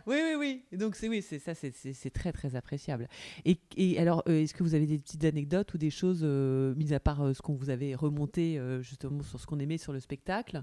[0.06, 0.66] Oui, oui, oui.
[0.72, 3.08] Et donc c'est oui, c'est ça, c'est très très appréciable.
[3.46, 6.76] Et, et alors, euh, est-ce que vous avez des petites anecdotes ou des choses, euh,
[6.76, 10.00] mis à part ce qu'on vous avait remonté justement sur ce qu'on aimait sur le
[10.00, 10.62] spectacle,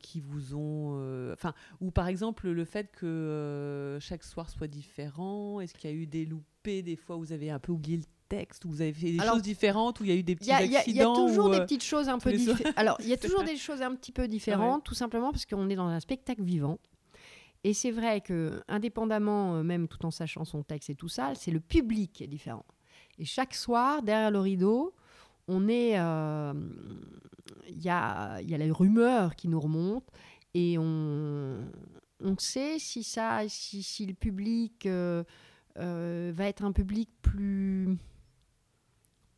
[0.00, 5.60] qui vous ont, enfin, ou par exemple le fait que chaque soir soit différent.
[5.60, 8.04] Est-ce qu'il y a eu des loups des fois vous avez un peu oublié le
[8.28, 10.50] texte, où vous avez fait des choses différentes, où il y a eu des petits
[10.50, 12.72] accidents Il y, a toujours des euh, petites choses un peu différentes.
[12.76, 15.68] Alors, il y a toujours des choses un petit peu différentes, tout simplement parce qu'on
[15.68, 16.78] est dans un spectacle vivant.
[17.64, 21.34] Et c'est vrai que, indépendamment, euh, même tout en sachant son texte et tout ça,
[21.34, 22.64] c'est le public qui est différent.
[23.18, 24.94] Et chaque soir, derrière le rideau,
[25.48, 26.52] on est, euh,
[27.68, 30.04] il y, a, y a la rumeur qui nous remonte
[30.54, 31.58] et on,
[32.20, 35.24] on sait si ça, si, si le public euh,
[35.76, 37.96] va être un public plus,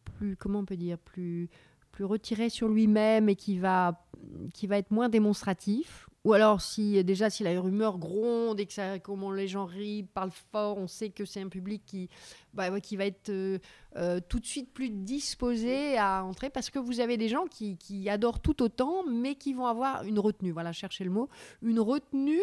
[0.05, 1.49] plus comment on peut dire, plus,
[1.93, 4.07] plus retiré sur lui-même et qui va,
[4.55, 6.09] qui va être moins démonstratif.
[6.25, 10.03] Ou alors, si déjà, si la rumeur gronde et que ça, comment les gens rient,
[10.03, 12.11] parlent fort, on sait que c'est un public qui,
[12.53, 13.59] bah, qui va être euh,
[13.97, 17.77] euh, tout de suite plus disposé à entrer parce que vous avez des gens qui,
[17.79, 20.51] qui adorent tout autant, mais qui vont avoir une retenue.
[20.51, 21.29] Voilà, cherchez le mot.
[21.63, 22.43] Une retenue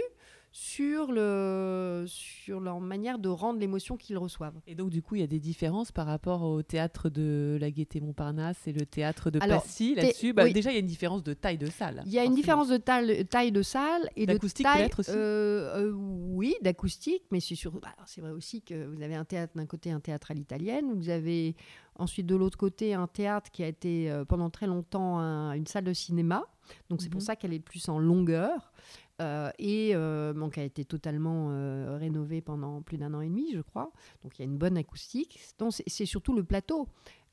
[0.58, 4.56] sur, le, sur leur manière de rendre l'émotion qu'ils reçoivent.
[4.68, 7.70] Et donc, du coup, il y a des différences par rapport au théâtre de la
[7.72, 10.32] Gaîté Montparnasse et le théâtre de Passy là-dessus?
[10.32, 12.04] Bah, Déjà, il y a une différence de taille de salle.
[12.06, 14.84] Il y a une différence de taille, taille de salle et de taille.
[14.84, 15.12] peut-être aussi?
[15.12, 17.74] euh, euh, Oui, d'acoustique, mais c'est sur...
[17.74, 20.94] Bah, c'est vrai aussi que vous avez un théâtre d'un côté, un théâtre à l'italienne,
[20.94, 21.58] vous avez
[21.98, 25.20] ensuite de l'autre côté un théâtre qui a été euh, pendant très longtemps
[25.52, 26.46] une salle de cinéma.
[26.90, 27.26] Donc c'est pour mhm.
[27.26, 28.72] ça qu'elle est plus en longueur.
[29.22, 33.54] Euh, et euh, qui a été totalement euh, rénové pendant plus d'un an et demi,
[33.54, 33.92] je crois.
[34.24, 35.40] Donc il y a une bonne acoustique.
[35.88, 36.82] C'est surtout le plateau.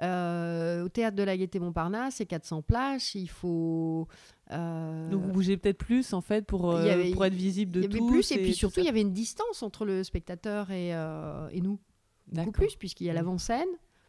[0.01, 3.15] au théâtre de la Gaîté Montparnasse, c'est 400 places.
[3.15, 4.07] Il faut.
[4.51, 8.07] Donc vous bougez peut-être plus en fait pour, pour être visible de Il y avait
[8.07, 11.81] plus et, puis surtout il y avait une distance entre le spectateur et, et nous.
[12.29, 13.69] Beaucoup plus puisqu'il y a l'avant-scène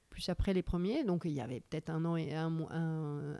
[0.09, 1.03] plus après les premiers.
[1.03, 2.53] Donc il y avait peut-être un an et un,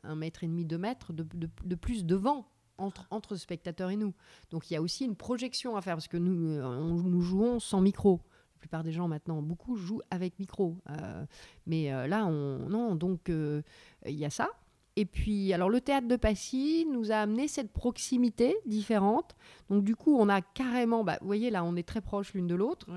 [0.02, 1.26] un, mètre et demi, deux mètres de,
[1.64, 2.48] de plus devant
[2.78, 4.14] entre, entre spectateurs et nous.
[4.52, 7.60] Donc il y a aussi une projection à faire parce que nous, euh, nous jouons
[7.60, 8.22] sans micro.
[8.56, 10.78] La plupart des gens maintenant, beaucoup jouent avec micro.
[10.90, 11.26] Euh,
[11.68, 13.64] mais euh, là, on, non, donc il
[14.06, 14.50] y a ça.
[14.96, 19.36] Et puis, alors le théâtre de Passy nous a amené cette proximité différente.
[19.70, 22.48] Donc du coup, on a carrément, bah, vous voyez là, on est très proches l'une
[22.48, 22.88] de l'autre.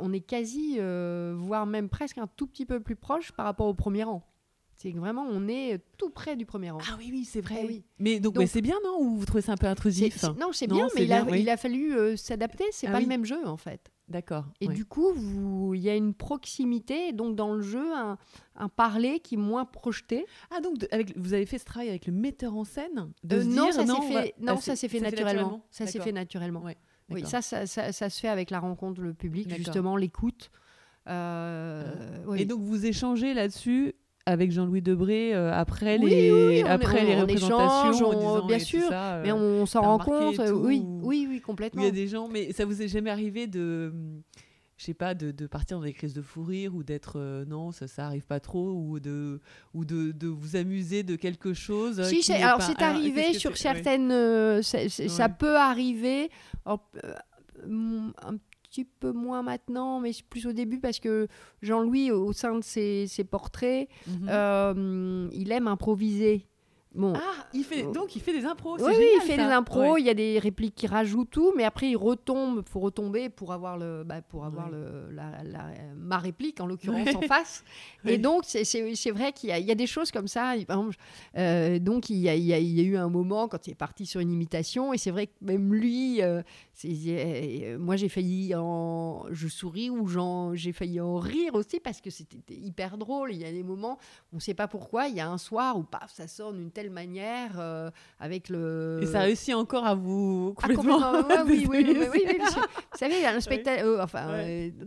[0.00, 0.78] On est quasi,
[1.34, 4.22] voire même presque un tout petit peu plus proche par rapport au premier rang.
[4.76, 6.80] C'est vraiment, on est tout près du premier rang.
[6.90, 7.60] Ah oui, oui, c'est vrai.
[7.62, 7.84] Eh oui.
[7.98, 8.98] Mais donc, c'est bien, non?
[9.00, 10.22] Ou vous trouvez ça un peu intrusif?
[10.38, 12.64] Non, c'est bien, mais il, a, il, a, fallu euh, s'adapter.
[12.72, 13.90] C'est ah pas le même jeu, en fait.
[14.08, 14.44] D'accord.
[14.60, 18.18] Et du coup, il y a une proximité, donc dans le jeu, un,
[18.56, 20.26] un parler qui est moins projeté.
[20.50, 23.12] Ah, donc avec, vous avez fait ce travail avec le metteur en scène?
[23.22, 25.64] De euh, non, ça s'est fait, non, ça s'est fait, naturellement.
[25.70, 26.64] Ça s'est fait naturellement.
[27.08, 30.50] oui, ça ça, ça, ça, se fait avec la rencontre, le public, justement, l'écoute.
[31.08, 33.94] Euh, Et donc, vous échangez là-dessus
[34.26, 38.90] avec Jean-Louis Debré euh, après les après les représentations bien sûr
[39.22, 41.82] mais on s'en rend compte oui oui oui complètement.
[41.82, 43.92] Il y a des gens mais ça vous est jamais arrivé de
[44.76, 47.44] je sais pas de, de, partir dans des crises de fou rire ou d'être euh,
[47.44, 49.40] non ça ça arrive pas trop ou de
[49.72, 55.28] ou de, de vous amuser de quelque chose si, alors c'est arrivé sur certaines ça
[55.28, 56.30] peut arriver
[56.66, 56.78] un
[58.74, 61.28] petit peu moins maintenant, mais plus au début parce que
[61.62, 64.28] Jean-Louis, au sein de ses, portraits, mhm.
[64.28, 66.46] euh, il aime improviser.
[66.94, 68.76] Bon, ah, il fait, donc il fait des impros.
[68.80, 69.98] Oui, il fait des impros.
[69.98, 72.62] Il y a des répliques qui rajoutent tout, mais après il retombe.
[72.68, 75.32] Faut retomber pour avoir le, bah, pour avoir le, la,
[75.96, 77.64] ma réplique en l'occurrence en face.
[78.04, 80.54] Et donc c'est vrai qu'il y, y, a des choses comme ça.
[81.36, 84.06] Euh, donc il y, a, il, y a, eu un moment quand il est parti
[84.06, 86.42] sur une imitation, et c'est vrai que même lui, euh,
[86.84, 89.26] euh, moi, j'ai failli en.
[89.30, 90.06] Je souris ou
[90.54, 93.32] j'ai failli en rire aussi parce que c'était hyper drôle.
[93.32, 93.98] Il y a des moments,
[94.32, 96.70] on ne sait pas pourquoi, il y a un soir où paf, ça sort d'une
[96.70, 99.00] telle manière euh, avec le.
[99.02, 100.98] Et ça réussit encore à vous ah, complètement.
[101.02, 103.84] Ah, oui, oui, oui, oui, Vous savez, il y a un spectacle.
[103.84, 104.26] Euh, enfin,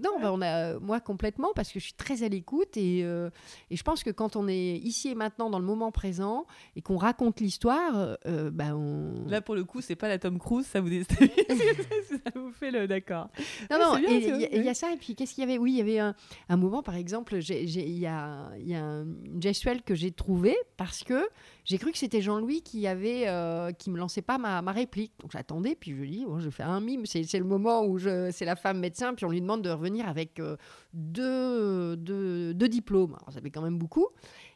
[0.04, 3.76] non, bah, on a, moi complètement parce que je suis très à l'écoute et, et
[3.76, 6.46] je pense que quand on est ici et maintenant dans le moment présent
[6.76, 8.18] et qu'on raconte l'histoire,
[8.52, 9.26] bah, on...
[9.28, 11.36] Là, pour le coup, c'est pas la Tom Cruise, ça vous déstabilise.
[12.10, 13.30] ça vous fait le d'accord.
[13.70, 14.92] Non, non, il y, a ça.
[14.92, 15.58] Et puis, qu'est-ce qu'il y avait?
[15.58, 16.16] Oui, il y avait un,
[16.50, 21.04] un moment, par exemple, il y a, y a une gestuelle que j'ai trouvée parce
[21.04, 21.28] que
[21.68, 25.12] j'ai cru que c'était Jean-Louis qui avait euh, qui me lançait pas ma, ma réplique.
[25.20, 27.06] Donc j'attendais, puis je dis, bon, je fais un mime.
[27.06, 30.40] C'est le moment où c'est la femme médecin, puis on lui demande de revenir avec
[30.40, 30.56] euh,
[30.94, 33.16] deux, deux, deux, diplômes.
[33.16, 34.08] Alors, ça fait quand même beaucoup.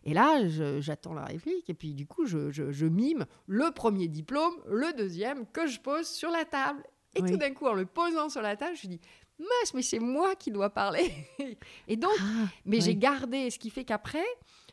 [0.05, 0.47] Et là,
[0.79, 5.45] j'attends la réplique, et puis du coup, je, je, mime le premier diplôme, le deuxième,
[5.47, 6.81] que je pose sur la table.
[7.13, 9.01] Et tout d'un coup, en le posant sur la table, je dis
[9.37, 11.11] Mince, mais c'est moi qui dois parler.
[11.87, 14.25] et donc, ah, mais j'ai gardé, ce qui fait qu'après,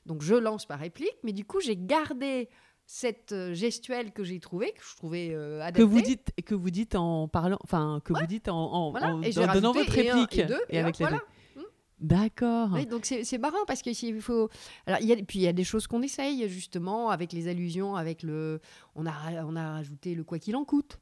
[0.09, 2.49] donc je lance par réplique, mais du coup, j'ai gardé
[2.87, 5.83] cette euh, gestuelle que j'ai trouvée, que je trouvais euh, adaptée.
[5.83, 9.73] Que vous dites, que vous dites en parlant, enfin, que vous dites en, en, donnant
[9.73, 10.41] votre réplique.
[10.71, 11.19] Et, avec voilà.
[11.55, 11.63] Hmm.
[12.01, 12.71] D'accord.
[12.73, 14.49] Oui, donc c'est marrant parce que il faut.
[14.87, 17.47] Alors, il y a, puis il y a des choses qu'on essaye justement avec les
[17.47, 18.61] allusions, avec le.
[18.95, 19.13] On a,
[19.45, 20.99] on a rajouté le quoi qu'il en coûte.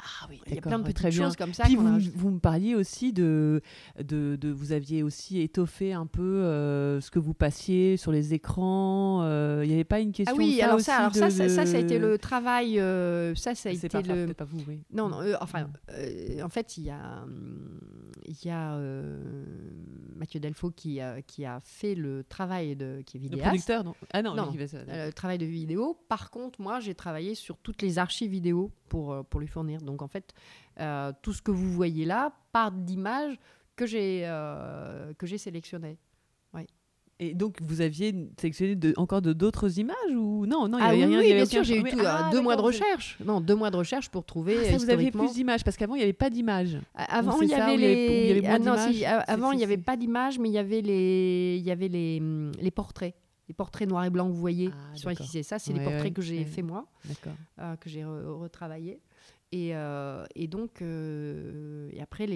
[0.00, 1.64] Ah oui, il y a plein de petites choses comme ça.
[1.64, 3.62] Puis vous, vous, me parliez aussi de,
[4.02, 8.34] de, de, Vous aviez aussi étoffé un peu euh, ce que vous passiez sur les
[8.34, 9.22] écrans.
[9.22, 10.34] Euh, il n'y avait pas une question.
[10.36, 12.80] Ah oui, ça alors, ça, alors ça, ça, ça, a été le travail.
[12.80, 14.34] Euh, ça, ça a été pas, le.
[14.34, 14.80] pas vous, oui.
[14.92, 15.20] Non, non.
[15.40, 15.68] enfin,
[16.42, 17.24] en fait, il y a,
[18.26, 18.78] il y a
[20.16, 20.98] Mathieu Delfaux qui,
[21.28, 23.44] qui a fait le travail de qui est vidéaste.
[23.44, 25.96] Le producteur, non Ah non, non, le travail de vidéo.
[26.08, 29.80] Par contre, moi, j'ai travaillé sur toutes les archives vidéo pour, pour lui fournir.
[29.84, 30.32] Donc en fait,
[30.80, 33.36] euh, tout ce que vous voyez là part d'images
[33.76, 35.98] que j'ai euh, que j'ai sélectionnées.
[37.20, 40.84] Et donc, vous aviez sélectionné de, encore de d'autres images ou non Non, il y
[40.84, 41.18] Ah avait oui, rien.
[41.20, 43.16] oui, bien sûr, j'ai eu tout, ah, euh, deux mois de recherche.
[43.24, 44.56] Non, deux mois de recherche pour trouver.
[44.66, 46.76] Ah, ça, vous aviez plus d'images parce qu'avant, il n'y avait pas d'images.
[46.96, 48.42] Avant, c'est il y avait les.
[48.44, 51.56] Ah C'est- avant, il c'est- n'y avait c'est- pas d'images, mais il y avait les,
[51.60, 52.20] il y avait les,
[52.60, 53.14] les portraits,
[53.46, 55.24] les portraits noirs et blancs que vous voyez Ah, sur d'accord.
[55.24, 55.44] fichiers.
[55.44, 56.44] Ça, c'est les portraits ouais, que j'ai ouais.
[56.44, 56.84] fait moi,
[57.60, 58.98] euh, que j'ai re- retravaillé.
[59.56, 62.34] Et, euh, et donc, euh, et après, il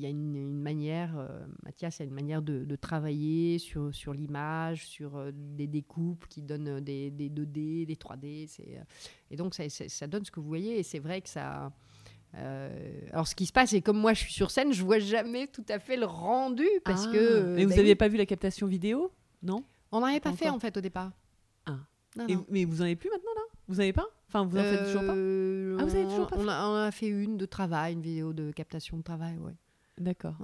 [0.00, 1.28] y a une, une manière, euh,
[1.64, 6.80] Mathias a une manière de, de travailler sur, sur l'image, sur des découpes qui donnent
[6.80, 8.46] des, des 2D, des 3D.
[8.48, 8.82] c'est, euh,
[9.30, 10.78] et donc, ça, ça- ça donne ce que vous voyez.
[10.78, 11.72] Et c'est vrai que ça.
[12.36, 15.00] euh, alors, ce qui se passe, c'est comme moi, je suis sur scène, je vois
[15.00, 17.18] jamais tout à fait le rendu parce Ah, que.
[17.18, 19.12] euh, Mais vous bah n'aviez oui, pas vu la captation vidéo?
[19.42, 19.62] Non?
[19.92, 21.12] On n'en avait pas pas fait en fait au départ.
[21.66, 21.76] Ah.
[22.16, 22.46] Non, Et- non.
[22.48, 23.42] Mais vous en avez plus maintenant là?
[23.68, 24.06] Vous n'avez pas?
[24.34, 26.74] Enfin, vous en faites toujours pas Euh, Ah, vous avez toujours pas on, a, on
[26.74, 29.54] a fait une de travail, une vidéo de captation de travail, ouais.
[29.98, 30.36] D'accord.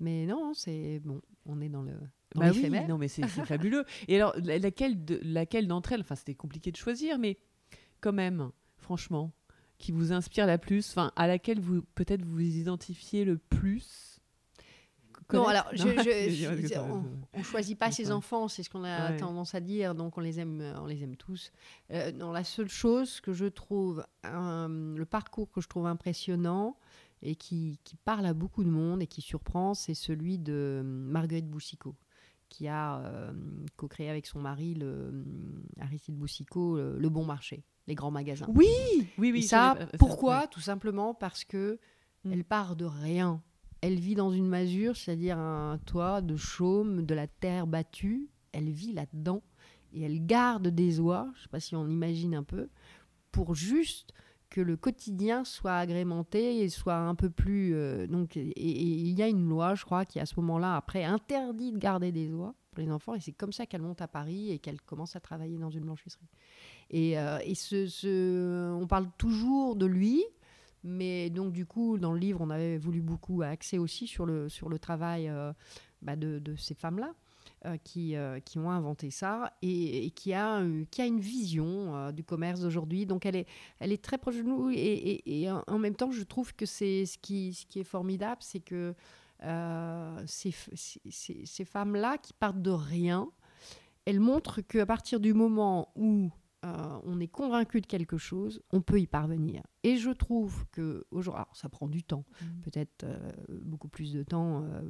[0.00, 1.92] Mais non, c'est bon, on est dans le
[2.34, 3.84] dans Bah oui, non mais c'est fabuleux.
[4.08, 7.38] Et alors, la- laquelle de- laquelle d'entre elles, enfin c'était compliqué de choisir, mais
[8.00, 9.32] quand même, franchement,
[9.78, 14.15] qui vous inspire la plus, enfin à laquelle vous peut-être vous vous identifiez le plus
[15.32, 18.12] Non, alors, je- Non, je- je dirais que je- ça- on, on choisit pas ses
[18.12, 19.16] enfants, c'est ce qu'on a Ouais.
[19.16, 21.50] tendance à dire, donc on les aime, euh, on les aime tous.
[21.90, 26.76] Euh, non, la seule chose que je trouve, euh, le parcours que je trouve impressionnant
[27.22, 31.48] et qui, qui parle à beaucoup de monde et qui surprend, c'est celui de Marguerite
[31.48, 31.96] Boussicot,
[32.48, 33.32] qui a euh,
[33.76, 35.24] co-créé avec son mari, le,
[35.80, 38.46] Aristide Boussicot, le, Le Bon Marché, les grands magasins.
[38.54, 38.68] Oui,
[39.18, 39.38] oui, oui.
[39.40, 40.46] Et ça, pourquoi?
[40.46, 41.80] Tout simplement parce que
[42.24, 42.32] Mm.
[42.32, 43.40] elle part de rien.
[43.80, 48.28] Elle vit dans une masure, c'est-à-dire un toit de chaume, de la terre battue.
[48.52, 49.42] Elle vit là-dedans
[49.92, 52.68] et elle garde des oies, je ne sais pas si on imagine un peu,
[53.32, 54.12] pour juste
[54.48, 57.74] que le quotidien soit agrémenté et soit un peu plus.
[57.74, 61.04] euh, donc, et- il y a une loi, je crois, qui à ce moment-là, après,
[61.04, 63.14] interdit de garder des oies pour les enfants.
[63.14, 65.84] Et c'est comme ça qu'elle monte à Paris et qu'elle commence à travailler dans une
[65.84, 66.28] blanchisserie.
[66.90, 70.22] Et, euh, et ce, ce- on parle toujours de lui,
[70.84, 74.48] mais donc du coup, dans le livre, on avait voulu beaucoup axer aussi sur le,
[74.48, 75.52] sur le travail euh,
[76.02, 77.12] bah, de, ces femmes-là.
[77.64, 82.22] euh, qui, euh, qui ont inventé ça et, qui, a, qui a une vision du
[82.22, 83.06] commerce d'aujourd'hui.
[83.06, 83.46] Donc elle est,
[83.80, 87.16] elle est très proche de nous et, en, même temps, je trouve que c'est ce
[87.18, 88.94] qui, ce qui est formidable, c'est que
[90.26, 90.54] ces-
[91.10, 93.28] ces- ces femmes-là qui partent de rien,
[94.04, 96.30] elles montrent qu'à partir du moment où
[96.66, 99.62] euh, on est convaincu de quelque chose, on peut y parvenir.
[99.84, 102.60] Et je trouve que aujourd'hui, ça prend du temps, Mm.
[102.64, 103.16] peut-être euh,
[103.62, 104.82] beaucoup plus de temps euh,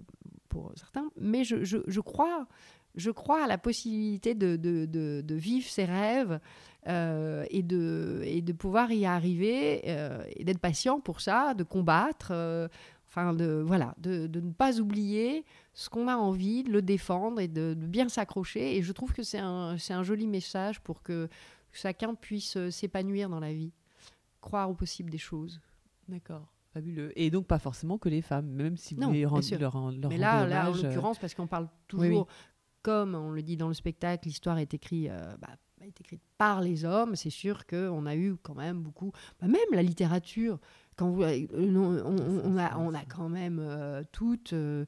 [0.49, 2.47] pour certains, mais je, je- je crois,
[2.95, 6.41] je crois à la possibilité de, de- de- de vivre ses rêves
[6.89, 9.83] et, de, et de pouvoir y arriver
[10.39, 12.33] et d'être patient pour ça, de combattre.
[13.09, 17.41] Enfin, de, voilà, de, de ne pas oublier ce qu'on a envie, de le défendre
[17.41, 18.77] et de, de bien s'accrocher.
[18.77, 21.29] Et je trouve que c'est un, c'est un joli message pour que
[21.77, 23.73] chacun puisse euh, s'épanouir dans la vie,
[24.41, 25.61] croire au possible des choses.
[26.09, 27.13] D'accord, fabuleux.
[27.19, 30.19] Et donc pas forcément que les femmes, même si vous Non, voulez leur, leur Mais
[30.19, 32.25] là, là en euh, l'occurrence, parce qu'on parle toujours, oui, oui.
[32.83, 35.49] comme on le dit dans le spectacle, l'histoire est écrite, euh, bah,
[35.83, 37.17] est écrite par les hommes.
[37.17, 40.59] C'est sûr qu'on a eu quand même beaucoup, bah, même la littérature.
[40.97, 44.87] Quand vous, euh, on, on- on a, on a quand même euh, toutes, euh,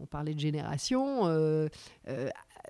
[0.00, 1.68] on parlait de génération, euh,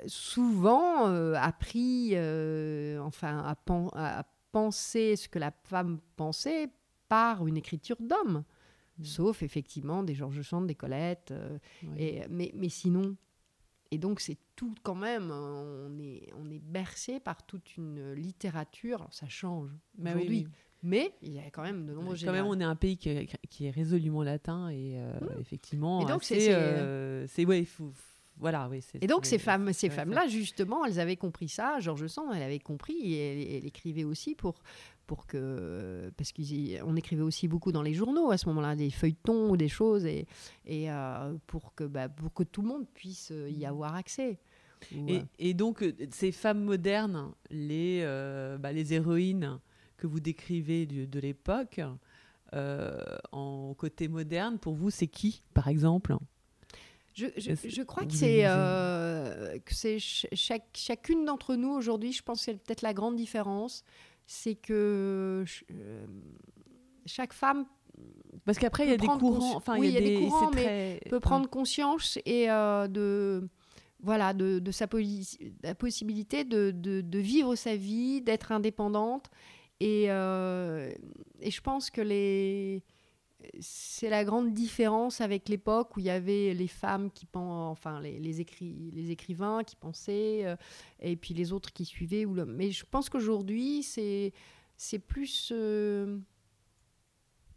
[0.07, 6.69] souvent euh, appris, euh, enfin, à, pen- à penser ce que la femme pensait
[7.09, 8.45] par une écriture d'homme.
[8.99, 9.05] Mm.
[9.05, 11.59] Sauf effectivement des Georges Sand, des Colette, euh,
[11.97, 13.16] et, mais, mais sinon.
[13.91, 18.99] Et donc c'est tout quand même, on est, on est bercé par toute une littérature,
[19.01, 20.53] alors ça change Bah oui, aujourd'hui, oui.
[20.83, 23.09] mais il y a quand même de nombreuses Quand même, on est un pays qui
[23.09, 27.95] est, qui est résolument latin et euh, effectivement, Et donc, c'est- euh, ouais, il faut-
[28.39, 28.81] voilà, oui.
[28.82, 31.78] c'est- Et donc ces femmes, ces femmes-là, justement, elles avaient compris ça.
[31.81, 34.60] Georges Sand, elle avait compris et elle, elle écrivait aussi pour
[35.06, 39.51] pour que parce qu'on écrivait aussi beaucoup dans les journaux à ce moment-là, des feuilletons
[39.51, 40.27] ou des choses et
[40.66, 44.39] et euh, pour que bah, pour que tout le monde puisse euh, y avoir accès.
[44.94, 49.59] Ou, Et, euh, et donc, ces femmes modernes, les, euh, bah, les héroïnes
[49.97, 51.81] que vous décrivez du- de l'époque,
[53.32, 56.16] en côté moderne, pour vous, c'est qui, par exemple?
[57.14, 59.59] Je, je- je crois que c'est euh,
[60.35, 63.82] chaque, chacune d'entre nous aujourd'hui, je pense que c'est peut-être la grande différence,
[64.26, 66.06] c'est que euh,
[67.06, 67.66] chaque femme
[68.44, 69.56] Parce qu'après, il y a des courants.
[69.56, 72.86] Enfin, oui, il y a des, courants, c'est mais très- peut prendre conscience et euh,
[72.89, 73.48] de
[74.01, 74.86] voilà de, de sa
[75.64, 79.28] la possibilité de, de- de vivre sa vie, d'être indépendante
[79.80, 80.93] et, euh,
[81.40, 82.82] et je pense que les
[83.60, 88.01] c'est la grande différence avec l'époque où il y avait les femmes qui pensaient, enfin
[88.01, 88.47] les, les,
[88.93, 90.56] les écrivains qui pensaient, euh,
[91.01, 92.24] et puis les autres qui suivaient.
[92.24, 94.32] Ou Mais je pense qu'aujourd'hui, c'est,
[94.77, 95.52] c'est plus...
[95.55, 96.19] Euh,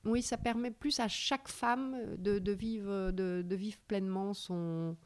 [0.06, 4.98] oui, ça permet plus à chaque femme de, de vivre, de, de, vivre pleinement son,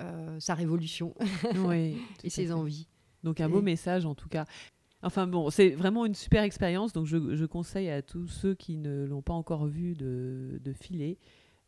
[0.00, 1.14] euh, sa révolution
[1.54, 2.88] oui, et ses envies.
[3.22, 4.44] Donc un beau message en tout cas.
[5.02, 9.04] Enfin bon, c'est vraiment une super expérience, donc je, conseille à tous ceux qui ne
[9.04, 11.18] l'ont pas encore vu de, de filer.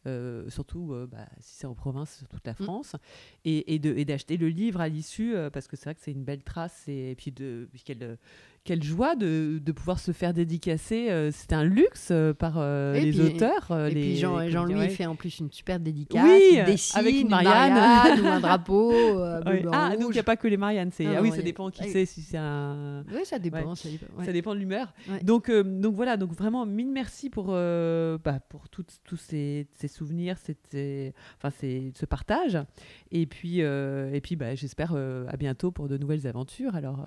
[0.06, 2.62] Euh, surtout euh, bah, si c'est en province, sur toute la mm.
[2.62, 2.96] France,
[3.44, 6.24] et, et d'acheter le livre à l'issue, euh, parce que c'est vrai que c'est une
[6.24, 8.18] belle trace, et, puis, puis qu'elle
[8.64, 11.10] quelle joie de, de, pouvoir se faire dédicacer.
[11.10, 13.70] Euh, c'était un luxe euh, par euh, les auteurs.
[13.70, 16.22] et les, puis Jean, Jean-Louis fait en plus une super dédicace.
[16.22, 16.58] Oui,
[16.94, 18.20] avec une Marianne.
[18.20, 18.92] ou un drapeau.
[19.72, 20.90] ah, donc il n'y a pas que les Mariannes.
[21.00, 22.06] Ah, ah, oui, ça dépend qui c'est.
[22.06, 23.04] Si c'est un.
[23.10, 23.74] Oui, ça dépend.
[23.74, 24.92] Ça, dépend, ça dépend de l'humeur.
[25.22, 28.84] Donc, donc voilà, donc vraiment mille merci pour, bah, pour tous
[29.16, 30.36] ces, ces, souvenirs,
[31.36, 32.58] enfin, ce partage.
[33.10, 36.74] Et puis, et puis bah, j'espère à bientôt pour de nouvelles aventures.
[36.74, 37.06] Alors,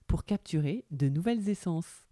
[0.11, 2.05] pour capturer de nouvelles essences.